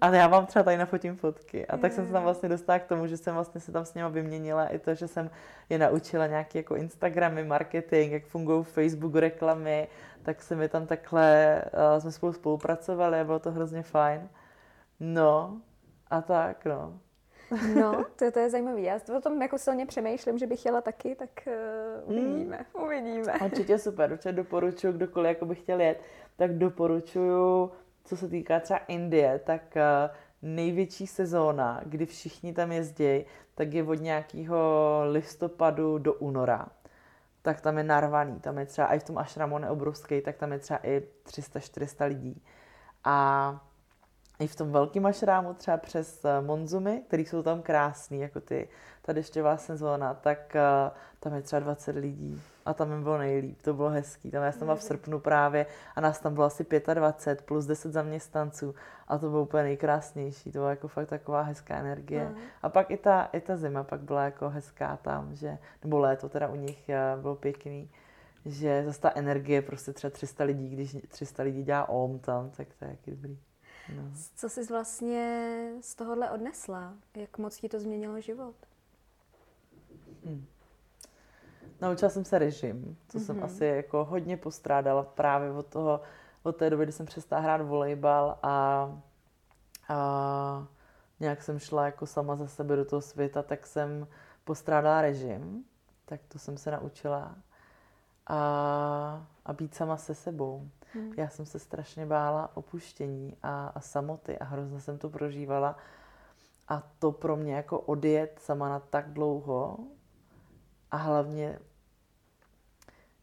A 0.00 0.10
já 0.10 0.26
vám 0.26 0.46
třeba 0.46 0.62
tady 0.62 0.76
nafotím 0.76 1.16
fotky. 1.16 1.66
A 1.66 1.76
tak 1.76 1.92
jsem 1.92 2.06
se 2.06 2.12
tam 2.12 2.22
vlastně 2.22 2.48
dostala 2.48 2.78
k 2.78 2.86
tomu, 2.86 3.06
že 3.06 3.16
jsem 3.16 3.34
vlastně 3.34 3.60
se 3.60 3.72
tam 3.72 3.84
s 3.84 3.94
nimi 3.94 4.10
vyměnila 4.10 4.66
i 4.66 4.78
to, 4.78 4.94
že 4.94 5.08
jsem 5.08 5.30
je 5.68 5.78
naučila 5.78 6.26
nějaký 6.26 6.58
jako 6.58 6.76
Instagramy, 6.76 7.44
marketing, 7.44 8.12
jak 8.12 8.24
fungují 8.24 8.64
Facebook 8.64 9.14
reklamy, 9.14 9.88
tak 10.22 10.42
se 10.42 10.56
mi 10.56 10.68
tam 10.68 10.86
takhle, 10.86 11.62
uh, 11.94 12.00
jsme 12.00 12.12
spolu 12.12 12.32
spolupracovali 12.32 13.20
a 13.20 13.24
bylo 13.24 13.38
to 13.38 13.52
hrozně 13.52 13.82
fajn. 13.82 14.28
No, 15.00 15.60
a 16.10 16.20
tak, 16.20 16.64
no. 16.64 17.00
No, 17.80 18.04
to, 18.16 18.30
to 18.30 18.38
je 18.38 18.50
zajímavé. 18.50 18.80
Já 18.80 19.00
o 19.16 19.20
tom 19.20 19.42
jako 19.42 19.58
silně 19.58 19.86
přemýšlím, 19.86 20.38
že 20.38 20.46
bych 20.46 20.66
jela 20.66 20.80
taky, 20.80 21.14
tak 21.14 21.30
uh, 22.06 22.12
uvidíme, 22.16 22.66
mm. 22.74 22.84
uvidíme. 22.84 23.32
Určitě 23.44 23.78
super, 23.78 24.12
určitě 24.12 24.32
doporučuji, 24.32 24.92
kdokoliv 24.92 25.28
jako 25.28 25.46
by 25.46 25.54
chtěl 25.54 25.80
jet, 25.80 26.00
tak 26.36 26.58
doporučuju, 26.58 27.70
co 28.04 28.16
se 28.16 28.28
týká 28.28 28.60
třeba 28.60 28.78
Indie, 28.78 29.40
tak 29.44 29.62
uh, 29.76 30.16
největší 30.42 31.06
sezóna, 31.06 31.80
kdy 31.84 32.06
všichni 32.06 32.52
tam 32.52 32.72
jezdí, 32.72 33.24
tak 33.54 33.72
je 33.74 33.82
od 33.82 33.94
nějakého 33.94 34.58
listopadu 35.10 35.98
do 35.98 36.14
února. 36.14 36.66
Tak 37.42 37.60
tam 37.60 37.78
je 37.78 37.84
narvaný, 37.84 38.40
tam 38.40 38.58
je 38.58 38.66
třeba, 38.66 38.94
i 38.94 38.98
v 38.98 39.04
tom 39.04 39.18
ašramu 39.18 39.58
neobrovský, 39.58 40.20
tak 40.20 40.36
tam 40.36 40.52
je 40.52 40.58
třeba 40.58 40.80
i 40.82 41.02
300-400 41.26 42.08
lidí. 42.08 42.42
A 43.04 43.67
i 44.38 44.46
v 44.46 44.56
tom 44.56 44.72
velkém 44.72 45.06
ašrámu, 45.06 45.54
třeba 45.54 45.76
přes 45.76 46.24
eh, 46.24 46.40
Monzumy, 46.40 47.02
který 47.06 47.24
jsou 47.24 47.42
tam 47.42 47.62
krásný, 47.62 48.20
jako 48.20 48.40
ty, 48.40 48.68
ta 49.08 49.12
dešťová 49.12 49.56
sezóna, 49.56 50.14
tak 50.14 50.56
uh, 50.56 50.96
tam 51.20 51.34
je 51.34 51.42
třeba 51.42 51.60
20 51.60 51.96
lidí 51.96 52.42
a 52.66 52.74
tam 52.74 52.92
jim 52.92 53.02
bylo 53.02 53.18
nejlíp, 53.18 53.62
to 53.62 53.74
bylo 53.74 53.88
hezký. 53.88 54.30
Tam 54.30 54.42
já 54.42 54.52
jsem 54.52 54.66
byla 54.66 54.76
v 54.76 54.82
srpnu 54.82 55.20
právě 55.20 55.66
a 55.96 56.00
nás 56.00 56.20
tam 56.20 56.34
bylo 56.34 56.46
asi 56.46 56.66
25 56.94 57.46
plus 57.46 57.66
10 57.66 57.92
zaměstnanců 57.92 58.74
a 59.08 59.18
to 59.18 59.30
bylo 59.30 59.42
úplně 59.42 59.62
nejkrásnější, 59.62 60.52
to 60.52 60.58
byla 60.58 60.70
jako 60.70 60.88
fakt 60.88 61.08
taková 61.08 61.42
hezká 61.42 61.76
energie. 61.76 62.24
Mm. 62.24 62.36
A 62.62 62.68
pak 62.68 62.90
i 62.90 62.96
ta, 62.96 63.28
i 63.32 63.40
ta 63.40 63.56
zima 63.56 63.84
pak 63.84 64.00
byla 64.00 64.24
jako 64.24 64.48
hezká 64.48 64.96
tam, 64.96 65.34
že, 65.34 65.58
nebo 65.82 65.98
léto 65.98 66.28
teda 66.28 66.48
u 66.48 66.56
nich 66.56 66.90
uh, 67.14 67.22
bylo 67.22 67.34
pěkný 67.34 67.90
že 68.44 68.84
zase 68.84 69.00
ta 69.00 69.12
energie, 69.14 69.62
prostě 69.62 69.92
třeba 69.92 70.10
300 70.10 70.44
lidí, 70.44 70.68
když 70.68 70.96
300 71.08 71.42
lidí 71.42 71.62
dělá 71.62 71.88
om 71.88 72.18
tam, 72.18 72.50
tak 72.50 72.68
to 72.78 72.84
je 72.84 72.90
jaký 72.90 73.10
dobrý. 73.10 73.38
No. 73.96 74.02
Co 74.36 74.48
jsi 74.48 74.64
vlastně 74.66 75.72
z 75.80 75.94
tohohle 75.94 76.30
odnesla? 76.30 76.94
Jak 77.14 77.38
moc 77.38 77.56
ti 77.56 77.68
to 77.68 77.80
změnilo 77.80 78.20
život? 78.20 78.54
Hmm. 80.24 80.46
Naučila 81.80 82.10
jsem 82.10 82.24
se 82.24 82.38
režim, 82.38 82.96
co 83.08 83.18
mm-hmm. 83.18 83.24
jsem 83.24 83.36
mhm. 83.36 83.44
asi 83.44 83.64
jako 83.64 84.04
hodně 84.04 84.36
postrádala 84.36 85.02
právě 85.02 85.50
od 85.50 85.66
toho, 85.66 86.00
od 86.42 86.56
té 86.56 86.70
doby, 86.70 86.84
kdy 86.84 86.92
jsem 86.92 87.06
přestala 87.06 87.42
hrát 87.42 87.62
volejbal 87.62 88.38
a, 88.42 88.88
a 89.88 90.66
nějak 91.20 91.42
jsem 91.42 91.58
šla 91.58 91.84
jako 91.84 92.06
sama 92.06 92.36
za 92.36 92.46
sebe 92.46 92.76
do 92.76 92.84
toho 92.84 93.02
světa, 93.02 93.42
tak 93.42 93.66
jsem 93.66 94.06
postrádala 94.44 95.02
režim, 95.02 95.64
tak 96.04 96.20
to 96.28 96.38
jsem 96.38 96.56
se 96.56 96.70
naučila 96.70 97.34
a, 98.26 99.26
a 99.44 99.52
být 99.52 99.74
sama 99.74 99.96
se 99.96 100.14
sebou. 100.14 100.68
Hmm. 100.94 101.14
Já 101.16 101.28
jsem 101.28 101.46
se 101.46 101.58
strašně 101.58 102.06
bála 102.06 102.56
opuštění 102.56 103.36
a, 103.42 103.66
a 103.66 103.80
samoty 103.80 104.38
a 104.38 104.44
hrozně 104.44 104.80
jsem 104.80 104.98
to 104.98 105.10
prožívala. 105.10 105.76
A 106.68 106.82
to 106.98 107.12
pro 107.12 107.36
mě 107.36 107.54
jako 107.54 107.80
odjet 107.80 108.38
sama 108.38 108.68
na 108.68 108.80
tak 108.80 109.12
dlouho 109.12 109.78
a 110.90 110.96
hlavně 110.96 111.58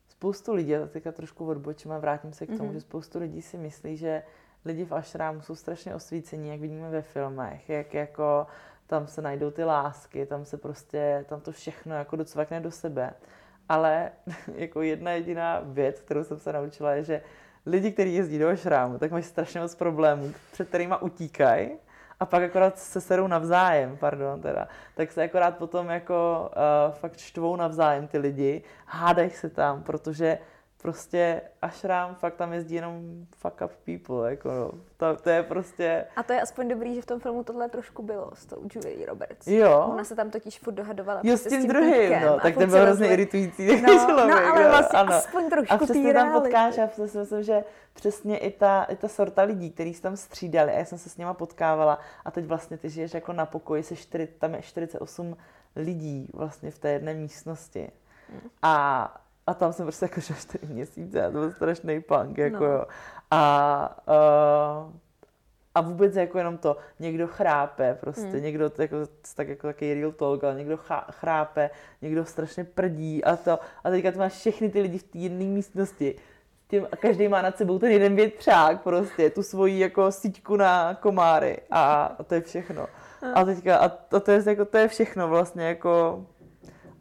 spoustu 0.08 0.54
lidí, 0.54 0.70
já 0.70 0.86
teďka 0.88 1.12
trošku 1.12 1.48
odbočím 1.48 1.92
a 1.92 2.00
vrátím 2.00 2.34
se 2.34 2.46
k 2.46 2.58
tomu, 2.58 2.70
mm-hmm. 2.70 2.74
že 2.74 2.82
spoustu 2.82 3.20
lidí 3.20 3.42
si 3.42 3.58
myslí, 3.58 3.98
že 3.98 4.24
lidi 4.66 4.86
v 4.86 4.92
ašrámu 4.92 5.42
jsou 5.42 5.56
strašně 5.56 5.96
osvícení, 5.96 6.50
jak 6.50 6.60
vidíme 6.60 6.90
ve 6.90 7.02
filmech, 7.02 7.70
jak 7.70 7.94
jako 7.94 8.48
tam 8.88 9.08
se 9.08 9.22
najdou 9.22 9.52
ty 9.52 9.64
lásky, 9.64 10.26
tam 10.26 10.46
se 10.46 10.58
prostě, 10.58 11.26
tam 11.30 11.42
to 11.42 11.52
všechno 11.52 11.96
jako 11.96 12.16
docvakne 12.16 12.60
do 12.60 12.72
sebe. 12.72 13.14
Ale 13.70 14.12
jako 14.56 14.82
jedna 14.82 15.12
jediná 15.12 15.60
věc, 15.60 16.00
kterou 16.00 16.24
jsem 16.24 16.40
se 16.40 16.54
naučila, 16.54 16.92
je, 16.92 17.04
že 17.04 17.22
lidi, 17.66 17.92
kteří 17.92 18.14
jezdí 18.14 18.40
do 18.40 18.56
šrámu, 18.56 18.98
tak 18.98 19.12
mají 19.12 19.24
strašně 19.24 19.62
moc 19.62 19.76
problémů, 19.76 20.34
před 20.52 20.68
kterými 20.68 20.96
utíkají 21.02 21.70
a 22.20 22.26
pak 22.26 22.44
akorát 22.44 22.80
se 22.80 23.02
serou 23.02 23.28
navzájem, 23.28 23.98
pardon 23.98 24.42
teda, 24.42 24.68
tak 24.96 25.12
se 25.12 25.24
akorát 25.24 25.58
potom 25.58 25.90
jako 25.90 26.50
uh, 26.90 26.96
fakt 26.96 27.18
štvou 27.18 27.56
navzájem 27.56 28.08
ty 28.08 28.18
lidi, 28.18 28.64
hádají 28.86 29.30
se 29.30 29.50
tam, 29.50 29.84
protože 29.84 30.38
prostě 30.82 31.42
Ashram, 31.62 32.16
fakt 32.16 32.36
tam 32.36 32.54
jezdí 32.54 32.76
jenom 32.76 33.26
fuck 33.38 33.62
up 33.66 33.72
people, 33.86 34.30
jako 34.30 34.50
no. 34.50 34.72
to, 34.98 35.22
to 35.22 35.30
je 35.30 35.44
prostě... 35.44 36.06
A 36.16 36.24
to 36.24 36.34
je 36.34 36.42
aspoň 36.42 36.68
dobrý, 36.68 36.96
že 36.96 37.02
v 37.02 37.06
tom 37.06 37.20
filmu 37.20 37.44
tohle 37.44 37.70
trošku 37.70 38.04
bylo 38.04 38.32
s 38.34 38.46
tou 38.46 38.68
Julie 38.76 39.06
Roberts. 39.06 39.48
Jo. 39.48 39.88
Ona 39.94 40.04
se 40.04 40.16
tam 40.16 40.30
totiž 40.30 40.60
furt 40.60 40.74
dohadovala 40.74 41.22
jo, 41.24 41.38
s 41.38 41.44
tím, 41.44 41.52
s 41.52 41.54
tím 41.62 41.68
druhým, 41.68 42.12
no, 42.26 42.40
tak 42.40 42.58
ten 42.58 42.70
byl 42.70 42.82
hrozně 42.82 43.14
iritující 43.14 43.68
no, 43.68 44.06
člověk, 44.06 44.28
no, 44.28 44.54
ale 44.54 44.70
vlastně 44.70 45.00
ano. 45.00 45.14
aspoň 45.14 45.50
trošku 45.50 45.74
A 45.74 45.78
přesně 45.78 46.14
tam 46.14 46.32
potkáš, 46.32 46.78
já 46.78 46.88
si 46.88 47.18
myslím, 47.18 47.44
že 47.44 47.64
přesně 47.94 48.38
i 48.38 48.52
ta, 48.52 48.84
i 48.84 48.96
ta 48.96 49.08
sorta 49.08 49.42
lidí, 49.42 49.72
který 49.72 49.94
se 49.94 50.02
tam 50.02 50.18
střídali 50.18 50.72
a 50.72 50.78
já 50.78 50.86
jsem 50.86 50.98
se 50.98 51.10
s 51.10 51.18
něma 51.18 51.34
potkávala 51.34 52.00
a 52.26 52.32
teď 52.32 52.46
vlastně 52.46 52.78
ty 52.78 52.90
žiješ 52.90 53.14
jako 53.14 53.34
na 53.34 53.46
pokoji, 53.46 53.84
se 53.84 53.96
čtyři, 53.96 54.28
tam 54.28 54.56
je 54.56 54.62
48 54.62 55.38
lidí 55.76 56.30
vlastně 56.34 56.72
v 56.72 56.80
té 56.80 56.90
jedné 56.90 57.14
místnosti. 57.14 57.92
Hmm. 58.30 58.50
A 58.62 59.25
a 59.48 59.54
tam 59.54 59.74
jsem 59.74 59.86
prostě 59.86 60.06
jako 60.06 60.22
4 60.22 60.60
měsíce 60.68 61.26
a 61.26 61.32
to 61.32 61.32
byl 61.32 61.52
strašný 61.52 62.02
punk, 62.02 62.38
jako 62.38 62.64
no. 62.64 62.72
jo. 62.72 62.86
A, 63.32 63.98
uh, 64.08 64.94
a 65.76 65.82
vůbec 65.82 66.16
jako 66.16 66.38
jenom 66.38 66.58
to, 66.58 66.78
někdo 67.00 67.28
chrápe 67.28 67.98
prostě, 68.02 68.28
hmm. 68.28 68.44
někdo 68.44 68.72
jako, 68.80 68.96
tak 69.36 69.48
jako 69.48 69.68
takový 69.68 69.94
real 69.94 70.12
talk, 70.12 70.44
ale 70.44 70.56
někdo 70.56 70.80
chrápe, 71.12 71.70
někdo 72.02 72.26
strašně 72.26 72.64
prdí 72.64 73.24
a 73.24 73.36
to. 73.36 73.60
A 73.84 73.90
teďka 73.90 74.12
tu 74.12 74.20
máš 74.20 74.34
všechny 74.34 74.70
ty 74.70 74.82
lidi 74.82 74.98
v 74.98 75.04
té 75.04 75.18
jedné 75.18 75.46
místnosti 75.46 76.16
tím, 76.68 76.88
a 76.92 76.96
každý 76.96 77.28
má 77.28 77.42
nad 77.42 77.58
sebou 77.58 77.80
ten 77.80 77.92
jeden 77.92 78.16
větřák 78.16 78.82
prostě, 78.82 79.30
tu 79.30 79.44
svoji 79.44 79.80
jako 79.80 80.12
síťku 80.12 80.56
na 80.56 80.94
komáry 80.94 81.58
a, 81.72 82.04
a 82.20 82.24
to 82.24 82.36
je 82.36 82.42
všechno. 82.42 82.88
A 83.34 83.46
teďka, 83.46 83.78
a 83.78 83.90
to, 83.90 84.20
to, 84.20 84.32
je, 84.32 84.44
jako, 84.46 84.66
to 84.66 84.78
je 84.78 84.88
všechno 84.88 85.28
vlastně 85.28 85.64
jako, 85.64 86.26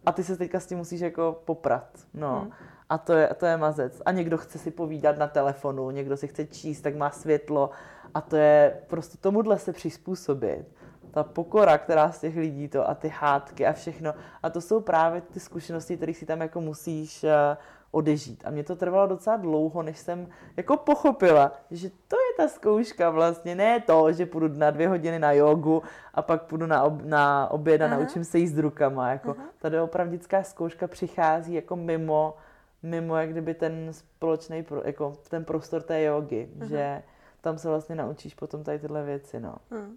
a 0.07 0.13
ty 0.13 0.25
se 0.25 0.37
teďka 0.37 0.61
s 0.61 0.67
tím 0.67 0.79
musíš 0.79 1.01
jako 1.01 1.41
poprat, 1.45 1.89
no. 2.15 2.41
Hmm. 2.41 2.51
A 2.89 2.99
to 2.99 3.13
je, 3.13 3.35
to 3.35 3.47
je 3.47 3.57
mazec. 3.57 4.03
A 4.07 4.13
někdo 4.13 4.39
chce 4.39 4.59
si 4.59 4.71
povídat 4.71 5.19
na 5.19 5.27
telefonu, 5.27 5.91
někdo 5.91 6.17
si 6.17 6.29
chce 6.29 6.47
číst, 6.47 6.81
tak 6.81 6.97
má 6.97 7.11
světlo. 7.11 7.71
A 8.15 8.21
to 8.21 8.37
je 8.37 8.81
prostě 8.87 9.19
tomuhle 9.19 9.59
se 9.59 9.73
přizpůsobit. 9.73 10.67
Ta 11.11 11.23
pokora, 11.23 11.79
která 11.79 12.13
z 12.13 12.21
těch 12.21 12.37
lidí 12.37 12.69
to 12.69 12.89
a 12.89 12.95
ty 12.95 13.09
hádky 13.09 13.67
a 13.67 13.73
všechno. 13.73 14.15
A 14.43 14.51
to 14.51 14.61
jsou 14.61 14.81
právě 14.81 15.21
ty 15.21 15.41
zkušenosti, 15.41 15.97
které 15.97 16.15
si 16.15 16.27
tam 16.27 16.41
jako 16.41 16.61
musíš 16.61 17.25
eh, 17.25 17.57
odežít. 17.95 18.43
A 18.47 18.51
mě 18.51 18.65
to 18.65 18.77
trvalo 18.77 19.07
docela 19.07 19.37
dlouho, 19.37 19.83
než 19.83 19.99
jsem 19.99 20.29
jako 20.57 20.77
pochopila, 20.77 21.53
že 21.71 21.91
to 21.91 22.17
je 22.17 22.37
ta 22.37 22.49
zkouška 22.49 23.11
vlastně, 23.11 23.55
ne 23.55 23.81
to, 23.81 24.13
že 24.13 24.27
půjdu 24.27 24.49
na 24.49 24.71
dvě 24.71 24.89
hodiny 24.89 25.19
na 25.19 25.33
jogu 25.33 25.83
a 26.15 26.23
pak 26.23 26.43
půjdu 26.43 26.67
na, 26.67 26.83
ob, 26.83 27.03
na 27.03 27.51
oběd 27.51 27.81
a 27.81 27.85
Aha. 27.85 27.97
naučím 27.97 28.25
se 28.25 28.39
jíst 28.39 28.59
rukama. 28.59 29.11
Jako, 29.11 29.31
Aha. 29.31 29.49
tady 29.59 29.81
opravdická 29.81 30.43
zkouška 30.43 30.87
přichází 30.87 31.55
jako 31.55 31.77
mimo, 31.77 32.37
mimo 32.83 33.17
jak 33.17 33.31
kdyby 33.31 33.55
ten 33.55 33.89
společný, 33.91 34.65
jako 34.85 35.13
ten 35.29 35.45
prostor 35.45 35.83
té 35.83 36.03
jogy, 36.03 36.49
Aha. 36.61 36.69
že 36.69 37.03
tam 37.41 37.59
se 37.59 37.69
vlastně 37.69 37.95
naučíš 37.95 38.35
potom 38.35 38.65
tady 38.65 38.79
tyhle 38.79 39.05
věci, 39.05 39.41
no. 39.41 39.55
Hmm. 39.71 39.97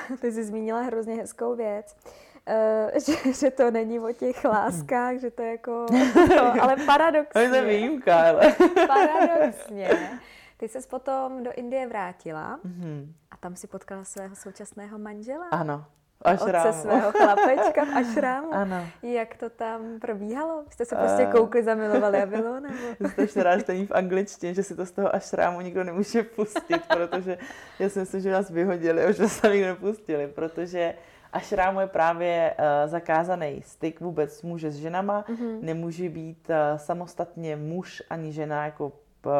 Ty 0.20 0.32
jsi 0.32 0.44
zmínila 0.44 0.80
hrozně 0.80 1.14
hezkou 1.14 1.56
věc, 1.56 1.96
uh, 2.06 2.33
že, 3.06 3.32
že 3.32 3.50
to 3.50 3.70
není 3.70 4.00
o 4.00 4.12
těch 4.12 4.44
láskách, 4.44 5.16
že 5.18 5.30
to 5.30 5.42
je 5.42 5.50
jako, 5.50 5.86
no, 6.36 6.62
ale 6.62 6.76
paradoxně. 6.86 7.48
To 7.48 7.54
je 7.54 7.64
výjimka, 7.64 8.28
ale. 8.28 8.54
paradoxně. 8.86 9.90
Ty 10.56 10.68
ses 10.68 10.86
potom 10.86 11.42
do 11.42 11.52
Indie 11.52 11.86
vrátila 11.86 12.60
mm-hmm. 12.64 13.12
a 13.30 13.36
tam 13.36 13.56
si 13.56 13.66
potkala 13.66 14.04
svého 14.04 14.36
současného 14.36 14.98
manžela. 14.98 15.48
Ano. 15.48 15.86
Otce 16.24 16.72
svého 16.72 17.12
chlapečka 17.12 17.84
v 17.84 17.96
ašrámu. 17.96 18.54
Ano. 18.54 18.86
Jak 19.02 19.36
to 19.36 19.50
tam 19.50 19.80
probíhalo? 20.00 20.64
Jste 20.70 20.84
se 20.84 20.96
prostě 20.96 21.26
uh, 21.26 21.32
koukli, 21.32 21.62
zamilovali 21.62 22.22
a 22.22 22.26
bylo? 22.26 22.60
Nebo? 22.60 23.08
Strašně 23.08 23.42
rád 23.42 23.60
v 23.68 23.92
angličtině, 23.92 24.54
že 24.54 24.62
si 24.62 24.76
to 24.76 24.86
z 24.86 24.90
toho 24.92 25.14
ašrámu 25.14 25.60
nikdo 25.60 25.84
nemůže 25.84 26.22
pustit, 26.22 26.82
protože 26.88 27.38
já 27.78 27.88
si 27.88 27.98
myslím, 27.98 28.20
že 28.20 28.32
nás 28.32 28.50
vyhodili, 28.50 29.06
už 29.06 29.16
se 29.32 29.48
nikdo 29.48 29.66
nepustili, 29.66 30.28
protože 30.28 30.94
ašrámu 31.32 31.80
je 31.80 31.86
právě 31.86 32.54
uh, 32.58 32.90
zakázaný 32.90 33.62
styk 33.62 34.00
vůbec 34.00 34.42
muže 34.42 34.70
s 34.70 34.76
ženama. 34.76 35.24
Mm-hmm. 35.28 35.58
Nemůže 35.60 36.08
být 36.08 36.50
uh, 36.50 36.78
samostatně 36.78 37.56
muž 37.56 38.02
ani 38.10 38.32
žena 38.32 38.64
jako 38.64 38.86
uh, 38.86 39.32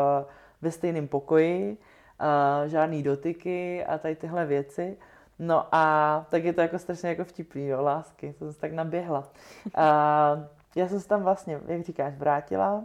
ve 0.63 0.71
stejném 0.71 1.09
pokoji, 1.09 1.77
uh, 2.21 2.69
žádný 2.69 3.03
dotyky 3.03 3.85
a 3.85 3.99
tady 3.99 4.17
tyhle 4.17 4.47
věci. 4.47 4.97
No 5.39 5.75
a 5.75 6.27
tak 6.31 6.45
je 6.45 6.53
to 6.53 6.61
jako 6.61 6.79
strašně 6.79 7.09
jako 7.09 7.25
vtipný, 7.25 7.67
jo, 7.67 7.83
lásky, 7.83 8.35
to 8.39 8.53
jsem 8.53 8.61
tak 8.61 8.73
naběhla. 8.73 9.29
A 9.75 10.49
já 10.77 10.89
jsem 10.89 11.01
se 11.01 11.09
tam 11.09 11.23
vlastně, 11.23 11.61
jak 11.67 11.83
říkáš, 11.83 12.15
vrátila. 12.15 12.85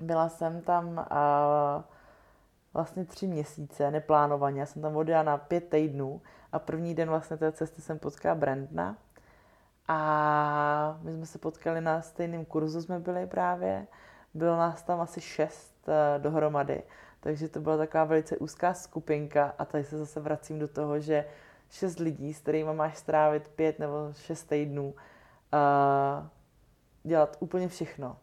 Byla 0.00 0.28
jsem 0.28 0.60
tam 0.60 1.06
a 1.10 1.84
vlastně 2.74 3.04
tři 3.04 3.26
měsíce, 3.26 3.90
neplánovaně. 3.90 4.60
Já 4.60 4.66
jsem 4.66 4.82
tam 4.82 4.96
odjela 4.96 5.22
na 5.22 5.36
pět 5.36 5.70
týdnů 5.70 6.20
a 6.52 6.58
první 6.58 6.94
den 6.94 7.08
vlastně 7.08 7.36
té 7.36 7.52
cesty 7.52 7.82
jsem 7.82 7.98
potkala 7.98 8.34
Brandna. 8.34 8.96
A 9.88 10.98
my 11.02 11.12
jsme 11.12 11.26
se 11.26 11.38
potkali 11.38 11.80
na 11.80 12.02
stejném 12.02 12.44
kurzu, 12.44 12.82
jsme 12.82 12.98
byli 12.98 13.26
právě. 13.26 13.86
Bylo 14.34 14.56
nás 14.56 14.82
tam 14.82 15.00
asi 15.00 15.20
šest 15.20 15.88
uh, 15.88 16.22
dohromady. 16.22 16.82
Takže 17.20 17.48
to 17.48 17.60
byla 17.60 17.76
taková 17.76 18.04
velice 18.04 18.36
úzká 18.36 18.74
skupinka 18.74 19.54
a 19.58 19.64
tady 19.64 19.84
se 19.84 19.98
zase 19.98 20.20
vracím 20.20 20.58
do 20.58 20.68
toho, 20.68 21.00
že 21.00 21.24
šest 21.70 21.98
lidí, 21.98 22.34
s 22.34 22.40
kterými 22.40 22.74
máš 22.74 22.98
strávit 22.98 23.48
pět 23.48 23.78
nebo 23.78 24.12
šest 24.12 24.44
týdnů, 24.44 24.94
uh, 25.52 26.26
dělat 27.04 27.36
úplně 27.40 27.68
všechno. 27.68 28.16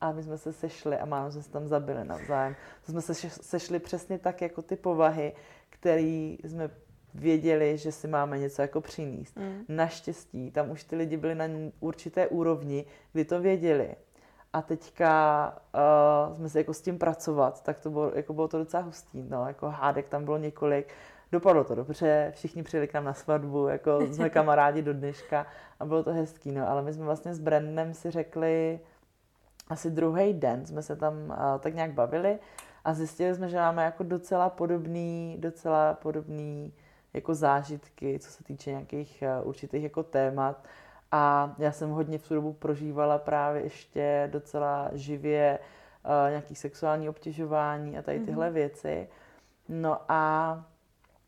A 0.00 0.12
my 0.12 0.22
jsme 0.22 0.38
se 0.38 0.52
sešli 0.52 0.98
a 0.98 1.04
málo 1.04 1.30
jsme 1.30 1.42
se 1.42 1.50
tam 1.50 1.68
zabili 1.68 2.04
navzájem. 2.04 2.56
To 2.86 2.92
jsme 2.92 3.00
se 3.00 3.14
sešli 3.30 3.78
přesně 3.78 4.18
tak 4.18 4.42
jako 4.42 4.62
ty 4.62 4.76
povahy, 4.76 5.32
které 5.70 6.36
jsme 6.44 6.70
věděli, 7.14 7.78
že 7.78 7.92
si 7.92 8.08
máme 8.08 8.38
něco 8.38 8.62
jako 8.62 8.80
přinést. 8.80 9.36
Mm. 9.36 9.64
Naštěstí, 9.68 10.50
tam 10.50 10.70
už 10.70 10.84
ty 10.84 10.96
lidi 10.96 11.16
byli 11.16 11.34
na 11.34 11.44
určité 11.80 12.28
úrovni, 12.28 12.84
kdy 13.12 13.24
to 13.24 13.40
věděli. 13.40 13.96
A 14.52 14.62
teďka 14.62 15.58
uh, 16.28 16.36
jsme 16.36 16.48
se 16.48 16.58
jako 16.58 16.74
s 16.74 16.80
tím 16.80 16.98
pracovat, 16.98 17.62
tak 17.62 17.80
to 17.80 17.90
bylo, 17.90 18.12
jako 18.14 18.34
bylo 18.34 18.48
to 18.48 18.58
docela 18.58 18.82
hustý. 18.82 19.22
No, 19.22 19.46
jako 19.46 19.70
hádek 19.70 20.08
tam 20.08 20.24
bylo 20.24 20.38
několik 20.38 20.94
dopadlo 21.32 21.64
to 21.64 21.74
dobře, 21.74 22.32
všichni 22.34 22.62
přijeli 22.62 22.88
k 22.88 22.94
nám 22.94 23.04
na 23.04 23.14
svatbu, 23.14 23.68
jako 23.68 24.00
jsme 24.12 24.30
kamarádi 24.30 24.82
do 24.82 24.94
dneška 24.94 25.46
a 25.80 25.84
bylo 25.84 26.04
to 26.04 26.12
hezký, 26.12 26.52
no, 26.52 26.68
ale 26.68 26.82
my 26.82 26.92
jsme 26.92 27.04
vlastně 27.04 27.34
s 27.34 27.38
Brandem 27.38 27.94
si 27.94 28.10
řekli, 28.10 28.80
asi 29.68 29.90
druhý 29.90 30.34
den 30.34 30.66
jsme 30.66 30.82
se 30.82 30.96
tam 30.96 31.14
uh, 31.14 31.36
tak 31.60 31.74
nějak 31.74 31.92
bavili 31.92 32.38
a 32.84 32.94
zjistili 32.94 33.34
jsme, 33.34 33.48
že 33.48 33.56
máme 33.56 33.84
jako 33.84 34.02
docela 34.02 34.50
podobný, 34.50 35.36
docela 35.40 35.94
podobný 35.94 36.72
jako 37.14 37.34
zážitky, 37.34 38.18
co 38.18 38.30
se 38.30 38.44
týče 38.44 38.70
nějakých 38.70 39.24
uh, 39.40 39.48
určitých 39.48 39.82
jako 39.82 40.02
témat. 40.02 40.64
A 41.12 41.54
já 41.58 41.72
jsem 41.72 41.90
hodně 41.90 42.18
v 42.18 42.28
tu 42.28 42.34
dobu 42.34 42.52
prožívala 42.52 43.18
právě 43.18 43.62
ještě 43.62 44.28
docela 44.32 44.90
živě 44.92 45.58
uh, 46.04 46.30
nějaký 46.30 46.54
sexuální 46.54 47.08
obtěžování 47.08 47.98
a 47.98 48.02
tady 48.02 48.20
tyhle 48.20 48.48
mm-hmm. 48.48 48.52
věci. 48.52 49.08
No 49.68 49.98
a 50.08 50.64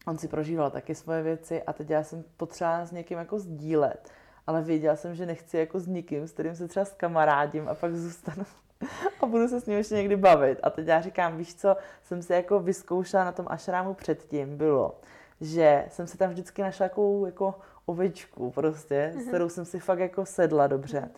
on 0.08 0.18
si 0.18 0.28
prožíval 0.28 0.70
taky 0.70 0.94
svoje 0.94 1.22
věci 1.22 1.62
a 1.62 1.72
teď 1.72 1.90
já 1.90 2.04
jsem 2.04 2.24
potřebovala 2.36 2.86
s 2.86 2.92
někým 2.92 3.18
jako 3.18 3.38
sdílet, 3.38 4.10
ale 4.46 4.62
věděla 4.62 4.96
jsem, 4.96 5.14
že 5.14 5.26
nechci 5.26 5.58
jako 5.58 5.80
s 5.80 5.86
nikým, 5.86 6.28
s 6.28 6.32
kterým 6.32 6.56
se 6.56 6.68
třeba 6.68 6.84
s 6.84 6.94
kamarádím 6.94 7.68
a 7.68 7.74
pak 7.74 7.94
zůstanu 7.94 8.44
a 9.20 9.26
budu 9.26 9.48
se 9.48 9.60
s 9.60 9.66
ním 9.66 9.76
ještě 9.76 9.94
někdy 9.94 10.16
bavit. 10.16 10.58
A 10.62 10.70
teď 10.70 10.86
já 10.86 11.00
říkám, 11.00 11.36
víš 11.36 11.54
co, 11.54 11.76
jsem 12.04 12.22
si 12.22 12.32
jako 12.32 12.60
vyzkoušela 12.60 13.24
na 13.24 13.32
tom 13.32 13.46
ašrámu 13.48 13.94
předtím, 13.94 14.56
bylo, 14.56 15.00
že 15.40 15.84
jsem 15.88 16.06
si 16.06 16.18
tam 16.18 16.30
vždycky 16.30 16.62
našla 16.62 16.84
jako, 16.84 17.26
jako 17.26 17.54
ovečku 17.86 18.50
prostě, 18.50 19.10
s 19.12 19.16
mhm. 19.16 19.28
kterou 19.28 19.48
jsem 19.48 19.64
si 19.64 19.80
fakt 19.80 19.98
jako 19.98 20.26
sedla 20.26 20.66
dobře 20.66 21.08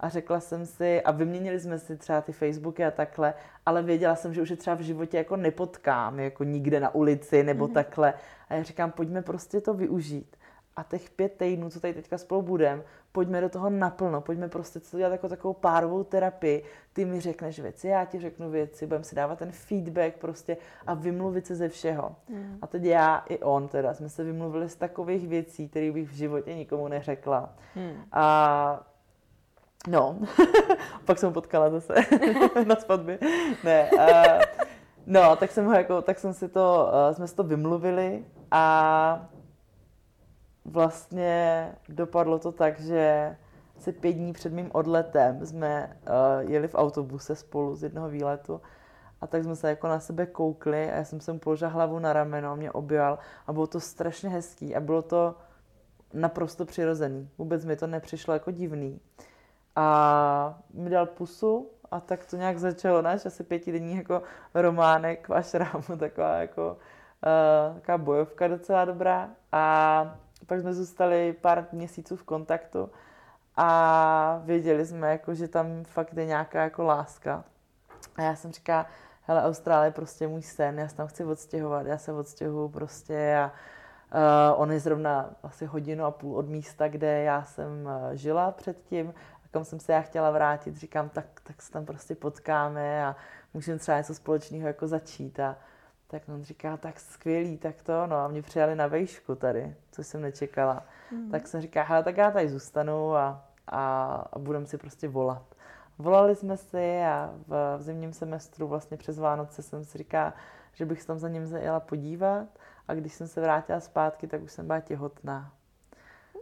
a 0.00 0.08
řekla 0.08 0.40
jsem 0.40 0.66
si, 0.66 1.02
a 1.02 1.10
vyměnili 1.10 1.60
jsme 1.60 1.78
si 1.78 1.96
třeba 1.96 2.20
ty 2.20 2.32
Facebooky 2.32 2.84
a 2.84 2.90
takhle, 2.90 3.34
ale 3.66 3.82
věděla 3.82 4.14
jsem, 4.14 4.34
že 4.34 4.42
už 4.42 4.50
je 4.50 4.56
třeba 4.56 4.76
v 4.76 4.80
životě 4.80 5.16
jako 5.16 5.36
nepotkám, 5.36 6.20
jako 6.20 6.44
nikde 6.44 6.80
na 6.80 6.94
ulici 6.94 7.42
nebo 7.42 7.68
mm-hmm. 7.68 7.72
takhle. 7.72 8.14
A 8.48 8.54
já 8.54 8.62
říkám, 8.62 8.90
pojďme 8.90 9.22
prostě 9.22 9.60
to 9.60 9.74
využít. 9.74 10.36
A 10.76 10.82
těch 10.82 11.10
pět 11.10 11.32
týdnů, 11.32 11.70
co 11.70 11.80
tady 11.80 11.94
teďka 11.94 12.18
spolu 12.18 12.42
budem, 12.42 12.82
pojďme 13.12 13.40
do 13.40 13.48
toho 13.48 13.70
naplno, 13.70 14.20
pojďme 14.20 14.48
prostě 14.48 14.80
to 14.80 14.98
dělat 14.98 15.12
jako 15.12 15.28
takovou 15.28 15.54
párovou 15.54 16.04
terapii. 16.04 16.64
Ty 16.92 17.04
mi 17.04 17.20
řekneš 17.20 17.60
věci, 17.60 17.88
já 17.88 18.04
ti 18.04 18.20
řeknu 18.20 18.50
věci, 18.50 18.86
budeme 18.86 19.04
si 19.04 19.16
dávat 19.16 19.38
ten 19.38 19.52
feedback 19.52 20.14
prostě 20.14 20.56
a 20.86 20.94
vymluvit 20.94 21.46
se 21.46 21.56
ze 21.56 21.68
všeho. 21.68 22.16
Mm. 22.28 22.58
A 22.62 22.66
teď 22.66 22.84
já 22.84 23.24
i 23.28 23.38
on 23.38 23.68
teda 23.68 23.94
jsme 23.94 24.08
se 24.08 24.24
vymluvili 24.24 24.68
z 24.68 24.76
takových 24.76 25.28
věcí, 25.28 25.68
které 25.68 25.92
bych 25.92 26.08
v 26.08 26.12
životě 26.12 26.54
nikomu 26.54 26.88
neřekla. 26.88 27.54
Mm. 27.76 28.04
A 28.12 28.87
No, 29.86 30.18
pak 31.04 31.18
jsem 31.18 31.28
ho 31.28 31.32
potkala 31.32 31.70
zase 31.70 31.94
na 32.66 32.76
svatbě. 32.76 33.18
Ne, 33.64 33.90
uh, 33.92 34.42
no, 35.06 35.36
tak 35.36 35.50
jsem 35.50 35.66
ho 35.66 35.72
jako, 35.72 36.02
tak 36.02 36.18
jsem 36.18 36.34
si 36.34 36.48
to, 36.48 36.90
uh, 37.08 37.14
jsme 37.14 37.28
si 37.28 37.34
to 37.34 37.42
vymluvili 37.42 38.24
a 38.50 39.28
vlastně 40.64 41.72
dopadlo 41.88 42.38
to 42.38 42.52
tak, 42.52 42.80
že 42.80 43.36
se 43.78 43.92
pět 43.92 44.12
dní 44.12 44.32
před 44.32 44.52
mým 44.52 44.70
odletem 44.72 45.46
jsme 45.46 45.96
uh, 46.08 46.50
jeli 46.50 46.68
v 46.68 46.74
autobuse 46.74 47.36
spolu 47.36 47.76
z 47.76 47.82
jednoho 47.82 48.08
výletu 48.08 48.60
a 49.20 49.26
tak 49.26 49.44
jsme 49.44 49.56
se 49.56 49.68
jako 49.68 49.88
na 49.88 50.00
sebe 50.00 50.26
koukli 50.26 50.90
a 50.90 50.96
já 50.96 51.04
jsem 51.04 51.20
se 51.20 51.32
mu 51.32 51.38
položila 51.38 51.70
hlavu 51.70 51.98
na 51.98 52.12
rameno, 52.12 52.56
mě 52.56 52.72
objal 52.72 53.18
a 53.46 53.52
bylo 53.52 53.66
to 53.66 53.80
strašně 53.80 54.28
hezký 54.30 54.76
a 54.76 54.80
bylo 54.80 55.02
to 55.02 55.34
naprosto 56.14 56.64
přirozený. 56.64 57.30
Vůbec 57.38 57.64
mi 57.64 57.76
to 57.76 57.86
nepřišlo 57.86 58.34
jako 58.34 58.50
divný 58.50 59.00
a 59.78 60.58
mi 60.74 60.90
dal 60.90 61.06
pusu 61.06 61.70
a 61.90 62.00
tak 62.00 62.26
to 62.26 62.36
nějak 62.36 62.58
začalo, 62.58 63.02
náš 63.02 63.26
asi 63.26 63.44
pětidenní 63.44 63.96
jako 63.96 64.22
románek 64.54 65.28
v 65.28 65.34
ašrámu, 65.34 65.96
taková 65.98 66.36
jako 66.36 66.70
uh, 66.70 67.80
taková 67.80 67.98
bojovka 67.98 68.48
docela 68.48 68.84
dobrá 68.84 69.30
a 69.52 70.16
pak 70.46 70.60
jsme 70.60 70.74
zůstali 70.74 71.32
pár 71.32 71.66
měsíců 71.72 72.16
v 72.16 72.22
kontaktu 72.22 72.90
a 73.56 74.40
věděli 74.44 74.86
jsme, 74.86 75.10
jako, 75.10 75.34
že 75.34 75.48
tam 75.48 75.84
fakt 75.84 76.14
je 76.14 76.26
nějaká 76.26 76.62
jako 76.62 76.82
láska. 76.82 77.44
A 78.16 78.22
já 78.22 78.36
jsem 78.36 78.52
říkala, 78.52 78.86
hele, 79.22 79.44
Austrálie 79.44 79.88
je 79.88 79.92
prostě 79.92 80.28
můj 80.28 80.42
sen, 80.42 80.78
já 80.78 80.88
se 80.88 80.96
tam 80.96 81.06
chci 81.06 81.24
odstěhovat, 81.24 81.86
já 81.86 81.98
se 81.98 82.12
odstěhuju 82.12 82.68
prostě 82.68 83.38
a 83.44 83.52
Uh, 84.14 84.60
on 84.62 84.72
je 84.72 84.80
zrovna 84.80 85.30
asi 85.42 85.66
hodinu 85.66 86.04
a 86.04 86.10
půl 86.10 86.36
od 86.36 86.48
místa, 86.48 86.88
kde 86.88 87.22
já 87.22 87.42
jsem 87.42 87.68
uh, 87.86 88.10
žila 88.12 88.50
předtím, 88.50 89.14
kam 89.50 89.64
jsem 89.64 89.80
se 89.80 89.92
já 89.92 90.00
chtěla 90.00 90.30
vrátit. 90.30 90.76
Říkám, 90.76 91.08
tak, 91.08 91.26
tak 91.42 91.62
se 91.62 91.72
tam 91.72 91.86
prostě 91.86 92.14
potkáme 92.14 93.06
a 93.06 93.16
můžeme 93.54 93.78
třeba 93.78 93.98
něco 93.98 94.14
společného 94.14 94.66
jako 94.66 94.88
začít. 94.88 95.40
A 95.40 95.56
tak 96.06 96.22
on 96.28 96.44
říká, 96.44 96.76
tak 96.76 97.00
skvělý, 97.00 97.58
tak 97.58 97.82
to, 97.82 98.06
no 98.06 98.16
a 98.16 98.28
mě 98.28 98.42
přijali 98.42 98.74
na 98.74 98.86
vejšku 98.86 99.34
tady, 99.34 99.76
což 99.90 100.06
jsem 100.06 100.20
nečekala. 100.20 100.86
Mm. 101.12 101.30
Tak 101.30 101.46
jsem 101.46 101.60
říká, 101.60 101.82
hele, 101.82 102.02
tak 102.02 102.16
já 102.16 102.30
tady 102.30 102.48
zůstanu 102.48 103.16
a, 103.16 103.44
a, 103.66 104.04
a 104.32 104.38
budeme 104.38 104.66
si 104.66 104.78
prostě 104.78 105.08
volat. 105.08 105.54
Volali 105.98 106.36
jsme 106.36 106.56
si 106.56 107.02
a 107.02 107.34
v, 107.46 107.76
v 107.78 107.82
zimním 107.82 108.12
semestru 108.12 108.68
vlastně 108.68 108.96
přes 108.96 109.18
Vánoce 109.18 109.62
jsem 109.62 109.84
si 109.84 109.98
říká, 109.98 110.34
že 110.72 110.86
bych 110.86 111.00
se 111.00 111.06
tam 111.06 111.18
za 111.18 111.28
ním 111.28 111.46
zajela 111.46 111.80
podívat 111.80 112.46
a 112.88 112.94
když 112.94 113.12
jsem 113.14 113.28
se 113.28 113.40
vrátila 113.40 113.80
zpátky, 113.80 114.26
tak 114.26 114.42
už 114.42 114.52
jsem 114.52 114.66
byla 114.66 114.80
těhotná. 114.80 115.52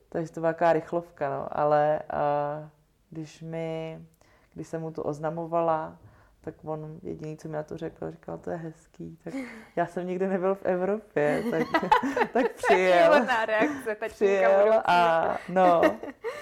Takže 0.09 0.32
to 0.32 0.40
byla 0.40 0.52
taková 0.52 0.72
rychlovka, 0.72 1.30
no. 1.30 1.59
ale 1.59 2.00
uh, 2.12 2.68
když 3.11 3.42
mi, 3.42 4.00
když 4.54 4.68
jsem 4.68 4.80
mu 4.80 4.90
to 4.90 5.02
oznamovala, 5.02 5.98
tak 6.46 6.54
on 6.64 6.98
jediný, 7.02 7.36
co 7.36 7.48
mi 7.48 7.54
na 7.54 7.62
to 7.62 7.76
řekl, 7.76 8.11
říkal, 8.11 8.38
to 8.38 8.50
je 8.50 8.57
hezký. 8.57 9.18
Tak 9.24 9.34
já 9.76 9.86
jsem 9.86 10.07
nikdy 10.07 10.26
nebyl 10.26 10.54
v 10.54 10.64
Evropě, 10.64 11.44
tak, 11.50 11.62
tak 12.32 12.52
přijel. 12.52 13.26
tak 13.26 13.48
reakce, 13.48 13.96
přijel 14.09 14.82
a 14.84 15.38
no, 15.48 15.82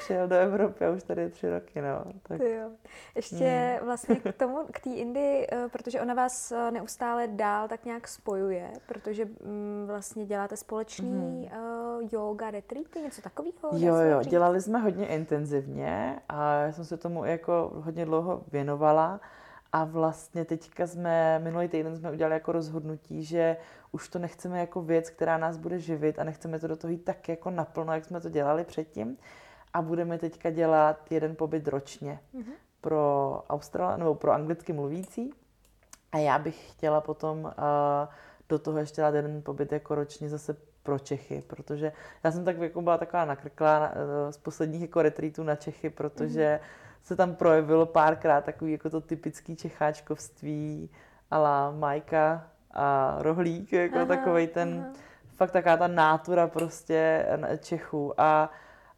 přijel 0.00 0.28
do 0.28 0.36
Evropy 0.36 0.84
a 0.84 0.90
už 0.90 1.02
tady 1.02 1.22
je 1.22 1.30
tři 1.30 1.50
roky, 1.50 1.80
no. 1.80 2.12
Tak. 2.22 2.40
jo. 2.40 2.70
Ještě 3.16 3.44
hmm. 3.78 3.86
vlastně 3.86 4.16
k 4.16 4.32
tomu, 4.32 4.58
k 4.72 4.80
té 4.80 4.90
Indii, 4.90 5.46
eh, 5.52 5.68
protože 5.68 6.00
ona 6.00 6.14
vás 6.14 6.52
eh, 6.52 6.70
neustále 6.70 7.26
dál 7.26 7.68
tak 7.68 7.84
nějak 7.84 8.08
spojuje, 8.08 8.72
protože 8.86 9.24
mm, 9.24 9.84
vlastně 9.86 10.26
děláte 10.26 10.56
společný 10.56 11.48
hmm. 11.52 11.60
Yoga 12.12 12.50
retreaty, 12.50 13.00
něco 13.00 13.22
takového? 13.22 13.70
Jo, 13.72 13.96
jo, 13.96 14.22
dělali 14.22 14.60
jsme 14.60 14.78
hodně 14.78 15.06
intenzivně 15.06 16.20
a 16.28 16.54
já 16.54 16.72
jsem 16.72 16.84
se 16.84 16.96
tomu 16.96 17.24
jako 17.24 17.72
hodně 17.74 18.04
dlouho 18.04 18.42
věnovala. 18.52 19.20
A 19.72 19.84
vlastně 19.84 20.44
teďka 20.44 20.86
jsme, 20.86 21.38
minulý 21.38 21.68
týden 21.68 21.96
jsme 21.96 22.10
udělali 22.12 22.34
jako 22.34 22.52
rozhodnutí, 22.52 23.24
že 23.24 23.56
už 23.92 24.08
to 24.08 24.18
nechceme 24.18 24.60
jako 24.60 24.82
věc, 24.82 25.10
která 25.10 25.38
nás 25.38 25.56
bude 25.56 25.78
živit 25.78 26.18
a 26.18 26.24
nechceme 26.24 26.58
to 26.58 26.66
do 26.66 26.76
toho 26.76 26.90
jít 26.90 27.04
tak 27.04 27.28
jako 27.28 27.50
naplno, 27.50 27.92
jak 27.92 28.04
jsme 28.04 28.20
to 28.20 28.28
dělali 28.28 28.64
předtím. 28.64 29.16
A 29.72 29.82
budeme 29.82 30.18
teďka 30.18 30.50
dělat 30.50 31.12
jeden 31.12 31.36
pobyt 31.36 31.68
ročně 31.68 32.20
mm-hmm. 32.34 32.52
pro 32.80 33.42
Austral, 33.48 33.98
nebo 33.98 34.14
pro 34.14 34.32
anglicky 34.32 34.72
mluvící. 34.72 35.30
A 36.12 36.18
já 36.18 36.38
bych 36.38 36.70
chtěla 36.70 37.00
potom 37.00 37.44
uh, 37.44 37.52
do 38.48 38.58
toho 38.58 38.78
ještě 38.78 39.00
dát 39.00 39.14
jeden 39.14 39.42
pobyt 39.42 39.72
jako 39.72 39.94
ročně 39.94 40.28
zase 40.28 40.56
pro 40.84 40.98
Čechy, 40.98 41.42
protože 41.46 41.92
já 42.24 42.30
jsem 42.30 42.44
tak 42.44 42.58
jako 42.58 42.82
byla 42.82 42.98
taková 42.98 43.24
nakrklá 43.24 43.90
uh, 43.90 44.30
z 44.30 44.36
posledních 44.36 44.82
jako 44.82 45.02
retreatů 45.02 45.42
na 45.42 45.56
Čechy, 45.56 45.90
protože 45.90 46.60
mm-hmm 46.62 46.84
se 47.04 47.16
tam 47.16 47.34
projevilo 47.34 47.86
párkrát 47.86 48.44
takový 48.44 48.72
jako 48.72 48.90
to 48.90 49.00
typický 49.00 49.56
čecháčkovství 49.56 50.90
ala 51.30 51.70
Majka 51.70 52.46
a 52.70 53.16
Rohlík, 53.18 53.72
jako 53.72 53.96
aha, 53.96 54.06
takovej 54.06 54.46
ten, 54.46 54.80
aha. 54.80 54.92
fakt 55.36 55.50
taková 55.50 55.76
ta 55.76 55.88
nátura 55.88 56.46
prostě 56.46 57.26
Čechů 57.60 58.20
a 58.20 58.50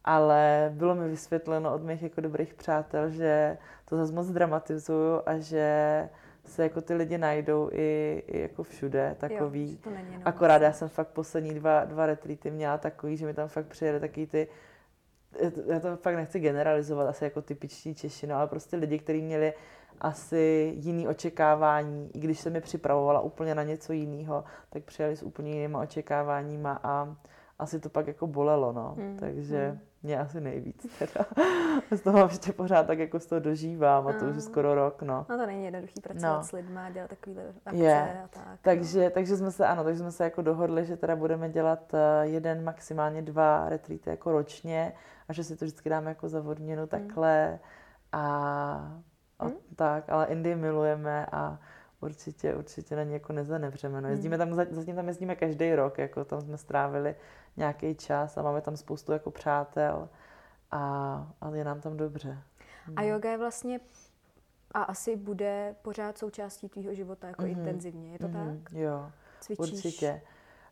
ale 0.04 0.70
bylo 0.74 0.94
mi 0.94 1.08
vysvětleno 1.08 1.74
od 1.74 1.82
mých 1.82 2.02
jako 2.02 2.20
dobrých 2.20 2.54
přátel, 2.54 3.10
že 3.10 3.58
to 3.84 3.96
zase 3.96 4.12
moc 4.12 4.26
dramatizuju 4.26 5.22
a 5.26 5.38
že 5.38 6.08
se 6.48 6.62
jako 6.62 6.80
ty 6.80 6.94
lidi 6.94 7.18
najdou 7.18 7.70
i, 7.72 8.22
i 8.26 8.40
jako 8.40 8.62
všude 8.62 9.16
takový. 9.18 9.72
Jo, 9.72 9.78
to 9.82 9.90
není 9.90 10.16
Akorát 10.24 10.62
já 10.62 10.72
jsem 10.72 10.88
fakt 10.88 11.08
poslední 11.08 11.54
dva, 11.54 11.84
dva 11.84 12.06
retreaty 12.06 12.50
měla 12.50 12.78
takový, 12.78 13.16
že 13.16 13.26
mi 13.26 13.34
tam 13.34 13.48
fakt 13.48 13.66
přijeli 13.66 14.00
takový 14.00 14.26
ty 14.26 14.48
já 15.66 15.80
to 15.80 15.96
fakt 15.96 16.14
nechci 16.14 16.40
generalizovat, 16.40 17.08
asi 17.08 17.24
jako 17.24 17.42
typičtí 17.42 17.94
Češi, 17.94 18.26
no, 18.26 18.36
ale 18.36 18.46
prostě 18.46 18.76
lidi, 18.76 18.98
kteří 18.98 19.22
měli 19.22 19.52
asi 20.00 20.72
jiný 20.76 21.08
očekávání, 21.08 22.10
i 22.14 22.18
když 22.18 22.40
jsem 22.40 22.54
je 22.54 22.60
připravovala 22.60 23.20
úplně 23.20 23.54
na 23.54 23.62
něco 23.62 23.92
jiného, 23.92 24.44
tak 24.70 24.84
přijeli 24.84 25.16
s 25.16 25.22
úplně 25.22 25.52
jinýma 25.52 25.80
očekáváníma 25.80 26.80
a 26.82 27.16
asi 27.58 27.80
to 27.80 27.88
pak 27.88 28.06
jako 28.06 28.26
bolelo, 28.26 28.72
no. 28.72 28.94
Hmm. 28.98 29.16
Takže 29.16 29.68
hmm. 29.68 29.78
mě 30.02 30.18
asi 30.18 30.40
nejvíc 30.40 30.86
teda. 30.98 31.26
z 31.96 32.00
toho 32.00 32.18
ještě 32.18 32.52
pořád 32.52 32.86
tak 32.86 32.98
jako 32.98 33.20
z 33.20 33.26
toho 33.26 33.40
dožívám 33.40 34.06
a 34.06 34.12
to 34.12 34.24
už 34.24 34.36
je 34.36 34.42
skoro 34.42 34.74
rok, 34.74 35.02
no. 35.02 35.26
No 35.28 35.38
to 35.38 35.46
není 35.46 35.64
jednoduchý 35.64 36.00
pracovat 36.00 36.36
no. 36.36 36.44
s 36.44 36.52
lidmi 36.52 36.78
a 36.78 36.90
dělat 36.90 37.10
takovýhle 37.10 37.44
akce 37.66 37.82
je. 37.82 38.22
a 38.24 38.28
tak. 38.28 38.58
Takže, 38.62 39.04
no. 39.04 39.10
takže 39.10 39.36
jsme 39.36 39.50
se, 39.50 39.66
ano, 39.66 39.84
takže 39.84 40.00
jsme 40.00 40.12
se 40.12 40.24
jako 40.24 40.42
dohodli, 40.42 40.84
že 40.84 40.96
teda 40.96 41.16
budeme 41.16 41.48
dělat 41.48 41.94
eh, 41.94 42.26
jeden, 42.26 42.64
maximálně 42.64 43.22
dva 43.22 43.68
retreaty 43.68 44.10
jako 44.10 44.32
ročně 44.32 44.92
a 45.28 45.32
že 45.32 45.44
si 45.44 45.56
to 45.56 45.64
vždycky 45.64 45.90
dáme 45.90 46.08
jako 46.08 46.28
za 46.28 46.42
odměnu 46.42 46.82
hmm. 46.82 46.88
takhle 46.88 47.58
a, 48.12 48.22
a 49.38 49.44
hmm. 49.44 49.54
tak, 49.76 50.04
ale 50.08 50.26
Indii 50.26 50.54
milujeme 50.54 51.26
a 51.32 51.58
určitě, 52.00 52.54
určitě 52.54 52.96
na 52.96 53.02
ní 53.02 53.12
jako 53.12 53.32
nezanevřeme. 53.32 54.00
No, 54.00 54.08
jezdíme 54.08 54.38
tam, 54.38 54.54
zatím 54.54 54.96
tam 54.96 55.08
jezdíme 55.08 55.36
každý 55.36 55.74
rok, 55.74 55.98
jako 55.98 56.24
tam 56.24 56.40
jsme 56.40 56.58
strávili 56.58 57.14
nějaký 57.56 57.94
čas 57.94 58.36
a 58.36 58.42
máme 58.42 58.60
tam 58.60 58.76
spoustu 58.76 59.12
jako 59.12 59.30
přátel 59.30 60.08
a, 60.70 61.32
a 61.40 61.48
je 61.54 61.64
nám 61.64 61.80
tam 61.80 61.96
dobře. 61.96 62.38
A 62.96 63.02
no. 63.02 63.08
yoga 63.08 63.30
je 63.30 63.38
vlastně 63.38 63.80
a 64.74 64.82
asi 64.82 65.16
bude 65.16 65.74
pořád 65.82 66.18
součástí 66.18 66.68
tvýho 66.68 66.94
života 66.94 67.26
jako 67.26 67.42
mm-hmm. 67.42 67.58
intenzivně, 67.58 68.12
je 68.12 68.18
to 68.18 68.28
mm-hmm. 68.28 68.60
tak? 68.62 68.72
Jo, 68.72 69.12
Cvičíš 69.40 69.58
určitě. 69.58 70.22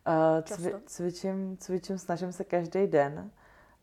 Uh, 0.07 0.41
cvi, 0.43 0.73
cvičím, 0.85 1.57
cvičím, 1.57 1.97
snažím 1.97 2.31
se 2.31 2.43
každý 2.43 2.87
den 2.87 3.31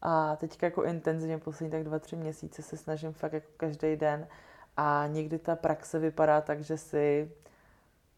a 0.02 0.36
teďka 0.36 0.66
jako 0.66 0.84
intenzivně 0.84 1.38
poslední 1.38 1.70
tak 1.70 1.84
dva, 1.84 1.98
tři 1.98 2.16
měsíce 2.16 2.62
se 2.62 2.76
snažím 2.76 3.12
fakt 3.12 3.32
jako 3.32 3.46
každý 3.56 3.96
den 3.96 4.28
a 4.76 5.06
někdy 5.06 5.38
ta 5.38 5.56
praxe 5.56 5.98
vypadá 5.98 6.40
tak, 6.40 6.60
že 6.60 6.78
si 6.78 7.32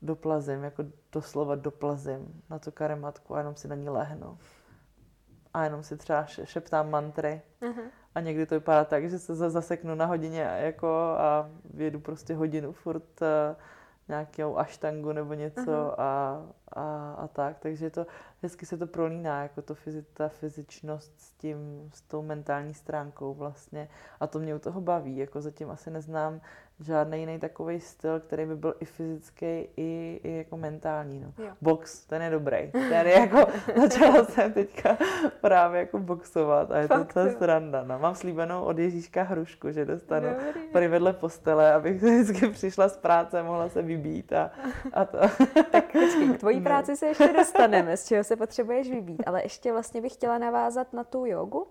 doplazím, 0.03 0.65
jako 0.65 0.85
doslova 1.13 1.55
doplazím 1.55 2.43
na 2.51 2.59
tu 2.59 2.71
karematku 2.71 3.35
a 3.35 3.39
jenom 3.39 3.57
si 3.57 3.69
na 3.69 3.77
ní 3.77 3.89
lehnu. 3.89 4.39
A 5.55 5.65
jenom 5.65 5.83
si 5.83 5.97
třeba 5.97 6.25
šeptám 6.25 6.91
mantry. 6.91 7.43
Uh-huh. 7.63 7.85
A 8.15 8.21
někdy 8.21 8.47
to 8.47 8.55
vypadá 8.55 8.85
tak, 8.85 9.11
že 9.11 9.19
se 9.19 9.35
zaseknu 9.35 9.95
na 9.95 10.07
hodině 10.07 10.41
jako 10.41 10.89
a 11.19 11.51
vědu 11.75 12.01
prostě 12.01 12.35
hodinu 12.35 12.73
furt 12.73 13.23
uh, 13.23 13.57
nějakou 14.09 14.59
aštangu 14.59 15.13
nebo 15.13 15.35
něco 15.35 15.61
uh-huh. 15.61 15.95
a, 15.99 16.43
a, 16.73 17.15
a 17.15 17.29
tak. 17.29 17.59
Takže 17.59 17.91
to 17.91 18.07
hezky 18.43 18.67
se 18.67 18.79
to 18.79 18.87
prolíná, 18.87 19.43
jako 19.43 19.63
to 19.63 19.75
fyzi, 19.75 20.03
ta 20.03 20.29
fyzičnost 20.29 21.21
s 21.21 21.31
tím, 21.31 21.91
s 21.95 22.01
tou 22.01 22.23
mentální 22.23 22.75
stránkou 22.75 23.35
vlastně. 23.35 23.89
A 24.21 24.27
to 24.27 24.39
mě 24.39 24.55
u 24.55 24.59
toho 24.59 24.81
baví, 24.81 25.17
jako 25.17 25.41
zatím 25.41 25.71
asi 25.71 25.91
neznám 25.91 26.41
žádný 26.81 27.20
jiný 27.20 27.39
takový 27.39 27.81
styl, 27.81 28.20
který 28.20 28.47
by 28.47 28.57
byl 28.57 28.75
i 28.81 28.85
fyzický, 28.85 29.47
i, 29.77 30.20
i 30.25 30.37
jako 30.37 30.57
mentální. 30.57 31.20
No. 31.20 31.33
Box, 31.61 32.05
ten 32.05 32.22
je 32.22 32.31
dobrý. 32.31 32.70
Ten 32.72 33.07
je 33.07 33.12
jako, 33.12 33.47
začala 33.81 34.25
jsem 34.25 34.53
teďka 34.53 34.99
právě 35.41 35.81
jako 35.81 35.99
boxovat 35.99 36.70
a 36.70 36.79
je 36.79 36.87
Fakt, 36.87 37.12
to 37.12 37.14
ta 37.14 37.31
sranda. 37.31 37.85
No. 37.85 37.99
Mám 37.99 38.14
slíbenou 38.14 38.64
od 38.64 38.79
Ježíška 38.79 39.22
hrušku, 39.22 39.70
že 39.70 39.85
dostanu 39.85 40.29
tady 40.72 40.89
vedle 40.89 41.12
postele, 41.12 41.75
abych 41.75 41.97
vždycky 42.03 42.49
přišla 42.49 42.89
z 42.89 42.97
práce 42.97 43.41
a 43.41 43.43
mohla 43.43 43.68
se 43.68 43.83
vybít 43.83 44.33
a, 44.33 44.51
a 44.93 45.05
to. 45.05 45.18
tak 45.70 45.85
počkej, 45.85 46.29
k 46.35 46.39
tvojí 46.39 46.57
no. 46.61 46.64
práci 46.64 46.97
se 46.97 47.07
ještě 47.07 47.33
dostaneme, 47.33 47.97
z 47.97 48.07
čeho 48.07 48.25
se 48.25 48.37
potřebuješ 48.37 48.91
vybít, 48.91 49.22
ale 49.27 49.43
ještě 49.43 49.72
vlastně 49.72 50.01
bych 50.01 50.12
chtěla 50.12 50.39
navázat 50.39 50.93
na 50.93 51.05
tu 51.05 51.27
jogu. 51.27 51.66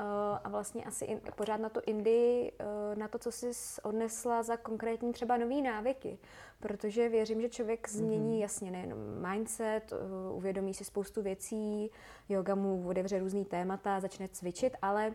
Uh, 0.00 0.06
a 0.44 0.48
vlastně 0.48 0.84
asi 0.84 1.04
in, 1.04 1.20
pořád 1.36 1.56
na 1.56 1.68
tu 1.68 1.80
Indii, 1.86 2.52
uh, 2.52 2.98
na 2.98 3.08
to, 3.08 3.18
co 3.18 3.32
jsi 3.32 3.80
odnesla 3.82 4.42
za 4.42 4.56
konkrétní 4.56 5.12
třeba 5.12 5.36
nový 5.36 5.62
návyky. 5.62 6.18
Protože 6.60 7.08
věřím, 7.08 7.40
že 7.40 7.48
člověk 7.48 7.88
změní 7.88 8.36
mm-hmm. 8.36 8.42
jasně 8.42 8.70
nejenom 8.70 8.98
mindset, 9.30 9.92
uh, 9.92 10.36
uvědomí 10.36 10.74
si 10.74 10.84
spoustu 10.84 11.22
věcí, 11.22 11.90
yoga 12.28 12.54
mu 12.54 12.88
otevře 12.88 13.18
různý 13.18 13.44
témata, 13.44 14.00
začne 14.00 14.28
cvičit, 14.28 14.76
ale 14.82 15.14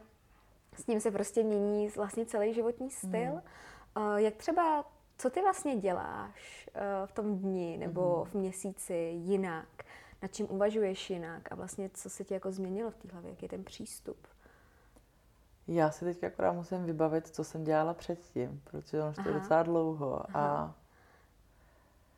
s 0.76 0.88
ním 0.88 1.00
se 1.00 1.12
prostě 1.12 1.44
mění 1.44 1.90
vlastně 1.90 2.26
celý 2.26 2.54
životní 2.54 2.90
styl. 2.90 3.34
Mm. 3.34 4.18
Jak 4.18 4.36
třeba, 4.36 4.86
co 5.18 5.30
ty 5.30 5.42
vlastně 5.42 5.76
děláš 5.76 6.70
v 7.06 7.12
tom 7.12 7.40
dni 7.40 7.78
nebo 7.78 8.18
mm. 8.18 8.32
v 8.32 8.34
měsíci 8.34 8.94
jinak? 9.16 9.68
Nad 10.22 10.34
čím 10.34 10.48
uvažuješ 10.50 11.10
jinak 11.10 11.52
a 11.52 11.56
vlastně 11.56 11.90
co 11.94 12.10
se 12.10 12.24
ti 12.24 12.34
jako 12.34 12.52
změnilo 12.52 12.92
v 12.92 12.96
té 12.96 13.08
hlavě, 13.12 13.30
jaký 13.30 13.46
je 13.46 13.50
ten 13.50 13.64
přístup? 13.64 14.28
Já 15.68 15.92
si 15.92 16.06
teď 16.06 16.24
akorát 16.24 16.52
musím 16.52 16.86
vybavit, 16.86 17.28
co 17.28 17.44
jsem 17.44 17.64
dělala 17.64 17.94
předtím, 17.94 18.62
protože 18.64 19.04
už 19.04 19.16
to 19.16 19.30
je 19.30 19.34
docela 19.34 19.64
dlouho. 19.64 20.22
Aha. 20.34 20.58
A 20.58 20.74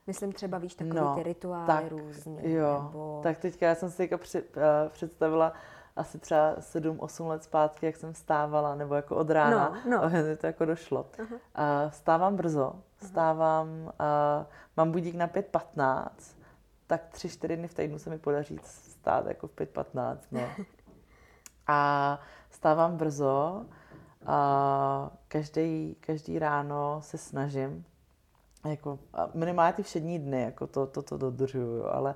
Myslím 0.08 0.34
třeba, 0.34 0.58
víš, 0.58 0.76
takové 0.76 1.02
no, 1.02 1.16
ty 1.16 1.24
rituály 1.24 1.68
tak, 1.68 1.92
různě. 1.92 2.52
Jo, 2.52 2.84
nebo... 2.84 3.20
tak 3.24 3.38
teďka 3.38 3.66
já 3.66 3.76
jsem 3.76 3.92
si 3.92 4.02
jako 4.02 4.18
při, 4.18 4.42
uh, 4.42 4.62
představila 4.90 5.54
asi 5.96 6.20
třeba 6.20 6.56
7-8 6.56 7.28
let 7.28 7.44
zpátky, 7.44 7.86
jak 7.86 7.96
jsem 7.96 8.14
vstávala, 8.14 8.76
nebo 8.76 8.96
jako 8.96 9.16
od 9.16 9.30
rána, 9.30 9.82
no, 9.90 10.02
no. 10.10 10.12
to 10.38 10.48
jako 10.48 10.66
došlo. 10.66 11.06
Uh-huh. 11.18 11.34
Uh, 11.34 11.92
stávám 11.92 12.36
brzo, 12.36 12.74
stávám, 13.06 13.68
uh, 13.68 13.92
mám 14.78 14.92
budík 14.92 15.16
na 15.16 15.28
5.15, 15.28 16.08
tak 16.88 17.02
3-4 17.14 17.58
dny 17.58 17.68
v 17.68 17.74
týdnu 17.74 18.00
se 18.00 18.10
mi 18.10 18.20
podaří 18.20 18.60
stát 18.64 19.26
jako 19.26 19.48
v 19.48 19.56
5.15, 19.56 20.18
no. 20.32 20.42
A 21.68 22.20
stávám 22.64 22.98
brzo, 22.98 23.66
A 24.26 25.12
každý, 25.28 25.96
každý 26.00 26.40
ráno 26.40 27.02
se 27.04 27.18
snažím, 27.18 27.86
jako 28.70 29.00
minimálně 29.34 29.74
ty 29.74 29.84
všední 29.84 30.20
dny, 30.20 30.42
jako 30.42 30.68
to, 30.68 30.88
to, 30.88 31.02
to 31.02 31.18
dodržuju, 31.18 31.86
ale 31.86 32.16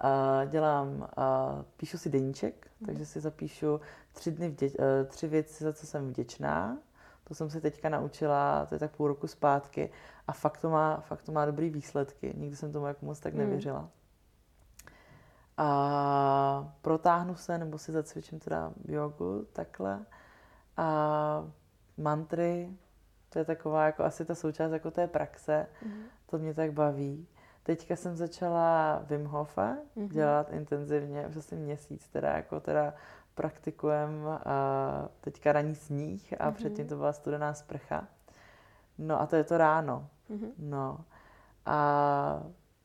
a 0.00 0.44
dělám, 0.44 1.08
a 1.16 1.58
píšu 1.76 1.98
si 1.98 2.10
deníček, 2.10 2.70
mm. 2.80 2.86
takže 2.86 3.06
si 3.06 3.20
zapíšu 3.20 3.80
tři, 4.12 4.30
dny 4.30 4.48
vdě, 4.48 4.70
e, 4.78 5.04
tři 5.04 5.28
věci, 5.28 5.64
za 5.64 5.72
co 5.72 5.86
jsem 5.86 6.08
vděčná. 6.08 6.78
To 7.24 7.34
jsem 7.34 7.50
se 7.50 7.60
teďka 7.60 7.88
naučila, 7.88 8.66
to 8.66 8.74
je 8.74 8.78
tak 8.78 8.96
půl 8.96 9.08
roku 9.08 9.26
zpátky 9.26 9.90
a 10.26 10.32
fakt 10.32 10.60
to 10.60 10.70
má, 10.70 11.00
fakt 11.00 11.22
to 11.22 11.32
má 11.32 11.46
dobrý 11.46 11.70
výsledky. 11.70 12.34
Nikdy 12.36 12.56
jsem 12.56 12.72
tomu 12.72 12.86
jako 12.86 13.06
moc 13.06 13.20
tak 13.20 13.34
mm. 13.34 13.60
A 15.60 16.74
protáhnu 16.82 17.34
se, 17.34 17.58
nebo 17.58 17.78
si 17.78 17.92
zacvičím 17.92 18.38
teda 18.38 18.72
jogu, 18.84 19.46
takhle. 19.52 20.06
A 20.76 21.44
mantry, 21.96 22.76
to 23.28 23.38
je 23.38 23.44
taková 23.44 23.86
jako 23.86 24.04
asi 24.04 24.24
ta 24.24 24.34
součást 24.34 24.72
jako 24.72 24.90
té 24.90 25.06
praxe. 25.06 25.66
Mm. 25.84 26.02
To 26.30 26.38
mě 26.38 26.54
tak 26.54 26.72
baví. 26.72 27.28
Teďka 27.62 27.96
jsem 27.96 28.16
začala 28.16 28.98
Wim 28.98 29.24
Hofa 29.24 29.76
mm-hmm. 29.96 30.08
dělat 30.08 30.52
intenzivně, 30.52 31.26
už 31.26 31.36
asi 31.36 31.56
měsíc 31.56 32.08
teda, 32.08 32.32
jako 32.32 32.60
teda 32.60 32.94
praktikujem 33.34 34.28
a 34.28 35.08
teďka 35.20 35.52
ranní 35.52 35.74
sníh 35.74 36.32
a 36.32 36.36
mm-hmm. 36.36 36.54
předtím 36.54 36.88
to 36.88 36.96
byla 36.96 37.12
studená 37.12 37.54
sprcha. 37.54 38.08
No 38.98 39.20
a 39.20 39.26
to 39.26 39.36
je 39.36 39.44
to 39.44 39.58
ráno. 39.58 40.08
Mm-hmm. 40.30 40.50
No 40.58 41.04
a 41.66 42.42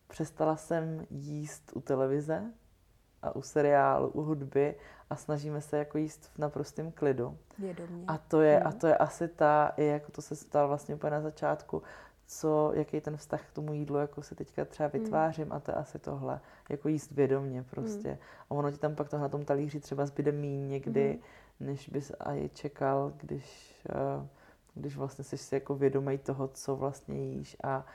přestala 0.08 0.56
jsem 0.56 1.06
jíst 1.10 1.72
u 1.76 1.82
televize 1.82 2.52
a 3.24 3.36
u 3.36 3.42
seriálu, 3.42 4.08
u 4.08 4.22
hudby 4.22 4.76
a 5.10 5.16
snažíme 5.16 5.62
se 5.62 5.78
jako 5.78 5.98
jíst 5.98 6.26
v 6.26 6.40
naprostém 6.40 6.92
klidu. 6.92 7.38
Vědomě. 7.60 8.04
A 8.08 8.18
to 8.18 8.42
je, 8.42 8.60
mm. 8.60 8.68
a 8.68 8.72
to 8.72 8.88
je 8.88 8.98
asi 8.98 9.28
ta, 9.28 9.74
i 9.78 9.86
jako 9.86 10.12
to 10.12 10.22
se 10.22 10.36
stalo 10.36 10.68
vlastně 10.68 10.96
úplně 10.96 11.12
na 11.12 11.22
začátku, 11.22 11.84
co, 12.28 12.72
jaký 12.76 13.02
ten 13.02 13.18
vztah 13.18 13.42
k 13.50 13.54
tomu 13.54 13.74
jídlu 13.74 13.98
jako 13.98 14.22
se 14.22 14.36
teďka 14.36 14.66
třeba 14.66 14.90
hmm. 14.94 15.04
vytvářím 15.04 15.46
mm. 15.46 15.54
a 15.54 15.60
to 15.60 15.72
je 15.72 15.76
asi 15.76 16.00
tohle, 16.00 16.40
jako 16.70 16.90
jíst 16.90 17.12
vědomně 17.12 17.64
prostě. 17.64 18.10
Mm. 18.10 18.18
A 18.50 18.52
ono 18.52 18.72
ti 18.72 18.78
tam 18.78 18.96
pak 18.96 19.10
to 19.10 19.18
na 19.18 19.30
tom 19.30 19.46
talíři 19.46 19.80
třeba 19.80 20.06
zbyde 20.06 20.32
míň 20.32 20.68
někdy, 20.68 21.20
mm. 21.60 21.68
než 21.68 21.90
bys 21.90 22.12
i 22.26 22.50
čekal, 22.54 23.14
když, 23.18 23.76
uh, 24.20 24.28
když 24.74 24.98
vlastně 24.98 25.24
jsi 25.24 25.38
si 25.38 25.56
jako 25.56 25.76
vědomý 25.76 26.18
toho, 26.18 26.48
co 26.48 26.76
vlastně 26.76 27.20
jíš 27.20 27.58
a, 27.64 27.86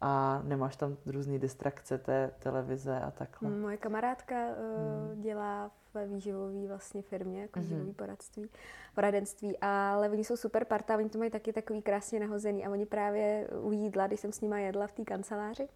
a 0.00 0.42
nemáš 0.44 0.76
tam 0.76 0.96
různé 1.06 1.38
distrakce 1.38 1.98
té 1.98 2.30
televize 2.38 3.00
a 3.00 3.10
takhle. 3.10 3.50
Moje 3.50 3.76
kamarádka 3.76 4.34
uh, 4.46 5.14
mm. 5.14 5.22
dělá 5.22 5.70
ve 5.94 6.06
výživové 6.06 6.68
vlastně 6.68 7.02
firmě, 7.02 7.40
jako 7.42 7.60
mm-hmm. 7.60 7.94
poradství, 7.94 8.50
poradenství, 8.94 9.58
ale 9.60 10.10
oni 10.10 10.24
jsou 10.24 10.36
super 10.36 10.64
parta, 10.64 10.96
oni 10.96 11.08
to 11.08 11.18
mají 11.18 11.30
taky 11.30 11.52
takový 11.52 11.82
krásně 11.82 12.20
nahozený 12.20 12.66
a 12.66 12.70
oni 12.70 12.86
právě 12.86 13.48
u 13.60 13.72
jídla, 13.72 14.06
když 14.06 14.20
jsem 14.20 14.32
s 14.32 14.40
nima 14.40 14.58
jedla 14.58 14.86
v 14.86 14.92
té 14.92 15.04
kanceláři, 15.04 15.68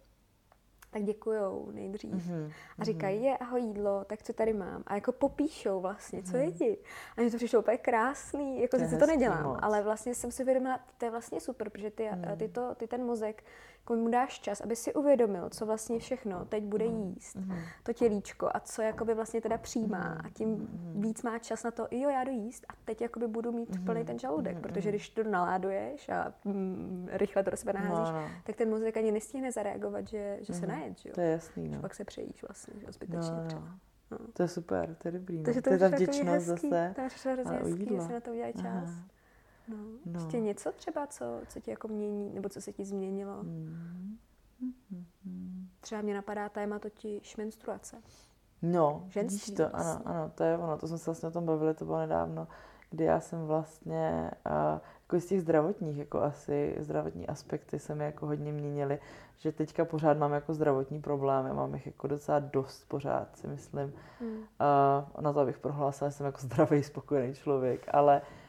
tak 0.91 1.03
děkujou 1.03 1.71
nejdřív. 1.71 2.13
Mm-hmm. 2.13 2.51
A 2.79 2.83
říkají, 2.83 3.23
je 3.23 3.37
ahoj 3.37 3.61
jídlo, 3.61 4.05
tak 4.05 4.23
co 4.23 4.33
tady 4.33 4.53
mám. 4.53 4.83
A 4.87 4.95
jako 4.95 5.11
popíšou 5.11 5.81
vlastně, 5.81 6.23
co 6.23 6.31
mm-hmm. 6.31 6.43
jedí. 6.43 6.77
A 7.17 7.21
mě 7.21 7.31
to 7.31 7.37
přišlo 7.37 7.59
úplně 7.59 7.77
krásný, 7.77 8.61
jako 8.61 8.77
sice 8.77 8.97
to 8.97 9.05
nedělám, 9.05 9.43
moc. 9.43 9.59
ale 9.61 9.83
vlastně 9.83 10.15
jsem 10.15 10.31
si 10.31 10.43
uvědomila, 10.43 10.79
to 10.97 11.05
je 11.05 11.11
vlastně 11.11 11.41
super, 11.41 11.69
protože 11.69 11.91
ty, 11.91 12.09
mm. 12.15 12.37
ty, 12.37 12.47
to, 12.47 12.75
ty 12.75 12.87
ten 12.87 13.05
mozek 13.05 13.43
jako 13.85 13.95
mu 13.95 14.09
dáš 14.09 14.39
čas, 14.39 14.61
aby 14.61 14.75
si 14.75 14.93
uvědomil, 14.93 15.49
co 15.49 15.65
vlastně 15.65 15.99
všechno 15.99 16.45
teď 16.45 16.63
bude 16.63 16.85
mhm. 16.85 17.03
jíst, 17.03 17.35
mm. 17.35 17.57
to 17.83 17.93
tělíčko 17.93 18.49
a 18.53 18.59
co 18.59 18.81
jakoby 18.81 19.13
vlastně 19.13 19.41
teda 19.41 19.57
přijímá 19.57 19.99
mhm. 19.99 20.21
a 20.25 20.29
tím 20.29 20.49
mm. 20.49 21.01
víc 21.01 21.23
má 21.23 21.39
čas 21.39 21.63
na 21.63 21.71
to, 21.71 21.87
jo, 21.91 22.09
já 22.09 22.23
jdu 22.23 22.31
jíst 22.31 22.65
a 22.69 22.73
teď 22.85 23.01
jakoby 23.01 23.27
budu 23.27 23.51
mít 23.51 23.69
mm. 23.69 23.85
plný 23.85 24.05
ten 24.05 24.19
žaludek, 24.19 24.55
mm. 24.55 24.61
protože 24.61 24.89
když 24.89 25.09
to 25.09 25.23
naláduješ 25.23 26.09
a 26.09 26.33
mm, 26.45 27.07
rychle 27.11 27.43
to 27.43 27.49
do 27.49 27.57
sebe 27.57 27.73
naházíš, 27.73 28.13
no, 28.13 28.21
no. 28.21 28.27
tak 28.43 28.55
ten 28.55 28.69
mozek 28.69 28.97
ani 28.97 29.11
nestihne 29.11 29.51
zareagovat, 29.51 30.07
že, 30.07 30.37
že 30.41 30.53
mm. 30.53 30.59
se 30.59 30.67
najed, 30.67 30.99
že 30.99 31.09
jo? 31.09 31.15
To 31.15 31.21
je 31.21 31.31
jasný, 31.31 31.67
no. 31.67 31.73
Že 31.73 31.79
pak 31.79 31.95
se 31.95 32.03
přejíš 32.03 32.43
vlastně, 32.43 32.73
že 32.85 32.91
zbytečně 32.91 33.31
no, 33.31 33.41
no. 33.41 33.47
třeba. 33.47 33.77
No. 34.11 34.17
To 34.33 34.43
je 34.43 34.47
super, 34.47 34.95
to 34.95 35.07
je 35.07 35.11
dobrý. 35.11 35.37
No. 35.37 35.43
Takže 35.43 35.61
to, 35.61 35.69
to 35.69 35.73
je 35.73 35.79
ta 35.79 35.87
vděčnost 35.87 36.47
hezký, 36.47 36.69
zase. 36.69 36.93
To 36.95 37.29
je 37.29 37.33
hrozně 37.33 37.57
hezký, 37.57 37.87
že 37.95 38.01
se 38.01 38.13
na 38.13 38.19
to 38.19 38.31
udělají 38.31 38.53
čas. 38.53 38.65
Aha. 38.65 39.14
No. 39.67 39.77
no. 40.05 40.19
Ještě 40.19 40.39
něco 40.39 40.71
třeba, 40.71 41.07
co, 41.07 41.25
co 41.47 41.59
ti 41.59 41.71
jako 41.71 41.87
mění, 41.87 42.33
nebo 42.33 42.49
co 42.49 42.61
se 42.61 42.73
ti 42.73 42.85
změnilo? 42.85 43.43
Mm. 43.43 44.17
Třeba 45.79 46.01
mě 46.01 46.13
napadá 46.13 46.49
téma 46.49 46.79
totiž 46.79 47.37
menstruace. 47.37 47.97
No, 48.61 49.03
Ženství 49.07 49.51
víš 49.51 49.57
to, 49.57 49.69
vlastně. 49.69 50.03
ano, 50.05 50.17
ano, 50.17 50.31
to 50.35 50.43
je 50.43 50.57
ono, 50.57 50.77
to 50.77 50.87
jsme 50.87 50.97
se 50.97 51.05
vlastně 51.05 51.29
o 51.29 51.31
tom 51.31 51.45
bavili, 51.45 51.73
to 51.73 51.85
bylo 51.85 51.97
nedávno, 51.97 52.47
kdy 52.89 53.03
já 53.03 53.19
jsem 53.19 53.45
vlastně, 53.45 54.31
uh, 54.45 54.79
jako 55.03 55.19
z 55.19 55.25
těch 55.25 55.41
zdravotních, 55.41 55.97
jako 55.97 56.21
asi 56.21 56.75
zdravotní 56.79 57.27
aspekty 57.27 57.79
se 57.79 57.95
mi 57.95 58.03
jako 58.03 58.25
hodně 58.25 58.51
měnily, 58.51 58.99
že 59.37 59.51
teďka 59.51 59.85
pořád 59.85 60.17
mám 60.17 60.33
jako 60.33 60.53
zdravotní 60.53 61.01
problémy, 61.01 61.53
mám 61.53 61.73
jich 61.73 61.85
jako 61.85 62.07
docela 62.07 62.39
dost 62.39 62.85
pořád, 62.87 63.37
si 63.37 63.47
myslím. 63.47 63.93
Hmm. 64.19 64.37
Uh, 64.37 65.21
na 65.21 65.33
to 65.33 65.39
abych 65.39 65.57
prohlásila, 65.57 66.09
že 66.09 66.15
jsem 66.15 66.25
jako 66.25 66.39
zdravý, 66.41 66.83
spokojený 66.83 67.33
člověk, 67.33 67.85
ale 67.91 68.21
uh, 68.21 68.44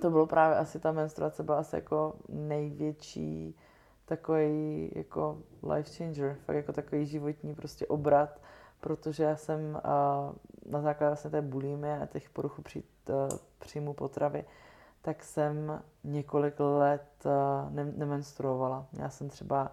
to 0.00 0.10
bylo 0.10 0.26
právě 0.26 0.58
asi 0.58 0.80
ta 0.80 0.92
menstruace 0.92 1.42
byla 1.42 1.58
asi 1.58 1.76
jako 1.76 2.14
největší 2.28 3.56
takový 4.04 4.92
jako 4.94 5.38
life 5.74 5.90
changer, 5.96 6.36
fakt 6.44 6.56
jako 6.56 6.72
takový 6.72 7.06
životní 7.06 7.54
prostě 7.54 7.86
obrat, 7.86 8.40
protože 8.80 9.24
já 9.24 9.36
jsem 9.36 9.80
a, 9.84 10.32
na 10.66 10.80
základě 10.80 11.08
vlastně 11.08 11.30
té 11.30 11.42
bulimie 11.42 12.00
a 12.00 12.06
těch 12.06 12.30
poruchů 12.30 12.62
při, 12.62 12.82
příjmu 13.58 13.94
potravy, 13.94 14.44
tak 15.02 15.24
jsem 15.24 15.82
několik 16.04 16.60
let 16.60 17.24
ne, 17.70 17.84
nemenstruovala. 17.84 18.86
Já 18.92 19.10
jsem 19.10 19.28
třeba 19.28 19.72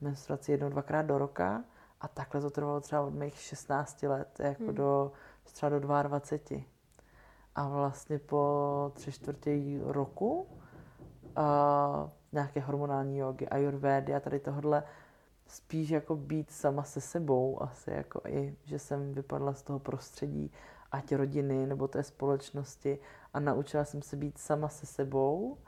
menstruaci 0.00 0.52
jednou, 0.52 0.68
dvakrát 0.68 1.02
do 1.02 1.18
roka 1.18 1.64
a 2.00 2.08
takhle 2.08 2.40
to 2.40 2.50
trvalo 2.50 2.80
třeba 2.80 3.02
od 3.02 3.14
mých 3.14 3.38
16 3.38 4.02
let, 4.02 4.40
jako 4.40 4.64
hmm. 4.64 4.74
do, 4.74 5.12
třeba 5.44 5.70
do 5.70 5.80
22. 5.80 6.62
A 7.54 7.68
vlastně 7.68 8.18
po 8.18 8.92
tři 8.94 9.12
čtvrtě 9.12 9.60
roku 9.84 10.46
a 11.36 12.10
nějaké 12.32 12.60
hormonální 12.60 13.18
jogy, 13.18 13.48
ayurvédy 13.48 14.14
a 14.14 14.20
tady 14.20 14.38
tohle 14.38 14.82
spíš 15.46 15.90
jako 15.90 16.16
být 16.16 16.50
sama 16.50 16.82
se 16.82 17.00
sebou 17.00 17.62
asi 17.62 17.90
jako 17.90 18.20
i, 18.26 18.56
že 18.64 18.78
jsem 18.78 19.12
vypadla 19.12 19.54
z 19.54 19.62
toho 19.62 19.78
prostředí, 19.78 20.52
ať 20.92 21.14
rodiny 21.14 21.66
nebo 21.66 21.88
té 21.88 22.02
společnosti 22.02 22.98
a 23.34 23.40
naučila 23.40 23.84
jsem 23.84 24.02
se 24.02 24.16
být 24.16 24.38
sama 24.38 24.68
se 24.68 24.86
sebou, 24.86 25.58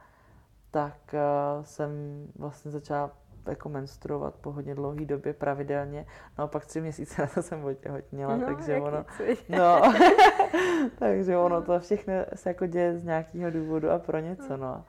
tak 0.71 1.15
uh, 1.15 1.65
jsem 1.65 1.91
vlastně 2.37 2.71
začala 2.71 3.11
jako 3.47 3.69
menstruovat 3.69 4.35
po 4.35 4.53
hodně 4.53 4.75
dlouhé 4.75 5.05
době 5.05 5.33
pravidelně. 5.33 6.07
No 6.39 6.45
a 6.45 6.47
pak 6.47 6.67
tři 6.67 6.81
měsíce 6.81 7.23
na 7.23 7.29
to 7.29 7.43
jsem 7.43 7.65
otěhotněla, 7.65 8.37
no, 8.37 8.47
takže 8.47 8.77
ono... 8.81 9.05
No, 9.49 9.83
takže 10.99 11.37
ono 11.37 11.63
to 11.63 11.81
všechno 11.81 12.15
se 12.35 12.51
jako 12.51 12.67
děje 12.67 12.99
z 12.99 13.05
nějakého 13.05 13.51
důvodu 13.51 13.91
a 13.91 13.99
pro 13.99 14.19
něco, 14.19 14.57
no. 14.57 14.85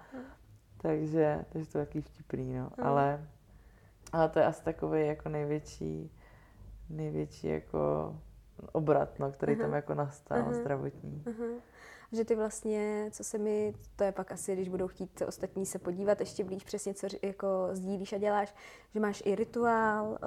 Takže, 0.82 1.46
takže 1.50 1.72
to 1.72 1.78
je 1.78 1.86
taky 1.86 2.02
vtipný, 2.02 2.54
no. 2.54 2.70
Mm. 2.78 2.88
Ale, 2.88 3.28
ale 4.14 4.30
to 4.30 4.40
je 4.40 4.46
asi 4.46 4.64
takový 4.64 5.08
jako 5.08 5.30
největší, 5.30 6.12
největší 6.90 7.48
jako 7.48 8.16
obrat, 8.72 9.20
no, 9.20 9.32
který 9.32 9.56
uh-huh. 9.56 9.62
tam 9.62 9.74
jako 9.74 9.94
nastal, 9.94 10.40
uh-huh. 10.40 10.54
zdravotní. 10.54 11.24
Uh-huh 11.26 11.54
že 12.14 12.26
ty 12.26 12.36
vlastně, 12.36 13.10
co 13.12 13.24
se 13.24 13.38
mi, 13.38 13.74
to 13.96 14.04
je 14.04 14.12
pak 14.12 14.32
asi, 14.32 14.54
když 14.54 14.70
budou 14.70 14.88
chtít 14.88 15.22
ostatní 15.28 15.66
se 15.66 15.80
podívat 15.80 16.20
ještě 16.20 16.44
blíž 16.44 16.64
přesně, 16.64 16.94
co 16.94 17.08
jako 17.22 17.48
sdílíš 17.72 18.14
a 18.14 18.18
děláš, 18.18 18.56
že 18.94 19.00
máš 19.00 19.24
i 19.26 19.36
rituál 19.36 20.08
uh, 20.08 20.18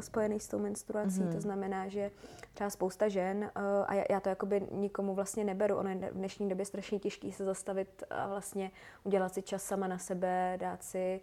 spojený 0.00 0.40
s 0.40 0.48
tou 0.48 0.58
menstruací, 0.58 1.20
mm-hmm. 1.20 1.34
to 1.34 1.40
znamená, 1.40 1.88
že 1.88 2.10
třeba 2.54 2.70
spousta 2.70 3.08
žen, 3.08 3.38
uh, 3.38 3.62
a 3.86 3.94
já, 3.94 4.04
já 4.10 4.20
to 4.20 4.28
jakoby 4.28 4.66
nikomu 4.72 5.14
vlastně 5.14 5.44
neberu, 5.44 5.76
ono 5.76 5.90
je 5.90 5.96
v 5.96 6.14
dnešní 6.14 6.48
době 6.48 6.64
strašně 6.64 6.98
těžký 6.98 7.32
se 7.32 7.44
zastavit 7.44 8.02
a 8.10 8.28
vlastně 8.28 8.70
udělat 9.04 9.34
si 9.34 9.42
čas 9.42 9.62
sama 9.62 9.86
na 9.86 9.98
sebe, 9.98 10.56
dát 10.60 10.82
si 10.82 11.20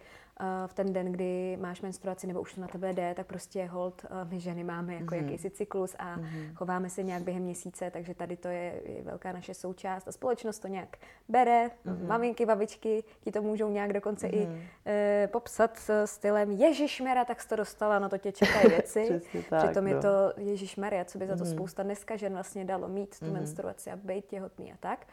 v 0.68 0.74
ten 0.74 0.94
den, 0.94 1.12
kdy 1.12 1.58
máš 1.62 1.82
menstruaci 1.82 2.28
nebo 2.28 2.42
už 2.42 2.54
to 2.54 2.62
na 2.62 2.68
tebe 2.68 2.94
jde, 2.94 3.14
tak 3.16 3.28
prostě 3.28 3.66
hold, 3.66 4.06
my 4.24 4.40
ženy 4.40 4.64
máme 4.64 4.94
jako 4.94 5.06
mm-hmm. 5.06 5.24
jakýsi 5.24 5.50
cyklus 5.50 5.96
a 6.00 6.18
mm-hmm. 6.18 6.54
chováme 6.56 6.90
se 6.90 7.04
nějak 7.04 7.24
během 7.24 7.44
měsíce, 7.44 7.92
takže 7.92 8.14
tady 8.14 8.38
to 8.38 8.48
je, 8.48 8.82
je 8.86 9.04
velká 9.04 9.32
naše 9.32 9.54
součást 9.54 10.08
a 10.08 10.12
společnost 10.12 10.60
to 10.60 10.68
nějak 10.68 10.98
bere, 11.30 11.72
mm-hmm. 11.86 12.08
maminky, 12.08 12.46
babičky 12.46 13.04
ti 13.22 13.32
to 13.32 13.42
můžou 13.42 13.70
nějak 13.70 13.94
dokonce 13.94 14.28
mm-hmm. 14.28 14.58
i 14.58 14.70
e, 14.86 15.30
popsat 15.32 15.78
s 15.78 16.06
stylem 16.06 16.52
Ježišmera, 16.52 17.26
tak 17.26 17.42
jsi 17.42 17.48
to 17.48 17.56
dostala, 17.56 18.00
no 18.00 18.10
to 18.10 18.18
tě 18.18 18.32
čekají 18.32 18.70
věci. 18.70 19.22
tak, 19.50 19.66
Přitom 19.66 19.86
no. 19.86 19.90
je 19.90 20.02
to 20.02 20.34
Ježišmarja, 20.38 21.06
co 21.06 21.18
by 21.18 21.28
za 21.28 21.36
to 21.36 21.44
mm-hmm. 21.44 21.52
spousta 21.52 21.84
dneska 21.84 22.16
žen 22.16 22.34
vlastně 22.34 22.66
dalo 22.66 22.88
mít 22.88 23.20
tu 23.20 23.26
mm-hmm. 23.26 23.34
menstruaci 23.34 23.92
a 23.92 23.96
být 23.96 24.26
těhotný 24.26 24.74
a 24.74 24.76
tak. 24.80 25.08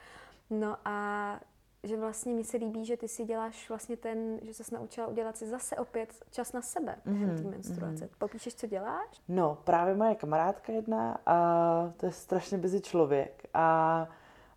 No 0.51 0.77
a 0.85 1.41
že 1.83 1.97
vlastně 1.97 2.35
mi 2.35 2.45
se 2.45 2.57
líbí, 2.57 2.85
že 2.85 2.97
ty 2.97 3.09
si 3.09 3.25
děláš 3.25 3.69
vlastně 3.69 3.97
ten, 3.97 4.39
že 4.43 4.65
se 4.65 4.75
naučila 4.75 5.07
udělat 5.07 5.37
si 5.37 5.47
zase 5.47 5.77
opět 5.77 6.15
čas 6.31 6.53
na 6.53 6.63
sebe 6.63 6.97
během 7.05 7.31
mm-hmm. 7.31 7.43
té 7.43 7.49
menstruace. 7.49 8.05
Mm-hmm. 8.05 8.19
Popíšeš, 8.19 8.55
co 8.55 8.67
děláš? 8.67 9.21
No, 9.29 9.59
právě 9.65 9.95
moje 9.95 10.15
kamarádka 10.15 10.73
jedna 10.73 11.19
a 11.27 11.93
to 11.97 12.07
je 12.07 12.13
strašně 12.13 12.59
busy 12.59 12.81
člověk 12.81 13.47
a 13.55 14.09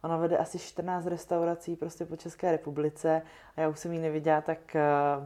Ona 0.04 0.18
vede 0.18 0.38
asi 0.38 0.60
14 0.60 1.06
restaurací 1.06 1.76
prostě 1.76 2.06
po 2.06 2.16
České 2.16 2.52
republice 2.52 3.22
a 3.58 3.62
já 3.62 3.70
už 3.70 3.80
jsem 3.80 3.94
ji 3.94 4.00
neviděla, 4.00 4.42
tak 4.42 4.76
eh, 4.76 4.82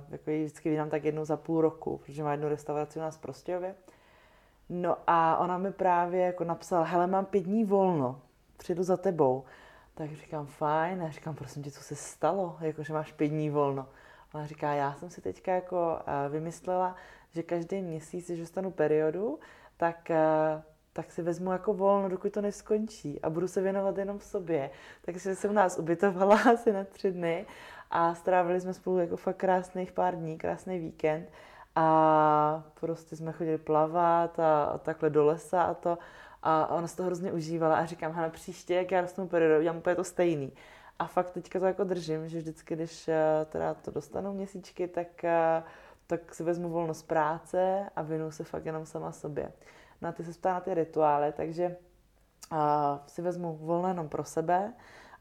jako 0.09 0.29
ji 0.31 0.43
vždycky 0.43 0.69
vydám 0.69 0.89
tak 0.89 1.03
jednou 1.03 1.25
za 1.25 1.37
půl 1.37 1.61
roku, 1.61 1.97
protože 1.97 2.23
má 2.23 2.31
jednu 2.31 2.49
restauraci 2.49 2.99
u 2.99 3.01
nás 3.01 3.17
v 3.17 3.21
Prostějově. 3.21 3.75
No 4.69 4.97
a 5.07 5.37
ona 5.37 5.57
mi 5.57 5.71
právě 5.71 6.21
jako 6.21 6.43
napsala, 6.43 6.83
hele, 6.83 7.07
mám 7.07 7.25
pět 7.25 7.43
dní 7.43 7.65
volno, 7.65 8.21
přijdu 8.57 8.83
za 8.83 8.97
tebou. 8.97 9.43
Tak 9.97 10.13
říkám, 10.13 10.45
fajn, 10.45 11.03
a 11.03 11.09
říkám, 11.09 11.35
prosím 11.35 11.63
tě, 11.63 11.71
co 11.71 11.83
se 11.83 11.95
stalo, 11.95 12.57
jako, 12.61 12.83
že 12.83 12.93
máš 12.93 13.11
pět 13.11 13.27
dní 13.27 13.49
volno. 13.49 13.89
Ona 14.33 14.45
říká, 14.45 14.73
já 14.73 14.93
jsem 14.93 15.09
si 15.09 15.21
teďka 15.21 15.53
jako 15.53 15.99
eh, 15.99 16.29
vymyslela, 16.29 16.95
že 17.31 17.43
každý 17.43 17.81
měsíc, 17.81 18.25
když 18.25 18.39
dostanu 18.39 18.71
periodu, 18.71 19.39
tak 19.77 20.11
eh, 20.11 20.61
tak 20.93 21.11
si 21.11 21.21
vezmu 21.21 21.51
jako 21.51 21.73
volno, 21.73 22.09
dokud 22.09 22.33
to 22.33 22.41
neskončí 22.41 23.21
a 23.21 23.29
budu 23.29 23.47
se 23.47 23.61
věnovat 23.61 23.97
jenom 23.97 24.19
sobě. 24.19 24.69
Takže 25.01 25.35
jsem 25.35 25.53
nás 25.53 25.77
ubytovala 25.77 26.41
asi 26.53 26.73
na 26.73 26.83
tři 26.83 27.11
dny 27.11 27.45
a 27.91 28.15
strávili 28.15 28.61
jsme 28.61 28.73
spolu 28.73 28.97
jako 28.97 29.17
fakt 29.17 29.37
krásných 29.37 29.91
pár 29.91 30.15
dní, 30.15 30.37
krásný 30.37 30.79
víkend 30.79 31.29
a 31.75 32.63
prostě 32.79 33.15
jsme 33.15 33.31
chodili 33.31 33.57
plavat 33.57 34.39
a, 34.39 34.63
a 34.63 34.77
takhle 34.77 35.09
do 35.09 35.25
lesa 35.25 35.61
a 35.61 35.73
to 35.73 35.97
a 36.43 36.67
ona 36.67 36.87
se 36.87 36.97
to 36.97 37.03
hrozně 37.03 37.31
užívala 37.31 37.75
a 37.75 37.85
říkám, 37.85 38.13
hele, 38.13 38.29
příště, 38.29 38.75
jak 38.75 38.91
já 38.91 39.01
dostanu 39.01 39.27
periodu, 39.27 39.59
udělám 39.59 39.77
úplně 39.77 39.95
to 39.95 40.03
stejný. 40.03 40.53
A 40.99 41.07
fakt 41.07 41.29
teďka 41.29 41.59
to 41.59 41.65
jako 41.65 41.83
držím, 41.83 42.29
že 42.29 42.37
vždycky, 42.37 42.75
když 42.75 43.07
eh, 43.07 43.45
teda 43.49 43.73
to 43.73 43.91
dostanu 43.91 44.33
měsíčky, 44.33 44.87
tak, 44.87 45.23
eh, 45.23 45.63
tak 46.07 46.35
si 46.35 46.43
vezmu 46.43 46.69
volno 46.69 46.93
z 46.93 47.03
práce 47.03 47.89
a 47.95 48.01
věnu 48.01 48.31
se 48.31 48.43
fakt 48.43 48.65
jenom 48.65 48.85
sama 48.85 49.11
sobě. 49.11 49.51
No 50.01 50.09
a 50.09 50.11
ty 50.11 50.23
se 50.23 50.31
ptá 50.31 50.53
na 50.53 50.59
ty 50.59 50.73
rituály, 50.73 51.31
takže 51.31 51.77
uh, 52.51 52.57
si 53.07 53.21
vezmu 53.21 53.57
volno 53.61 53.87
jenom 53.87 54.09
pro 54.09 54.23
sebe. 54.23 54.73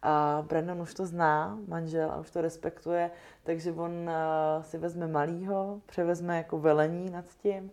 A 0.03 0.45
Brandon 0.49 0.81
už 0.83 0.95
to 0.95 1.07
zná, 1.07 1.59
manžel, 1.69 2.11
a 2.11 2.17
už 2.17 2.31
to 2.31 2.41
respektuje, 2.41 3.11
takže 3.43 3.73
on 3.73 3.91
uh, 3.91 4.63
si 4.63 4.79
vezme 4.79 5.07
malýho, 5.07 5.81
převezme 5.87 6.37
jako 6.37 6.59
velení 6.59 7.11
nad 7.11 7.25
tím 7.43 7.71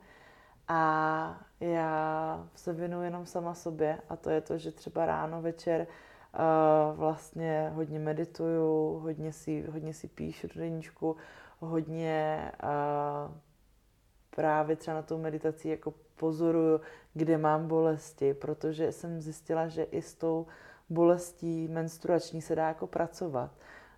a 0.67 1.41
já 1.71 2.47
se 2.55 2.73
věnuju 2.73 3.03
jenom 3.03 3.25
sama 3.25 3.53
sobě 3.53 3.97
a 4.09 4.15
to 4.15 4.29
je 4.29 4.41
to, 4.41 4.57
že 4.57 4.71
třeba 4.71 5.05
ráno, 5.05 5.41
večer 5.41 5.87
uh, 6.33 6.97
vlastně 6.99 7.71
hodně 7.73 7.99
medituju, 7.99 8.99
hodně 8.99 9.33
si, 9.33 9.65
hodně 9.71 9.93
si 9.93 10.07
píšu 10.07 10.47
do 10.47 10.61
deníčku, 10.61 11.15
hodně 11.59 12.51
uh, 12.63 13.35
právě 14.35 14.75
třeba 14.75 14.95
na 14.95 15.01
tou 15.01 15.17
meditací 15.17 15.69
jako 15.69 15.93
pozoruju, 16.15 16.81
kde 17.13 17.37
mám 17.37 17.67
bolesti, 17.67 18.33
protože 18.33 18.91
jsem 18.91 19.21
zjistila, 19.21 19.67
že 19.67 19.83
i 19.83 20.01
s 20.01 20.15
tou 20.15 20.47
bolestí 20.89 21.67
menstruační 21.67 22.41
se 22.41 22.55
dá 22.55 22.67
jako 22.67 22.87
pracovat. 22.87 23.51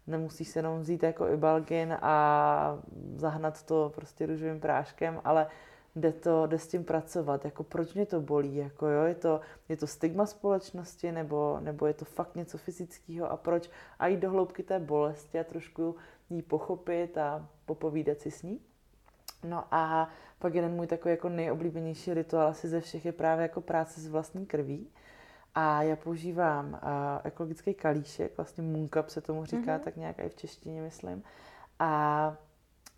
Nemusíš 0.08 0.48
se 0.48 0.60
jenom 0.60 0.80
vzít 0.80 1.04
jako 1.04 1.28
ibalgin 1.28 1.98
a 2.02 2.80
zahnat 3.16 3.64
to 3.64 3.92
prostě 3.96 4.26
růžovým 4.26 4.60
práškem, 4.60 5.22
ale 5.24 5.48
jde, 5.96 6.12
to, 6.12 6.48
jde 6.48 6.60
s 6.60 6.68
tím 6.68 6.84
pracovat, 6.84 7.46
jako 7.46 7.64
proč 7.64 7.94
mě 7.94 8.06
to 8.06 8.22
bolí, 8.22 8.56
jako 8.56 8.88
jo, 8.88 9.04
je 9.04 9.16
to, 9.16 9.42
je 9.70 9.78
to 9.78 9.88
stigma 9.88 10.26
společnosti, 10.26 11.12
nebo, 11.12 11.60
nebo 11.60 11.86
je 11.86 11.94
to 11.94 12.06
fakt 12.06 12.36
něco 12.36 12.58
fyzického 12.58 13.32
a 13.32 13.38
proč, 13.38 13.70
a 14.00 14.08
jít 14.08 14.20
do 14.20 14.32
hloubky 14.32 14.64
té 14.64 14.80
bolesti 14.80 15.40
a 15.40 15.44
trošku 15.44 15.96
jí 16.30 16.42
pochopit 16.42 17.18
a 17.18 17.50
popovídat 17.66 18.20
si 18.20 18.32
s 18.32 18.44
ní. 18.44 18.60
No 19.44 19.64
a 19.72 20.10
pak 20.40 20.56
jeden 20.56 20.72
můj 20.72 20.88
takový 20.88 21.12
jako 21.12 21.30
nejoblíbenější 21.30 22.14
rituál 22.14 22.48
asi 22.48 22.68
ze 22.68 22.82
všech 22.82 23.06
je 23.06 23.12
právě 23.12 23.44
jako 23.44 23.62
práce 23.62 24.02
s 24.02 24.08
vlastní 24.08 24.46
krví. 24.46 24.88
A 25.56 25.84
já 25.84 25.96
používám 25.96 26.74
uh, 26.74 26.80
ekologický 27.24 27.74
kalíšek, 27.74 28.38
vlastně 28.38 28.64
mooncap 28.64 29.10
se 29.10 29.22
tomu 29.22 29.46
říká, 29.46 29.78
mm-hmm. 29.78 29.84
tak 29.84 29.96
nějak 29.96 30.20
i 30.20 30.30
v 30.30 30.36
češtině 30.36 30.82
myslím. 30.82 31.24
A 31.80 32.38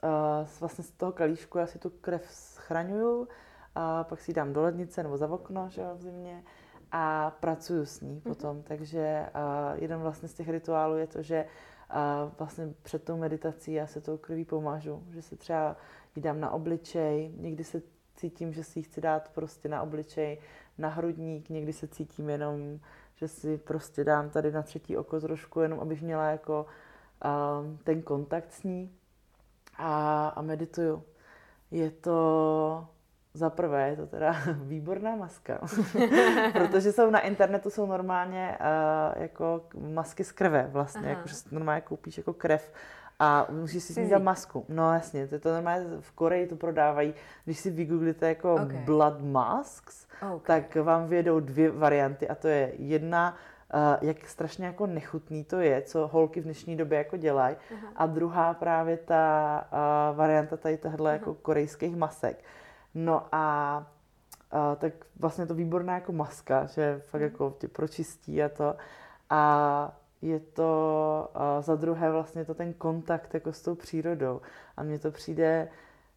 uh, 0.03 0.47
vlastně 0.59 0.83
z 0.83 0.91
toho 0.91 1.11
kalíšku 1.11 1.57
já 1.57 1.67
si 1.67 1.79
tu 1.79 1.89
krev 1.89 2.31
schraňuju, 2.31 3.27
a 3.75 4.03
pak 4.03 4.21
si 4.21 4.31
ji 4.31 4.35
dám 4.35 4.53
do 4.53 4.61
lednice 4.61 5.03
nebo 5.03 5.17
za 5.17 5.27
okno, 5.27 5.69
že 5.69 5.81
jo, 5.81 5.95
v 5.95 6.01
zimě 6.01 6.43
a 6.91 7.31
pracuju 7.39 7.85
s 7.85 8.01
ní 8.01 8.15
mm-hmm. 8.15 8.21
potom. 8.21 8.63
Takže 8.63 9.29
uh, 9.35 9.81
jeden 9.81 9.99
vlastně 9.99 10.29
z 10.29 10.33
těch 10.33 10.49
rituálů 10.49 10.97
je 10.97 11.07
to, 11.07 11.21
že 11.21 11.45
uh, 11.45 12.31
vlastně 12.39 12.73
před 12.81 13.03
tou 13.03 13.17
meditací 13.17 13.73
já 13.73 13.87
se 13.87 14.01
tou 14.01 14.17
krví 14.17 14.45
pomážu, 14.45 15.03
že 15.09 15.21
se 15.21 15.35
třeba 15.35 15.75
ji 16.15 16.21
dám 16.21 16.39
na 16.39 16.51
obličej, 16.51 17.31
někdy 17.37 17.63
se 17.63 17.81
cítím, 18.15 18.53
že 18.53 18.63
si 18.63 18.79
ji 18.79 18.83
chci 18.83 19.01
dát 19.01 19.29
prostě 19.29 19.69
na 19.69 19.81
obličej, 19.81 20.37
na 20.77 20.89
hrudník, 20.89 21.49
někdy 21.49 21.73
se 21.73 21.87
cítím 21.87 22.29
jenom, 22.29 22.79
že 23.15 23.27
si 23.27 23.57
prostě 23.57 24.03
dám 24.03 24.29
tady 24.29 24.51
na 24.51 24.61
třetí 24.61 24.97
oko 24.97 25.19
trošku, 25.19 25.59
jenom 25.59 25.79
abych 25.79 26.01
měla 26.01 26.25
jako 26.25 26.65
uh, 27.25 27.77
ten 27.83 28.01
kontakt 28.01 28.53
s 28.53 28.63
ní 28.63 28.96
a, 29.77 30.27
a 30.35 30.41
medituju. 30.41 31.03
Je 31.71 31.91
to 31.91 32.87
za 33.33 33.49
prvé, 33.49 33.89
je 33.89 33.95
to 33.95 34.07
teda 34.07 34.35
výborná 34.53 35.15
maska, 35.15 35.59
protože 36.53 36.91
jsou 36.91 37.09
na 37.09 37.19
internetu 37.19 37.69
jsou 37.69 37.85
normálně 37.85 38.57
uh, 38.59 39.21
jako 39.21 39.61
masky 39.93 40.23
z 40.23 40.31
krve 40.31 40.69
vlastně, 40.71 41.09
jako, 41.09 41.27
že 41.27 41.35
normálně 41.51 41.81
koupíš 41.81 42.17
jako 42.17 42.33
krev 42.33 42.73
a 43.19 43.47
musíš 43.49 43.83
si 43.83 43.93
snídat 43.93 44.21
masku. 44.21 44.65
No 44.69 44.93
jasně, 44.93 45.27
to, 45.27 45.39
to 45.39 45.53
normálně 45.53 45.85
v 45.99 46.11
Koreji 46.11 46.47
to 46.47 46.55
prodávají. 46.55 47.13
Když 47.45 47.59
si 47.59 47.69
vygooglíte 47.69 48.27
jako 48.27 48.53
okay. 48.53 48.77
blood 48.77 49.21
masks, 49.21 50.07
okay. 50.35 50.61
tak 50.61 50.75
vám 50.75 51.07
vědou 51.07 51.39
dvě 51.39 51.71
varianty 51.71 52.27
a 52.27 52.35
to 52.35 52.47
je 52.47 52.71
jedna, 52.77 53.37
jak 54.01 54.27
strašně 54.27 54.65
jako 54.65 54.87
nechutný 54.87 55.43
to 55.43 55.59
je, 55.59 55.81
co 55.81 56.07
holky 56.07 56.41
v 56.41 56.43
dnešní 56.43 56.75
době 56.77 56.97
jako 56.97 57.17
dělají. 57.17 57.55
A 57.95 58.05
druhá 58.05 58.53
právě 58.53 58.97
ta 58.97 59.67
uh, 60.11 60.17
varianta 60.17 60.57
tady 60.57 60.77
tohle 60.77 61.11
uh-huh. 61.11 61.13
jako 61.13 61.33
korejských 61.33 61.95
masek. 61.95 62.43
No 62.95 63.23
a 63.31 63.77
uh, 64.53 64.75
tak 64.75 64.93
vlastně 65.19 65.45
to 65.45 65.55
výborná 65.55 65.93
jako 65.93 66.11
maska, 66.11 66.65
že 66.65 67.01
fakt 67.05 67.21
uh-huh. 67.21 67.23
jako 67.23 67.55
tě 67.59 67.67
pročistí 67.67 68.43
a 68.43 68.49
to. 68.49 68.75
A 69.29 69.91
je 70.21 70.39
to 70.39 71.29
uh, 71.35 71.61
za 71.61 71.75
druhé 71.75 72.11
vlastně 72.11 72.45
to 72.45 72.53
ten 72.53 72.73
kontakt 72.73 73.33
jako 73.33 73.53
s 73.53 73.61
tou 73.61 73.75
přírodou. 73.75 74.41
A 74.77 74.83
mně 74.83 74.99
to 74.99 75.11
přijde 75.11 75.67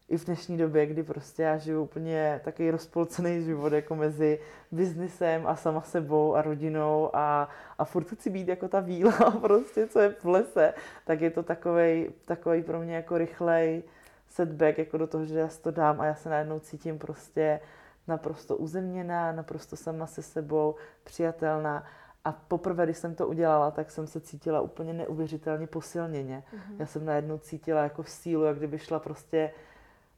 i 0.09 0.17
v 0.17 0.25
dnešní 0.25 0.57
době, 0.57 0.85
kdy 0.85 1.03
prostě 1.03 1.43
já 1.43 1.57
žiju 1.57 1.83
úplně 1.83 2.41
takový 2.43 2.71
rozpolcený 2.71 3.43
život 3.43 3.73
jako 3.73 3.95
mezi 3.95 4.39
biznisem 4.71 5.47
a 5.47 5.55
sama 5.55 5.81
sebou 5.81 6.35
a 6.35 6.41
rodinou 6.41 7.15
a, 7.15 7.49
a 7.77 7.85
furt 7.85 8.07
chci 8.07 8.29
být 8.29 8.47
jako 8.47 8.67
ta 8.67 8.79
víla 8.79 9.31
prostě, 9.41 9.87
co 9.87 9.99
je 9.99 10.09
v 10.09 10.25
lese, 10.25 10.73
tak 11.05 11.21
je 11.21 11.29
to 11.31 11.43
takovej, 11.43 12.11
takovej 12.25 12.63
pro 12.63 12.79
mě 12.79 12.95
jako 12.95 13.17
rychlej 13.17 13.83
setback 14.29 14.77
jako 14.77 14.97
do 14.97 15.07
toho, 15.07 15.25
že 15.25 15.39
já 15.39 15.49
si 15.49 15.61
to 15.61 15.71
dám 15.71 16.01
a 16.01 16.05
já 16.05 16.15
se 16.15 16.29
najednou 16.29 16.59
cítím 16.59 16.99
prostě 16.99 17.59
naprosto 18.07 18.57
uzemněná, 18.57 19.31
naprosto 19.31 19.75
sama 19.75 20.07
se 20.07 20.21
sebou, 20.21 20.75
přijatelná 21.03 21.83
a 22.25 22.31
poprvé, 22.31 22.85
když 22.85 22.97
jsem 22.97 23.15
to 23.15 23.27
udělala, 23.27 23.71
tak 23.71 23.91
jsem 23.91 24.07
se 24.07 24.21
cítila 24.21 24.61
úplně 24.61 24.93
neuvěřitelně 24.93 25.67
posilněně. 25.67 26.43
Mm-hmm. 26.53 26.75
Já 26.79 26.85
jsem 26.85 27.05
najednou 27.05 27.37
cítila 27.37 27.83
jako 27.83 28.03
v 28.03 28.09
sílu, 28.09 28.43
jak 28.43 28.57
kdyby 28.57 28.79
šla 28.79 28.99
prostě 28.99 29.51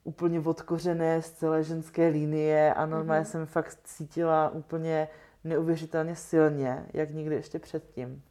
úplně 0.03 0.39
odkořené 0.39 1.21
z 1.21 1.31
celé 1.31 1.63
ženské 1.63 2.07
linie 2.07 2.73
a 2.73 2.85
normálně 2.85 3.23
mm-hmm. 3.23 3.31
jsem 3.31 3.45
fakt 3.45 3.79
cítila 3.83 4.49
úplně 4.49 5.07
neuvěřitelně 5.43 6.15
silně, 6.15 6.85
jak 6.93 7.09
nikdy 7.09 7.35
ještě 7.35 7.59
předtím. 7.59 8.21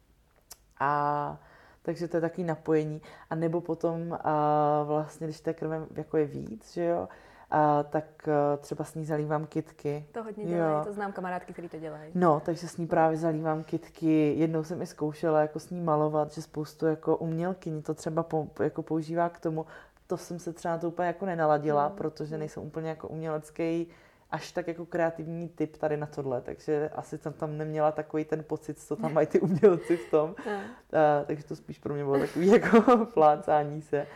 A 0.79 1.37
takže 1.81 2.07
to 2.07 2.17
je 2.17 2.21
takový 2.21 2.43
napojení. 2.43 3.01
A 3.29 3.35
nebo 3.35 3.61
potom 3.61 4.17
a 4.23 4.83
vlastně, 4.83 5.27
když 5.27 5.41
té 5.41 5.53
krve 5.53 5.85
jako 5.95 6.17
je 6.17 6.25
víc, 6.25 6.73
že 6.73 6.85
jo, 6.85 7.07
a 7.55 7.83
tak 7.83 8.05
uh, 8.27 8.61
třeba 8.61 8.83
s 8.83 8.95
ní 8.95 9.05
zalívám 9.05 9.45
kitky. 9.45 10.05
To 10.11 10.23
hodně 10.23 10.45
dělají, 10.45 10.73
jo. 10.73 10.81
to 10.85 10.93
znám 10.93 11.11
kamarádky, 11.11 11.53
které 11.53 11.69
to 11.69 11.79
dělají. 11.79 12.11
No, 12.15 12.41
takže 12.45 12.67
s 12.67 12.77
ní 12.77 12.87
právě 12.87 13.17
zalívám 13.17 13.63
kitky. 13.63 14.33
Jednou 14.37 14.63
jsem 14.63 14.81
i 14.81 14.85
zkoušela 14.85 15.41
jako 15.41 15.59
s 15.59 15.69
ní 15.69 15.81
malovat, 15.81 16.31
že 16.31 16.41
spoustu 16.41 16.85
jako 16.85 17.17
umělkyní 17.17 17.81
to 17.81 17.93
třeba 17.93 18.23
po, 18.23 18.47
jako 18.59 18.83
používá 18.83 19.29
k 19.29 19.39
tomu. 19.39 19.65
To 20.07 20.17
jsem 20.17 20.39
se 20.39 20.53
třeba 20.53 20.77
to 20.77 20.87
úplně 20.87 21.07
jako 21.07 21.25
nenaladila, 21.25 21.89
mm. 21.89 21.95
protože 21.95 22.37
nejsem 22.37 22.63
úplně 22.63 22.89
jako 22.89 23.07
umělecký 23.07 23.87
až 24.33 24.51
tak 24.51 24.67
jako 24.67 24.85
kreativní 24.85 25.49
typ 25.49 25.77
tady 25.77 25.97
na 25.97 26.05
tohle, 26.05 26.41
takže 26.41 26.89
asi 26.95 27.17
jsem 27.17 27.33
tam 27.33 27.57
neměla 27.57 27.91
takový 27.91 28.25
ten 28.25 28.43
pocit, 28.43 28.79
co 28.79 28.95
tam 28.95 29.13
mají 29.13 29.27
ty 29.27 29.39
umělci 29.39 29.97
v 29.97 30.11
tom. 30.11 30.29
Uh, 30.29 30.55
takže 31.25 31.43
to 31.43 31.55
spíš 31.55 31.79
pro 31.79 31.93
mě 31.93 32.03
bylo 32.03 32.19
takový 32.19 32.47
jako 32.51 33.05
plácání 33.05 33.81
se. 33.81 34.07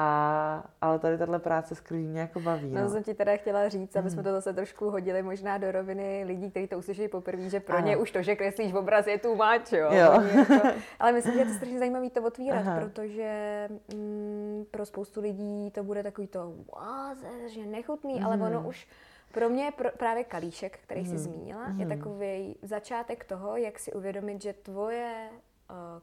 A, 0.00 0.64
ale 0.80 0.98
tady 0.98 1.18
tahle 1.18 1.38
práce 1.38 1.74
s 1.74 1.80
krví 1.80 2.06
mě 2.06 2.20
jako 2.20 2.40
baví. 2.40 2.70
No. 2.70 2.80
no 2.80 2.88
jsem 2.88 3.02
ti 3.02 3.14
teda 3.14 3.36
chtěla 3.36 3.68
říct, 3.68 3.96
aby 3.96 4.10
jsme 4.10 4.22
to 4.22 4.32
zase 4.32 4.52
trošku 4.52 4.90
hodili 4.90 5.22
možná 5.22 5.58
do 5.58 5.72
roviny 5.72 6.24
lidí, 6.26 6.50
kteří 6.50 6.66
to 6.66 6.78
uslyší 6.78 7.08
poprvé, 7.08 7.48
že 7.48 7.60
pro 7.60 7.76
ano. 7.76 7.86
ně 7.86 7.96
už 7.96 8.10
to, 8.10 8.22
že 8.22 8.36
kreslíš 8.36 8.72
obraz, 8.72 9.06
je 9.06 9.18
tu 9.18 9.36
máč, 9.36 9.72
jo. 9.72 9.88
jo. 9.92 10.22
Jako, 10.38 10.68
ale 11.00 11.12
myslím, 11.12 11.34
že 11.34 11.40
je 11.40 11.46
to 11.46 11.52
strašně 11.52 11.78
zajímavé 11.78 12.10
to 12.10 12.22
otvírat, 12.22 12.66
Aha. 12.66 12.80
protože 12.80 13.68
mm, 13.94 14.66
pro 14.70 14.86
spoustu 14.86 15.20
lidí 15.20 15.70
to 15.70 15.84
bude 15.84 16.02
takový 16.02 16.26
to, 16.26 16.46
wow, 16.46 17.18
že 17.46 17.66
nechutný, 17.66 18.20
mm. 18.20 18.26
ale 18.26 18.36
ono 18.36 18.68
už 18.68 18.88
pro 19.32 19.48
mě 19.48 19.72
pro, 19.76 19.90
právě 19.96 20.24
kalíšek, 20.24 20.78
který 20.82 21.06
jsi 21.06 21.12
mm. 21.12 21.18
zmínila, 21.18 21.68
mm. 21.68 21.80
je 21.80 21.86
takový 21.86 22.56
začátek 22.62 23.24
toho, 23.24 23.56
jak 23.56 23.78
si 23.78 23.92
uvědomit, 23.92 24.42
že 24.42 24.52
tvoje 24.52 25.28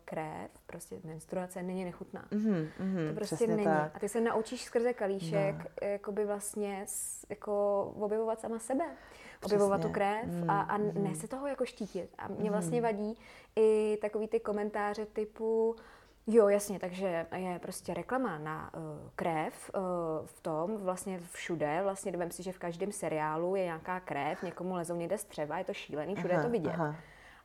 krev, 0.05 0.51
prostě 0.66 0.99
menstruace 1.03 1.63
není 1.63 1.86
nechutná. 1.86 2.26
Mm, 2.32 2.68
mm, 2.80 3.07
to 3.09 3.16
prostě 3.16 3.47
není. 3.47 3.63
Tak. 3.63 3.95
A 3.95 3.99
ty 3.99 4.09
se 4.09 4.22
naučíš 4.22 4.63
skrze 4.63 4.93
kalíšek 4.93 5.55
no. 5.57 5.88
jakoby 5.88 6.26
vlastně 6.26 6.86
jako 7.30 7.84
objevovat 7.99 8.39
sama 8.39 8.59
sebe. 8.59 8.86
Přesně. 9.39 9.57
Objevovat 9.57 9.82
tu 9.82 9.89
krev 9.89 10.26
mm, 10.26 10.49
a, 10.49 10.61
a 10.61 10.78
mm. 10.78 11.03
ne 11.03 11.16
se 11.16 11.28
toho 11.28 11.47
jako 11.47 11.66
štítit. 11.66 12.09
A 12.18 12.28
mě 12.28 12.51
vlastně 12.51 12.82
vadí 12.82 13.18
i 13.55 13.97
takový 14.01 14.28
ty 14.28 14.39
komentáře 14.39 15.05
typu 15.05 15.76
Jo, 16.28 16.47
jasně, 16.47 16.80
takže 16.80 17.26
je 17.36 17.59
prostě 17.59 17.93
reklama 17.93 18.38
na 18.38 18.72
uh, 18.74 18.82
krev 19.16 19.72
uh, 19.76 19.82
v 20.26 20.41
tom, 20.41 20.78
vlastně 20.78 21.20
všude, 21.32 21.80
vlastně 21.84 22.11
vem 22.11 22.32
si, 22.32 22.43
že 22.43 22.51
v 22.51 22.59
každém 22.59 22.91
seriálu 22.91 23.55
je 23.55 23.63
nějaká 23.63 23.99
krev, 23.99 24.43
někomu 24.43 24.76
lezou 24.76 24.95
někde 24.95 25.18
střeva, 25.18 25.57
je 25.57 25.63
to 25.63 25.74
šílený, 25.74 26.16
všude 26.16 26.34
aha, 26.34 26.41
je 26.41 26.47
to 26.47 26.51
vidět. 26.51 26.74
Aha. 26.74 26.95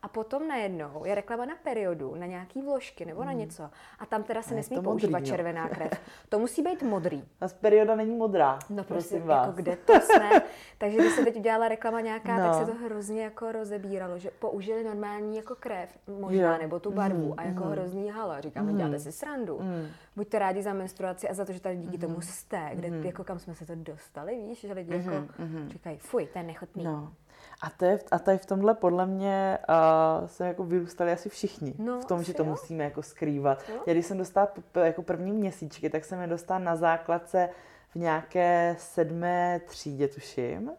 A 0.03 0.09
potom 0.09 0.49
najednou 0.49 1.05
je 1.05 1.15
reklama 1.15 1.45
na 1.45 1.55
periodu, 1.63 2.15
na 2.15 2.27
nějaký 2.27 2.63
vložky 2.63 3.05
nebo 3.05 3.25
na 3.25 3.31
hmm. 3.31 3.41
něco. 3.41 3.71
A 3.99 4.07
tam 4.07 4.23
teda 4.23 4.43
se 4.43 4.55
nesmí 4.55 4.81
používat 4.81 5.19
modrý, 5.19 5.31
červená 5.31 5.69
krev. 5.75 5.91
To 6.29 6.39
musí 6.39 6.63
být 6.63 6.83
modrý. 6.83 7.25
A 7.41 7.49
z 7.49 7.53
perioda 7.53 7.95
není 7.95 8.17
modrá. 8.17 8.59
No 8.71 8.85
prostě, 8.85 9.15
jako 9.15 9.27
vás. 9.27 9.55
kde 9.55 9.77
to 9.77 9.93
jsme. 10.01 10.31
Takže 10.79 10.99
když 10.99 11.13
se 11.13 11.25
teď 11.25 11.37
udělala 11.37 11.69
reklama 11.69 12.01
nějaká, 12.01 12.39
no. 12.39 12.45
tak 12.45 12.55
se 12.55 12.73
to 12.73 12.79
hrozně 12.85 13.23
jako 13.23 13.53
rozebíralo, 13.53 14.19
že 14.19 14.31
použili 14.31 14.85
normální 14.85 15.37
jako 15.37 15.55
krev, 15.55 15.99
možná, 16.21 16.53
jo. 16.53 16.63
nebo 16.63 16.81
tu 16.81 16.91
barvu 16.91 17.27
mm, 17.27 17.35
a 17.37 17.43
jako 17.43 17.65
mm. 17.65 17.71
hrozný 17.71 18.11
hala. 18.11 18.41
Říkám, 18.41 18.67
mm. 18.67 18.77
děláte 18.77 18.99
si 18.99 19.13
srandu. 19.13 19.59
Mm. 19.61 19.87
Buďte 20.17 20.39
rádi 20.39 20.63
za 20.63 20.73
menstruaci 20.73 21.29
a 21.29 21.35
za 21.35 21.45
to, 21.45 21.53
že 21.53 21.61
tady 21.61 21.77
díky 21.77 21.97
mm. 21.97 22.01
tomu 22.01 22.21
jste, 22.21 22.71
kde, 22.75 22.91
mm. 22.91 23.05
jako 23.05 23.25
kam 23.25 23.39
jsme 23.39 23.55
se 23.55 23.67
to 23.67 23.73
dostali, 23.75 24.43
víš, 24.47 24.61
že 24.61 24.73
lidi 24.73 24.95
mm. 24.95 25.01
jako 25.01 25.33
mm. 25.39 25.69
říkají, 25.69 25.99
fuj, 25.99 26.27
to 26.27 26.39
je 26.39 26.45
nechutný. 26.45 26.85
No. 26.85 27.13
A, 27.63 27.71
to 27.71 27.85
je, 27.85 27.99
a 28.11 28.19
tady 28.19 28.39
v 28.39 28.47
tomhle 28.47 28.75
podle 28.75 29.07
mě 29.07 29.59
uh, 29.69 30.27
se 30.27 30.47
jako 30.47 30.65
vyrůstali 30.65 31.13
asi 31.13 31.29
všichni. 31.29 31.75
No, 31.79 32.01
v 32.01 32.05
tom, 32.05 32.23
že 32.23 32.35
to 32.35 32.43
jo. 32.43 32.49
musíme 32.49 32.85
jako 32.85 33.03
skrývat. 33.03 33.65
Jo. 33.69 33.83
Já 33.87 33.93
když 33.93 34.07
jsem 34.07 34.19
dostala 34.19 34.49
jako 34.85 35.03
první 35.03 35.33
měsíčky, 35.33 35.91
tak 35.91 36.05
jsem 36.05 36.21
je 36.21 36.27
dostala 36.27 36.59
na 36.59 36.77
základce 36.77 37.49
v 37.91 37.97
nějaké 37.97 38.77
sedmé 38.79 39.61
třídě, 39.67 40.09
tuším. 40.09 40.71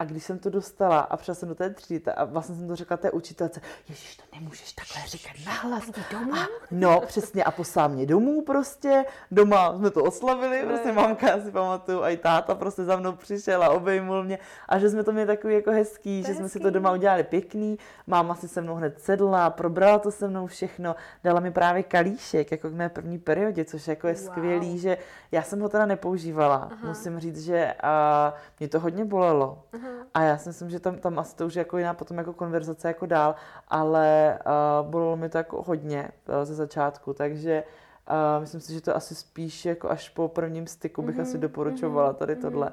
A 0.00 0.04
když 0.04 0.24
jsem 0.24 0.38
to 0.38 0.50
dostala 0.50 1.00
a 1.00 1.16
přišla 1.16 1.34
jsem 1.34 1.48
do 1.48 1.54
té 1.54 1.70
třídy 1.70 2.04
a 2.04 2.24
vlastně 2.24 2.54
jsem 2.54 2.68
to 2.68 2.76
řekla 2.76 2.96
té 2.96 3.10
učitelce, 3.10 3.60
Ježíš, 3.88 4.16
to 4.16 4.22
nemůžeš 4.38 4.72
takhle 4.72 5.06
říkat 5.06 5.32
nahlas. 5.46 5.90
Domů? 6.12 6.34
A, 6.34 6.46
no, 6.70 7.00
přesně, 7.00 7.44
a 7.44 7.50
poslala 7.50 7.88
mě 7.88 8.06
domů 8.06 8.42
prostě, 8.42 9.04
doma 9.30 9.76
jsme 9.76 9.90
to 9.90 10.04
oslavili, 10.04 10.62
prostě 10.66 10.92
mamka, 10.92 11.40
si 11.40 11.50
pamatuju, 11.50 12.02
a 12.02 12.08
i 12.08 12.16
táta 12.16 12.54
prostě 12.54 12.84
za 12.84 12.96
mnou 12.96 13.12
přišel 13.12 13.62
a 13.62 13.70
obejmul 13.70 14.24
mě 14.24 14.38
a 14.68 14.78
že 14.78 14.90
jsme 14.90 15.04
to 15.04 15.12
měli 15.12 15.26
takový 15.26 15.54
jako 15.54 15.70
hezký, 15.70 16.22
to 16.22 16.26
že 16.26 16.32
hezký. 16.32 16.38
jsme 16.38 16.48
si 16.48 16.60
to 16.60 16.70
doma 16.70 16.92
udělali 16.92 17.24
pěkný, 17.24 17.78
máma 18.06 18.34
si 18.34 18.48
se 18.48 18.60
mnou 18.60 18.74
hned 18.74 19.00
sedla, 19.00 19.50
probrala 19.50 19.98
to 19.98 20.10
se 20.10 20.28
mnou 20.28 20.46
všechno, 20.46 20.96
dala 21.24 21.40
mi 21.40 21.50
právě 21.50 21.82
kalíšek, 21.82 22.50
jako 22.50 22.70
k 22.70 22.72
mé 22.72 22.88
první 22.88 23.18
periodě, 23.18 23.64
což 23.64 23.88
jako 23.88 24.08
je 24.08 24.14
wow. 24.14 24.22
skvělý, 24.22 24.78
že 24.78 24.98
já 25.32 25.42
jsem 25.42 25.60
ho 25.60 25.68
teda 25.68 25.86
nepoužívala, 25.86 26.56
Aha. 26.56 26.88
musím 26.88 27.20
říct, 27.20 27.40
že 27.44 27.74
a, 27.82 28.34
mě 28.60 28.68
to 28.68 28.80
hodně 28.80 29.04
bolelo. 29.04 29.62
Aha 29.72 29.87
a 30.14 30.22
já 30.22 30.38
si 30.38 30.48
myslím, 30.48 30.70
že 30.70 30.80
tam, 30.80 30.96
tam 30.98 31.18
asi 31.18 31.36
to 31.36 31.46
už 31.46 31.54
je 31.54 31.60
jako 31.60 31.78
jiná 31.78 31.94
potom 31.94 32.18
jako 32.18 32.32
konverzace 32.32 32.88
jako 32.88 33.06
dál, 33.06 33.34
ale 33.68 34.38
uh, 34.82 34.90
bolelo 34.90 35.16
mi 35.16 35.28
to 35.28 35.38
jako 35.38 35.62
hodně 35.62 36.08
uh, 36.28 36.44
ze 36.44 36.54
začátku, 36.54 37.14
takže 37.14 37.62
uh, 38.10 38.40
myslím 38.40 38.60
si, 38.60 38.72
že 38.72 38.80
to 38.80 38.96
asi 38.96 39.14
spíš 39.14 39.64
jako 39.64 39.90
až 39.90 40.08
po 40.08 40.28
prvním 40.28 40.66
styku 40.66 41.02
bych 41.02 41.16
mm-hmm, 41.16 41.22
asi 41.22 41.38
doporučovala 41.38 42.12
tady 42.12 42.36
mm-hmm. 42.36 42.40
tohle. 42.40 42.72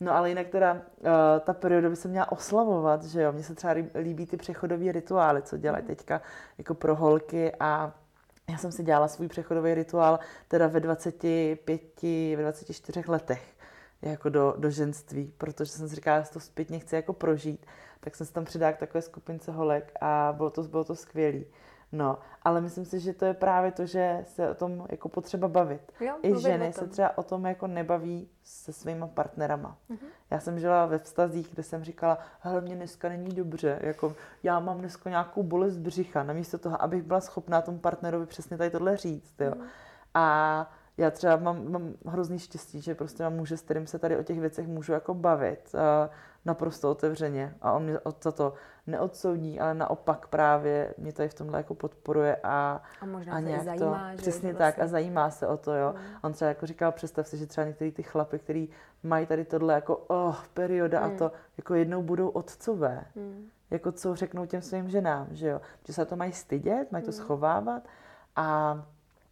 No 0.00 0.14
ale 0.14 0.28
jinak 0.28 0.48
teda 0.48 0.72
uh, 0.72 0.80
ta 1.40 1.52
perioda 1.52 1.88
by 1.88 1.96
se 1.96 2.08
měla 2.08 2.32
oslavovat, 2.32 3.04
že 3.04 3.22
jo, 3.22 3.32
mně 3.32 3.42
se 3.42 3.54
třeba 3.54 3.74
líbí 4.00 4.26
ty 4.26 4.36
přechodové 4.36 4.92
rituály, 4.92 5.42
co 5.42 5.56
dělají 5.56 5.84
mm-hmm. 5.84 5.86
teďka 5.86 6.20
jako 6.58 6.74
pro 6.74 6.94
holky 6.94 7.52
a 7.60 7.92
já 8.50 8.58
jsem 8.58 8.72
si 8.72 8.82
dělala 8.82 9.08
svůj 9.08 9.28
přechodový 9.28 9.74
rituál 9.74 10.18
teda 10.48 10.66
ve 10.66 10.80
25, 10.80 12.02
ve 12.36 12.42
24 12.42 13.02
letech 13.08 13.57
jako 14.02 14.28
do, 14.28 14.54
do 14.58 14.70
ženství, 14.70 15.32
protože 15.38 15.72
jsem 15.72 15.88
si 15.88 15.94
říkala, 15.94 16.20
že 16.20 16.30
to 16.30 16.40
zpětně 16.40 16.78
chci 16.78 16.94
jako 16.94 17.12
prožít, 17.12 17.66
tak 18.00 18.16
jsem 18.16 18.26
se 18.26 18.32
tam 18.32 18.44
přidala 18.44 18.72
k 18.72 18.78
takové 18.78 19.02
skupince 19.02 19.52
holek 19.52 19.92
a 20.00 20.34
bylo 20.36 20.50
to, 20.50 20.62
bylo 20.62 20.84
to 20.84 20.94
skvělé. 20.96 21.40
No, 21.92 22.18
ale 22.42 22.60
myslím 22.60 22.84
si, 22.84 23.00
že 23.00 23.12
to 23.12 23.24
je 23.24 23.34
právě 23.34 23.72
to, 23.72 23.86
že 23.86 24.24
se 24.24 24.50
o 24.50 24.54
tom 24.54 24.86
jako 24.90 25.08
potřeba 25.08 25.48
bavit. 25.48 25.92
Jo, 26.00 26.14
I 26.22 26.40
ženy 26.40 26.72
se 26.72 26.86
třeba 26.86 27.18
o 27.18 27.22
tom 27.22 27.46
jako 27.46 27.66
nebaví 27.66 28.28
se 28.44 28.72
svýma 28.72 29.06
partnerama. 29.06 29.76
Mm-hmm. 29.90 30.06
Já 30.30 30.40
jsem 30.40 30.58
žila 30.58 30.86
ve 30.86 30.98
vztazích, 30.98 31.50
kde 31.50 31.62
jsem 31.62 31.84
říkala, 31.84 32.18
hele, 32.40 32.60
mě 32.60 32.76
dneska 32.76 33.08
není 33.08 33.34
dobře, 33.34 33.78
jako 33.82 34.16
já 34.42 34.60
mám 34.60 34.78
dneska 34.78 35.10
nějakou 35.10 35.42
bolest 35.42 35.76
břicha, 35.76 36.22
namísto 36.22 36.58
toho, 36.58 36.82
abych 36.82 37.02
byla 37.02 37.20
schopná 37.20 37.62
tomu 37.62 37.78
partnerovi 37.78 38.26
přesně 38.26 38.58
tady 38.58 38.70
tohle 38.70 38.96
říct, 38.96 39.40
jo. 39.40 39.50
Mm-hmm. 39.50 39.66
A 40.14 40.70
já 40.98 41.10
třeba 41.10 41.36
mám, 41.36 41.72
mám 41.72 41.94
hrozný 42.06 42.38
štěstí, 42.38 42.80
že 42.80 42.94
prostě 42.94 43.22
mám 43.22 43.32
muže, 43.32 43.56
s 43.56 43.62
kterým 43.62 43.86
se 43.86 43.98
tady 43.98 44.16
o 44.16 44.22
těch 44.22 44.40
věcech 44.40 44.66
můžu 44.66 44.92
jako 44.92 45.14
bavit 45.14 45.70
uh, 45.74 45.80
naprosto 46.44 46.90
otevřeně 46.90 47.54
a 47.60 47.72
on 47.72 47.82
mě 47.82 47.98
za 48.20 48.32
to 48.32 48.54
neodsoudí, 48.86 49.60
ale 49.60 49.74
naopak 49.74 50.26
právě 50.26 50.94
mě 50.98 51.12
tady 51.12 51.28
v 51.28 51.34
tomhle 51.34 51.58
jako 51.58 51.74
podporuje 51.74 52.36
a, 52.42 52.82
a, 53.00 53.06
možná 53.06 53.34
a 53.34 53.40
nějak 53.40 53.64
zajímá, 53.64 54.04
to, 54.04 54.10
že 54.10 54.16
přesně 54.16 54.54
tak 54.54 54.58
vlastně... 54.58 54.82
a 54.82 54.86
zajímá 54.86 55.30
se 55.30 55.46
o 55.46 55.56
to, 55.56 55.74
jo. 55.74 55.94
Mm. 55.96 56.04
On 56.22 56.32
třeba 56.32 56.48
jako 56.48 56.66
říkal, 56.66 56.92
představ 56.92 57.28
si, 57.28 57.36
že 57.36 57.46
třeba 57.46 57.66
některý 57.66 57.92
ty 57.92 58.02
chlapy, 58.02 58.38
který 58.38 58.68
mají 59.02 59.26
tady 59.26 59.44
tohle 59.44 59.74
jako 59.74 59.96
oh, 59.96 60.36
perioda 60.54 61.00
mm. 61.00 61.06
a 61.06 61.18
to 61.18 61.32
jako 61.56 61.74
jednou 61.74 62.02
budou 62.02 62.28
otcové. 62.28 63.04
Mm. 63.14 63.48
Jako 63.70 63.92
co 63.92 64.16
řeknou 64.16 64.46
těm 64.46 64.62
svým 64.62 64.88
ženám, 64.88 65.26
že 65.30 65.48
jo. 65.48 65.60
Že 65.86 65.92
se 65.92 66.04
to 66.04 66.16
mají 66.16 66.32
stydět, 66.32 66.92
mají 66.92 67.04
to 67.04 67.10
mm. 67.10 67.16
schovávat 67.16 67.82
a 68.36 68.78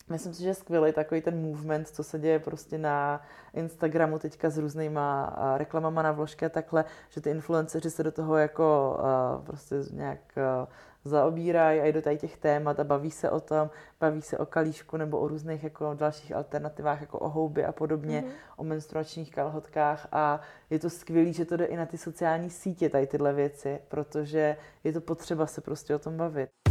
Myslím 0.09 0.35
si, 0.35 0.43
že 0.43 0.49
je 0.49 0.55
skvělý 0.55 0.93
takový 0.93 1.21
ten 1.21 1.41
movement, 1.41 1.89
co 1.89 2.05
se 2.05 2.19
děje 2.19 2.39
prostě 2.39 2.79
na 2.79 3.23
Instagramu 3.55 4.19
teďka 4.19 4.51
s 4.51 4.59
různýma 4.59 5.37
reklamama 5.57 6.03
na 6.03 6.13
vložky 6.13 6.47
a 6.47 6.49
takhle, 6.49 6.85
že 7.11 7.21
ty 7.21 7.31
influenceři 7.31 7.91
se 7.91 8.03
do 8.03 8.13
toho 8.13 8.37
jako 8.37 8.99
uh, 9.39 9.45
prostě 9.45 9.75
nějak 9.93 10.21
uh, 10.37 10.69
zaobírají 11.05 11.81
a 11.81 11.87
jdou 11.87 12.01
tady 12.01 12.19
těch 12.19 12.37
témat 12.37 12.81
a 12.81 12.85
baví 12.85 13.11
se 13.11 13.31
o 13.31 13.41
tom, 13.41 13.71
baví 14.01 14.23
se 14.23 14.39
o 14.39 14.47
kalíšku 14.47 14.97
nebo 14.97 15.19
o 15.19 15.29
různých 15.29 15.65
jako 15.65 15.95
dalších 15.95 16.35
alternativách, 16.35 17.01
jako 17.01 17.19
o 17.19 17.29
houby 17.29 17.65
a 17.65 17.73
podobně, 17.73 18.25
mm-hmm. 18.27 18.53
o 18.57 18.65
menstruačních 18.65 19.31
kalhotkách 19.31 20.09
a 20.13 20.41
je 20.71 20.79
to 20.79 20.91
skvělé, 20.91 21.33
že 21.33 21.45
to 21.45 21.57
jde 21.57 21.65
i 21.65 21.77
na 21.77 21.87
ty 21.87 21.99
sociální 21.99 22.51
sítě, 22.51 22.89
tady 22.89 23.07
tyhle 23.07 23.33
věci, 23.33 23.79
protože 23.89 24.57
je 24.85 24.93
to 24.93 25.01
potřeba 25.01 25.47
se 25.47 25.61
prostě 25.61 25.95
o 25.95 25.99
tom 25.99 26.17
bavit. 26.17 26.66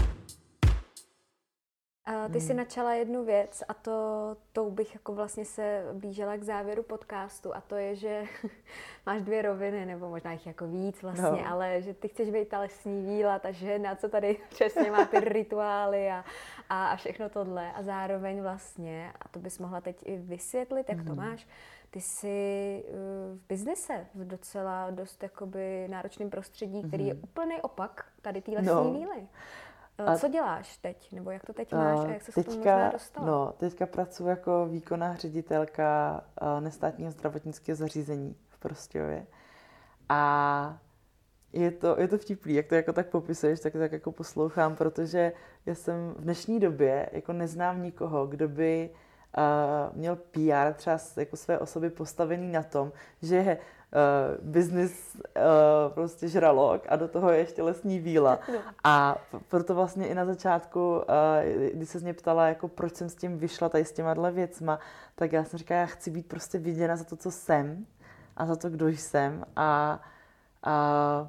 A 2.08 2.28
ty 2.28 2.40
hmm. 2.40 2.48
si 2.48 2.54
načala 2.54 2.94
jednu 2.94 3.26
věc 3.26 3.64
a 3.68 3.74
to 3.74 4.38
tou 4.54 4.72
bych 4.72 4.94
jako 4.94 5.14
vlastně 5.14 5.46
se 5.46 5.84
blížila 5.94 6.38
k 6.38 6.44
závěru 6.44 6.84
podcastu 6.84 7.56
a 7.56 7.62
to 7.62 7.76
je, 7.76 7.96
že 7.96 8.24
máš 9.06 9.22
dvě 9.22 9.42
roviny, 9.42 9.86
nebo 9.86 10.10
možná 10.10 10.32
jich 10.32 10.48
jako 10.48 10.68
víc 10.68 11.02
vlastně, 11.02 11.44
no. 11.44 11.48
ale 11.48 11.82
že 11.82 11.94
ty 11.94 12.08
chceš 12.08 12.30
být 12.30 12.48
ta 12.48 12.60
lesní 12.60 13.06
víla, 13.06 13.40
ta 13.40 13.52
žena, 13.52 13.96
co 13.96 14.10
tady 14.10 14.38
přesně 14.50 14.92
má 14.92 15.06
ty 15.06 15.20
rituály 15.20 16.10
a, 16.10 16.26
a, 16.70 16.88
a 16.88 16.96
všechno 16.96 17.30
tohle 17.30 17.74
a 17.74 17.84
zároveň 17.84 18.42
vlastně, 18.42 19.14
a 19.22 19.28
to 19.28 19.40
bys 19.40 19.60
mohla 19.60 19.82
teď 19.82 19.98
i 20.04 20.18
vysvětlit, 20.18 20.90
jak 20.90 20.98
mm. 20.98 21.06
to 21.06 21.14
hmm. 21.14 21.26
máš, 21.30 21.48
ty 21.90 22.02
jsi 22.02 22.84
uh, 22.88 23.38
v 23.38 23.48
biznise, 23.48 24.06
v 24.16 24.28
docela 24.28 24.92
dost 24.92 25.24
jakoby 25.24 25.88
náročném 25.88 26.30
prostředí, 26.30 26.84
který 26.84 27.04
mm. 27.04 27.10
je 27.10 27.16
úplný 27.16 27.62
opak 27.62 28.06
tady 28.22 28.42
té 28.42 28.52
lesní 28.52 28.68
no. 28.68 28.94
víly. 28.94 29.28
A 29.98 30.18
Co 30.18 30.28
děláš 30.28 30.78
teď? 30.78 31.12
Nebo 31.12 31.32
jak 31.32 31.46
to 31.46 31.54
teď 31.54 31.74
máš 31.74 32.00
a 32.00 32.10
jak 32.10 32.22
se 32.22 32.32
teďka, 32.32 32.52
k 32.54 32.80
tomu 32.80 32.92
dostala? 32.92 33.28
No, 33.28 33.54
teďka 33.58 33.86
pracuji 33.86 34.30
jako 34.30 34.66
výkonná 34.66 35.16
ředitelka 35.16 36.22
nestátního 36.60 37.12
zdravotnického 37.12 37.76
zařízení 37.76 38.36
v 38.50 38.60
Prostějově. 38.60 39.28
A 40.10 40.78
je 41.54 41.72
to, 41.72 42.00
je 42.00 42.08
to 42.08 42.18
vtipný, 42.18 42.54
jak 42.54 42.68
to 42.68 42.76
jako 42.76 42.94
tak 42.94 43.10
popisuješ, 43.10 43.60
tak 43.60 43.74
tak 43.74 43.92
jako 43.92 44.12
poslouchám, 44.12 44.76
protože 44.76 45.32
já 45.66 45.76
jsem 45.76 46.14
v 46.18 46.22
dnešní 46.22 46.60
době 46.60 47.10
jako 47.12 47.34
neznám 47.34 47.84
nikoho, 47.84 48.28
kdo 48.28 48.48
by 48.48 48.90
uh, 49.38 49.98
měl 49.98 50.16
PR 50.16 50.74
třeba 50.74 50.98
jako 51.18 51.38
své 51.38 51.60
osoby 51.60 51.90
postavený 51.90 52.52
na 52.52 52.64
tom, 52.64 52.92
že 53.22 53.58
uh, 53.96 54.46
business 54.46 55.16
uh, 55.16 55.22
prostě 55.94 56.28
žralok 56.28 56.84
a 56.90 56.96
do 56.96 57.08
toho 57.08 57.32
je 57.32 57.38
ještě 57.38 57.64
lesní 57.64 58.00
víla. 58.00 58.40
No. 58.54 58.60
A 58.84 59.18
proto 59.50 59.76
vlastně 59.76 60.08
i 60.08 60.14
na 60.16 60.26
začátku, 60.26 60.98
uh, 60.98 61.04
když 61.74 61.90
se 61.90 62.00
mě 62.00 62.14
ptala, 62.14 62.48
jako 62.48 62.68
proč 62.68 62.96
jsem 62.96 63.10
s 63.10 63.16
tím 63.16 63.38
vyšla 63.38 63.70
tady 63.70 63.86
s 63.86 63.92
těma 63.92 64.30
věcma, 64.30 64.80
tak 65.16 65.34
já 65.34 65.44
jsem 65.44 65.60
říkala, 65.60 65.80
já 65.80 65.86
chci 65.86 66.12
být 66.12 66.28
prostě 66.28 66.58
viděna 66.58 66.96
za 66.96 67.04
to, 67.04 67.16
co 67.16 67.32
jsem 67.32 67.86
a 68.38 68.46
za 68.46 68.56
to, 68.56 68.70
kdo 68.70 68.88
jsem 68.88 69.46
a, 69.56 70.00
a 70.64 71.28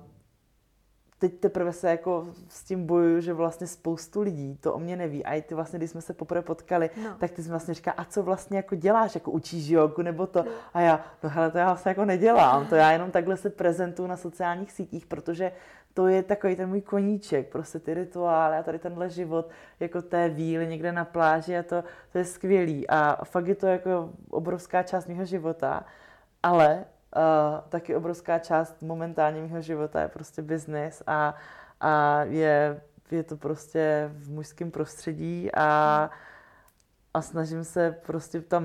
teď 1.18 1.40
teprve 1.40 1.72
se 1.72 1.90
jako 1.90 2.26
s 2.48 2.64
tím 2.64 2.86
bojuju, 2.86 3.20
že 3.20 3.32
vlastně 3.32 3.66
spoustu 3.66 4.20
lidí 4.20 4.56
to 4.60 4.74
o 4.74 4.78
mě 4.78 4.96
neví. 4.96 5.24
A 5.24 5.34
i 5.34 5.42
ty 5.42 5.54
vlastně, 5.54 5.78
když 5.78 5.90
jsme 5.90 6.00
se 6.00 6.12
poprvé 6.12 6.42
potkali, 6.42 6.90
no. 7.04 7.16
tak 7.18 7.30
ty 7.30 7.42
jsi 7.42 7.50
vlastně 7.50 7.74
říká, 7.74 7.90
a 7.90 8.04
co 8.04 8.22
vlastně 8.22 8.56
jako 8.56 8.74
děláš, 8.74 9.14
jako 9.14 9.30
učíš 9.30 9.68
jogu 9.68 10.02
nebo 10.02 10.26
to? 10.26 10.42
No. 10.42 10.50
A 10.74 10.80
já, 10.80 11.04
no 11.22 11.30
hele, 11.30 11.50
to 11.50 11.58
já 11.58 11.66
vlastně 11.66 11.88
jako 11.88 12.04
nedělám, 12.04 12.66
to 12.66 12.74
já 12.74 12.92
jenom 12.92 13.10
takhle 13.10 13.36
se 13.36 13.50
prezentuju 13.50 14.08
na 14.08 14.16
sociálních 14.16 14.72
sítích, 14.72 15.06
protože 15.06 15.52
to 15.94 16.06
je 16.06 16.22
takový 16.22 16.56
ten 16.56 16.68
můj 16.68 16.80
koníček, 16.80 17.48
prostě 17.48 17.78
ty 17.78 17.94
rituály 17.94 18.56
a 18.56 18.62
tady 18.62 18.78
tenhle 18.78 19.10
život, 19.10 19.50
jako 19.80 20.02
té 20.02 20.28
víly 20.28 20.66
někde 20.66 20.92
na 20.92 21.04
pláži 21.04 21.58
a 21.58 21.62
to, 21.62 21.84
to 22.12 22.18
je 22.18 22.24
skvělý 22.24 22.88
a 22.88 23.24
fakt 23.24 23.46
je 23.46 23.54
to 23.54 23.66
jako 23.66 24.10
obrovská 24.30 24.82
část 24.82 25.06
mého 25.06 25.24
života, 25.24 25.84
ale 26.42 26.84
uh, 27.16 27.68
taky 27.68 27.96
obrovská 27.96 28.38
část 28.38 28.82
momentálně 28.82 29.40
mého 29.42 29.60
života 29.60 30.00
je 30.00 30.08
prostě 30.08 30.42
biznis 30.42 31.02
a, 31.06 31.34
a 31.80 32.22
je, 32.22 32.80
je 33.10 33.22
to 33.22 33.36
prostě 33.36 34.10
v 34.12 34.30
mužském 34.30 34.70
prostředí 34.70 35.50
a, 35.54 36.10
a 37.14 37.22
snažím 37.22 37.64
se 37.64 37.96
prostě 38.06 38.40
tam 38.40 38.64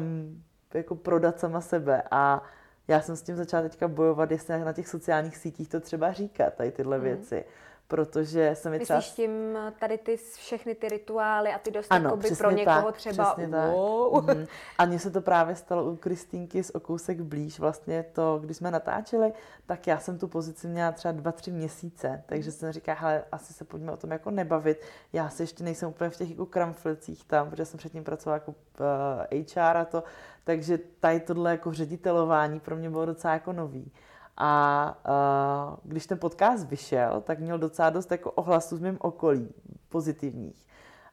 jako 0.74 0.96
prodat 0.96 1.40
sama 1.40 1.62
sebe 1.62 2.04
a 2.12 2.44
já 2.88 3.02
jsem 3.02 3.16
s 3.16 3.22
tím 3.22 3.36
začala 3.36 3.64
teďka 3.64 3.88
bojovat, 3.88 4.32
jestli 4.32 4.60
na 4.60 4.74
těch 4.74 4.88
sociálních 4.88 5.38
sítích 5.38 5.70
to 5.70 5.80
třeba 5.80 6.12
říkat, 6.12 6.54
tady 6.54 6.72
tyhle 6.72 6.98
mm. 6.98 7.04
věci 7.04 7.46
protože 7.92 8.56
se 8.56 8.70
mi 8.70 8.80
třeba... 8.80 8.98
Myslíš 8.98 9.16
tím 9.16 9.58
tady 9.80 9.98
ty 9.98 10.18
všechny 10.18 10.76
ty 10.76 10.90
rituály 10.90 11.50
a 11.54 11.60
ty 11.60 11.72
dost 11.72 11.88
ano, 11.90 12.18
pro 12.38 12.52
někoho 12.52 12.82
tak, 12.82 12.98
třeba 12.98 13.36
wow. 13.74 14.26
Tak. 14.26 14.38
Mm-hmm. 14.38 14.48
A 14.78 14.86
mně 14.86 15.00
se 15.00 15.12
to 15.12 15.22
právě 15.22 15.56
stalo 15.56 15.84
u 15.92 15.96
Kristýnky 15.96 16.64
z 16.64 16.70
Okousek 16.76 17.22
blíž. 17.22 17.60
Vlastně 17.60 18.06
to, 18.14 18.40
když 18.44 18.58
jsme 18.58 18.72
natáčeli, 18.72 19.34
tak 19.66 19.88
já 19.88 20.00
jsem 20.00 20.18
tu 20.18 20.28
pozici 20.28 20.68
měla 20.68 20.92
třeba 20.92 21.12
dva, 21.12 21.32
tři 21.32 21.52
měsíce. 21.52 22.24
Takže 22.26 22.50
mhm. 22.50 22.58
jsem 22.58 22.72
říká, 22.72 22.94
hele, 22.94 23.24
asi 23.32 23.54
se 23.54 23.66
pojďme 23.66 23.92
o 23.92 23.98
tom 23.98 24.12
jako 24.12 24.32
nebavit. 24.32 24.82
Já 25.14 25.30
si 25.30 25.44
ještě 25.44 25.64
nejsem 25.64 25.90
úplně 25.90 26.10
v 26.10 26.18
těch 26.18 26.30
jako 26.30 26.46
kramflicích 26.46 27.24
tam, 27.24 27.50
protože 27.50 27.66
jsem 27.66 27.78
předtím 27.78 28.04
pracovala 28.04 28.36
jako 28.36 28.52
uh, 28.52 28.86
eh, 29.32 29.46
HR 29.56 29.78
a 29.78 29.86
to. 29.86 30.04
Takže 30.44 30.80
tady 31.00 31.20
tohle 31.20 31.52
jako 31.52 31.74
ředitelování 31.74 32.60
pro 32.60 32.76
mě 32.76 32.90
bylo 32.90 33.06
docela 33.06 33.34
jako 33.34 33.54
nový. 33.54 33.92
A 34.38 34.98
uh, 35.10 35.78
když 35.84 36.06
ten 36.06 36.20
podcast 36.20 36.68
vyšel, 36.68 37.22
tak 37.22 37.40
měl 37.40 37.60
docela 37.60 37.90
dost 37.90 38.12
jako 38.12 38.32
ohlasů 38.32 38.78
z 38.78 38.80
mým 38.80 38.98
okolí, 39.02 39.54
pozitivních. 39.90 40.66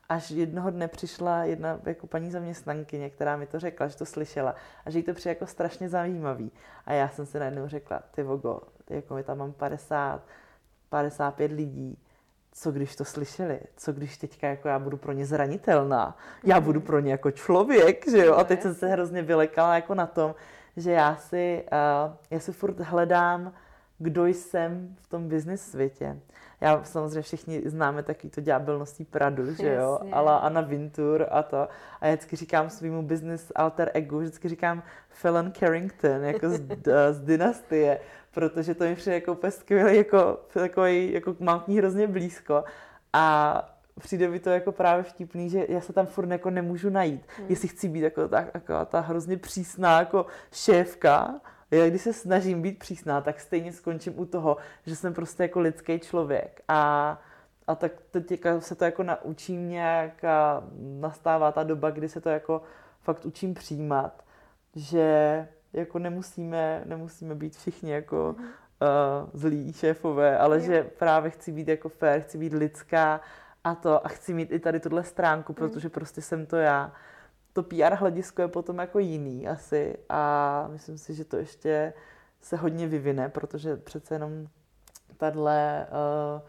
Až 0.08 0.30
jednoho 0.30 0.70
dne 0.70 0.88
přišla 0.88 1.44
jedna 1.44 1.80
jako 1.86 2.06
paní 2.06 2.30
zaměstnankyně, 2.30 3.10
která 3.10 3.36
mi 3.36 3.46
to 3.46 3.60
řekla, 3.60 3.88
že 3.88 3.96
to 3.96 4.06
slyšela 4.06 4.54
a 4.84 4.90
že 4.90 4.98
jí 4.98 5.02
to 5.02 5.14
přijde 5.14 5.30
jako 5.30 5.46
strašně 5.46 5.88
zajímavý. 5.88 6.52
A 6.86 6.92
já 6.92 7.08
jsem 7.08 7.26
si 7.26 7.38
najednou 7.38 7.68
řekla, 7.68 8.02
ty 8.10 8.22
vogo, 8.22 8.60
jako 8.90 9.14
my 9.14 9.22
tam 9.22 9.38
mám 9.38 9.52
50, 9.52 10.22
55 10.88 11.52
lidí, 11.52 11.98
co 12.52 12.72
když 12.72 12.96
to 12.96 13.04
slyšeli, 13.04 13.60
co 13.76 13.92
když 13.92 14.16
teďka 14.16 14.48
jako 14.48 14.68
já 14.68 14.78
budu 14.78 14.96
pro 14.96 15.12
ně 15.12 15.26
zranitelná, 15.26 16.16
já 16.44 16.60
budu 16.60 16.80
pro 16.80 17.00
ně 17.00 17.10
jako 17.10 17.30
člověk, 17.30 18.10
že 18.10 18.26
jo, 18.26 18.34
a 18.34 18.44
teď 18.44 18.62
jsem 18.62 18.74
se 18.74 18.88
hrozně 18.88 19.22
vylekala 19.22 19.74
jako 19.74 19.94
na 19.94 20.06
tom, 20.06 20.34
že 20.78 20.92
já 20.92 21.16
si, 21.16 21.64
uh, 21.72 22.14
já 22.30 22.40
si 22.40 22.52
furt 22.52 22.80
hledám, 22.80 23.52
kdo 23.98 24.26
jsem 24.26 24.96
v 25.00 25.06
tom 25.06 25.28
business 25.28 25.70
světě. 25.70 26.20
Já 26.60 26.84
samozřejmě 26.84 27.22
všichni 27.22 27.62
známe 27.64 28.02
taky 28.02 28.28
to 28.28 28.40
ďábelností 28.40 29.04
Pradu, 29.04 29.54
že 29.54 29.74
jo, 29.74 29.92
Jasně. 29.92 30.12
ale 30.12 30.40
Anna 30.40 30.60
Vintur 30.60 31.26
a 31.30 31.42
to. 31.42 31.68
A 32.00 32.06
já 32.06 32.14
vždycky 32.14 32.36
říkám 32.36 32.70
svýmu 32.70 33.02
business 33.02 33.52
alter 33.54 33.90
ego, 33.94 34.18
vždycky 34.18 34.48
říkám 34.48 34.82
Fallon 35.08 35.52
Carrington, 35.52 36.24
jako 36.24 36.50
z, 36.50 36.60
z 37.10 37.20
dynastie, 37.20 38.00
protože 38.30 38.74
to 38.74 38.84
mi 38.84 38.96
přijde 38.96 39.14
jako 39.14 39.32
úplně 39.32 39.50
skvělý, 39.50 39.96
jako 39.96 40.40
takový, 40.52 41.12
jako 41.12 41.36
mám 41.40 41.60
k 41.60 41.68
ní 41.68 41.78
hrozně 41.78 42.06
blízko. 42.06 42.64
A 43.12 43.77
přijde 43.98 44.28
mi 44.28 44.40
to 44.40 44.50
jako 44.50 44.72
právě 44.72 45.02
vtipný, 45.02 45.50
že 45.50 45.66
já 45.68 45.80
se 45.80 45.92
tam 45.92 46.06
furt 46.06 46.30
jako 46.30 46.50
nemůžu 46.50 46.90
najít. 46.90 47.22
Hmm. 47.38 47.46
Jestli 47.48 47.68
chci 47.68 47.88
být 47.88 48.00
jako 48.00 48.28
ta, 48.28 48.40
jako 48.54 48.84
ta 48.86 49.00
hrozně 49.00 49.36
přísná 49.36 49.98
jako 49.98 50.26
šéfka, 50.52 51.40
já 51.70 51.88
když 51.88 52.02
se 52.02 52.12
snažím 52.12 52.62
být 52.62 52.78
přísná, 52.78 53.20
tak 53.20 53.40
stejně 53.40 53.72
skončím 53.72 54.18
u 54.18 54.24
toho, 54.24 54.56
že 54.86 54.96
jsem 54.96 55.14
prostě 55.14 55.42
jako 55.42 55.60
lidský 55.60 55.98
člověk. 55.98 56.62
A, 56.68 57.20
a 57.66 57.74
tak 57.74 57.92
teď 58.10 58.40
se 58.58 58.74
to 58.74 58.84
jako 58.84 59.02
naučím 59.02 59.68
nějak 59.68 60.24
a 60.24 60.64
nastává 60.78 61.52
ta 61.52 61.62
doba, 61.62 61.90
kdy 61.90 62.08
se 62.08 62.20
to 62.20 62.28
jako 62.28 62.62
fakt 63.00 63.26
učím 63.26 63.54
přijímat, 63.54 64.24
že 64.74 65.48
jako 65.72 65.98
nemusíme, 65.98 66.82
nemusíme 66.84 67.34
být 67.34 67.56
všichni 67.56 67.90
jako 67.90 68.36
uh, 68.38 69.30
zlí 69.32 69.72
šéfové, 69.72 70.38
ale 70.38 70.60
že 70.60 70.84
právě 70.84 71.30
chci 71.30 71.52
být 71.52 71.68
jako 71.68 71.88
fair, 71.88 72.20
chci 72.20 72.38
být 72.38 72.52
lidská 72.52 73.20
a 73.68 73.74
to 73.74 74.06
a 74.06 74.08
chci 74.08 74.34
mít 74.34 74.52
i 74.52 74.58
tady 74.58 74.80
tuhle 74.80 75.04
stránku, 75.04 75.54
hmm. 75.58 75.68
protože 75.68 75.88
prostě 75.88 76.22
jsem 76.22 76.46
to 76.46 76.56
já. 76.56 76.92
To 77.52 77.62
PR 77.62 77.94
hledisko 77.94 78.42
je 78.42 78.48
potom 78.48 78.78
jako 78.78 78.98
jiný 78.98 79.48
asi 79.48 79.98
a 80.08 80.68
myslím 80.72 80.98
si, 80.98 81.14
že 81.14 81.24
to 81.24 81.36
ještě 81.36 81.92
se 82.40 82.56
hodně 82.56 82.88
vyvine, 82.88 83.28
protože 83.28 83.76
přece 83.76 84.14
jenom 84.14 84.46
tahle, 85.16 85.86
uh, 85.90 86.40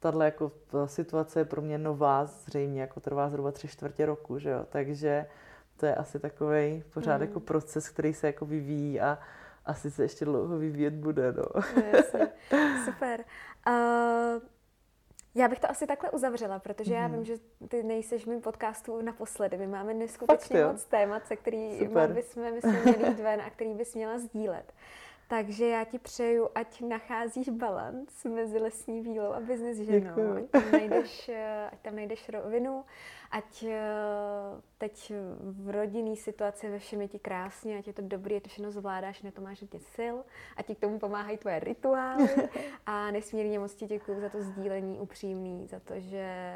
tahle 0.00 0.24
jako 0.24 0.52
situace 0.86 1.40
je 1.40 1.44
pro 1.44 1.62
mě 1.62 1.78
nová, 1.78 2.24
zřejmě 2.24 2.80
jako 2.80 3.00
trvá 3.00 3.28
zhruba 3.28 3.52
tři 3.52 3.68
čtvrtě 3.68 4.06
roku, 4.06 4.38
že 4.38 4.50
jo, 4.50 4.66
takže 4.68 5.26
to 5.76 5.86
je 5.86 5.94
asi 5.94 6.20
takový 6.20 6.84
pořád 6.94 7.16
mm. 7.16 7.22
jako 7.22 7.40
proces, 7.40 7.88
který 7.88 8.14
se 8.14 8.26
jako 8.26 8.46
vyvíjí 8.46 9.00
a 9.00 9.18
asi 9.66 9.90
se 9.90 10.02
ještě 10.02 10.24
dlouho 10.24 10.58
vyvíjet 10.58 10.94
bude, 10.94 11.32
no. 11.32 11.44
Jasně. 11.92 12.28
Super. 12.84 13.24
Uh, 13.68 14.42
já 15.38 15.48
bych 15.48 15.60
to 15.60 15.70
asi 15.70 15.86
takhle 15.86 16.10
uzavřela, 16.10 16.58
protože 16.58 16.90
mm. 16.90 16.96
já 16.96 17.08
mhm. 17.08 17.16
vím, 17.16 17.24
že 17.24 17.34
ty 17.68 17.82
nejseš 17.82 18.24
v 18.24 18.26
mým 18.26 18.40
podcastu 18.40 19.00
naposledy. 19.02 19.56
My 19.56 19.66
máme 19.66 19.94
neskutečně 19.94 20.64
moc 20.64 20.84
témat, 20.84 21.26
se 21.26 21.36
který 21.36 21.78
bychom, 22.08 22.54
bychom 22.54 22.72
měli 22.72 23.08
jít 23.08 23.20
ven 23.20 23.40
a 23.40 23.50
který 23.50 23.74
bys 23.74 23.94
měla 23.94 24.18
sdílet. 24.18 24.72
Takže 25.28 25.66
já 25.66 25.84
ti 25.84 25.98
přeju, 25.98 26.48
ať 26.54 26.80
nacházíš 26.80 27.48
balans 27.48 28.24
mezi 28.24 28.58
lesní 28.58 29.00
vílou 29.00 29.32
a 29.32 29.40
business 29.40 29.78
ženou. 29.78 30.36
Ať 30.36 30.50
tam, 30.50 30.72
najdeš, 30.72 31.28
eh, 31.28 31.68
ať 31.72 31.80
tam 31.80 31.96
najdeš 31.96 32.28
rovinu, 32.28 32.84
ať 33.30 33.62
eh, 33.62 33.76
teď 34.78 35.12
v 35.40 35.70
rodinný 35.70 36.16
situaci 36.16 36.68
ve 36.68 36.78
všem 36.78 37.00
je 37.00 37.08
ti 37.08 37.18
krásně, 37.18 37.78
ať 37.78 37.86
je 37.86 37.92
to 37.92 38.02
dobrý, 38.02 38.36
ať 38.36 38.42
to 38.42 38.48
všechno 38.48 38.70
zvládáš, 38.70 39.22
na 39.22 39.30
to 39.30 39.40
máš 39.40 39.60
hodně 39.60 39.80
sil, 39.94 40.16
ať 40.56 40.66
ti 40.66 40.74
k 40.74 40.78
tomu 40.78 40.98
pomáhají 40.98 41.38
tvoje 41.38 41.60
rituály 41.60 42.28
a 42.86 43.10
nesmírně 43.10 43.58
moc 43.58 43.74
ti 43.74 43.86
děkuju 43.86 44.20
za 44.20 44.28
to 44.28 44.42
sdílení 44.42 44.98
upřímný, 44.98 45.66
za 45.66 45.80
to, 45.80 46.00
že 46.00 46.54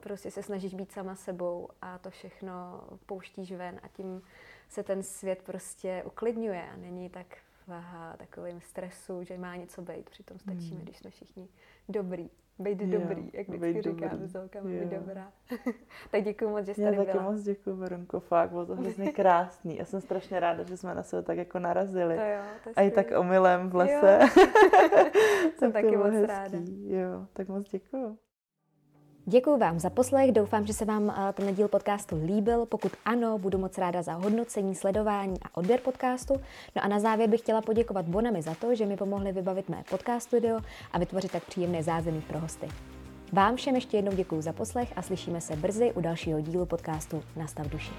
prostě 0.00 0.30
se 0.30 0.42
snažíš 0.42 0.74
být 0.74 0.92
sama 0.92 1.14
sebou 1.14 1.68
a 1.82 1.98
to 1.98 2.10
všechno 2.10 2.80
pouštíš 3.06 3.52
ven 3.52 3.80
a 3.82 3.88
tím 3.88 4.22
se 4.68 4.82
ten 4.82 5.02
svět 5.02 5.42
prostě 5.42 6.02
uklidňuje 6.06 6.62
a 6.62 6.76
není 6.76 7.10
tak 7.10 7.26
v 7.68 8.16
takovém 8.16 8.60
stresu, 8.60 9.22
že 9.22 9.38
má 9.38 9.56
něco 9.56 9.82
být. 9.82 10.10
Přitom 10.10 10.38
stačíme, 10.38 10.76
hmm. 10.76 10.84
když 10.84 10.98
jsme 10.98 11.10
všichni 11.10 11.48
dobrý. 11.88 12.30
Být 12.58 12.80
jo, 12.80 13.00
dobrý, 13.00 13.30
jak 13.32 13.48
vždycky 13.48 13.82
říkám, 13.82 14.26
s 14.26 14.34
holkama, 14.34 14.70
být 14.70 14.84
dobrá. 14.84 15.32
tak 16.10 16.24
děkuji 16.24 16.48
moc, 16.48 16.66
že 16.66 16.72
jste 16.72 16.82
Já 16.82 16.92
tady 16.92 17.06
taky 17.06 17.18
moc 17.18 17.42
děkuji, 17.42 17.76
Veronko, 17.76 18.20
fakt, 18.20 18.50
bylo 18.50 18.66
to 18.66 18.76
hrozně 18.76 19.12
krásný. 19.12 19.76
Já 19.76 19.84
jsem 19.84 20.00
strašně 20.00 20.40
ráda, 20.40 20.62
že 20.62 20.76
jsme 20.76 20.94
na 20.94 21.02
sebe 21.02 21.22
tak 21.22 21.38
jako 21.38 21.58
narazili. 21.58 22.16
To 22.16 22.22
jo, 22.22 22.42
to 22.64 22.70
A 22.76 22.82
i 22.82 22.90
tak 22.90 23.06
omylem 23.18 23.70
v 23.70 23.74
lese. 23.74 24.18
jsem 25.58 25.72
taky 25.72 25.96
moc 25.96 26.12
hezký. 26.12 26.26
ráda. 26.26 26.58
Jo, 26.86 27.26
tak 27.32 27.48
moc 27.48 27.68
děkuji. 27.68 28.18
Děkuji 29.30 29.58
vám 29.58 29.78
za 29.78 29.90
poslech, 29.90 30.32
doufám, 30.32 30.66
že 30.66 30.72
se 30.72 30.84
vám 30.84 31.10
eh, 31.10 31.32
ten 31.32 31.54
díl 31.54 31.68
podcastu 31.68 32.20
líbil. 32.26 32.66
Pokud 32.66 32.92
ano, 33.04 33.38
budu 33.38 33.58
moc 33.58 33.78
ráda 33.78 34.02
za 34.02 34.12
hodnocení, 34.12 34.74
sledování 34.74 35.36
a 35.42 35.56
odběr 35.56 35.80
podcastu. 35.80 36.34
No 36.76 36.84
a 36.84 36.88
na 36.88 37.00
závěr 37.00 37.30
bych 37.30 37.40
chtěla 37.40 37.60
poděkovat 37.60 38.06
Bonami 38.06 38.42
za 38.42 38.54
to, 38.54 38.74
že 38.74 38.86
mi 38.86 38.96
pomohli 38.96 39.32
vybavit 39.32 39.68
mé 39.68 39.84
podcast 39.90 40.32
video 40.32 40.60
a 40.92 40.98
vytvořit 40.98 41.32
tak 41.32 41.44
příjemné 41.44 41.82
zázemí 41.82 42.20
pro 42.20 42.40
hosty. 42.40 42.68
Vám 43.32 43.56
všem 43.56 43.74
ještě 43.74 43.96
jednou 43.96 44.12
děkuji 44.12 44.42
za 44.42 44.52
poslech 44.52 44.92
a 44.96 45.02
slyšíme 45.02 45.40
se 45.40 45.56
brzy 45.56 45.92
u 45.92 46.00
dalšího 46.00 46.40
dílu 46.40 46.66
podcastu 46.66 47.22
Nastav 47.36 47.66
duši. 47.66 47.92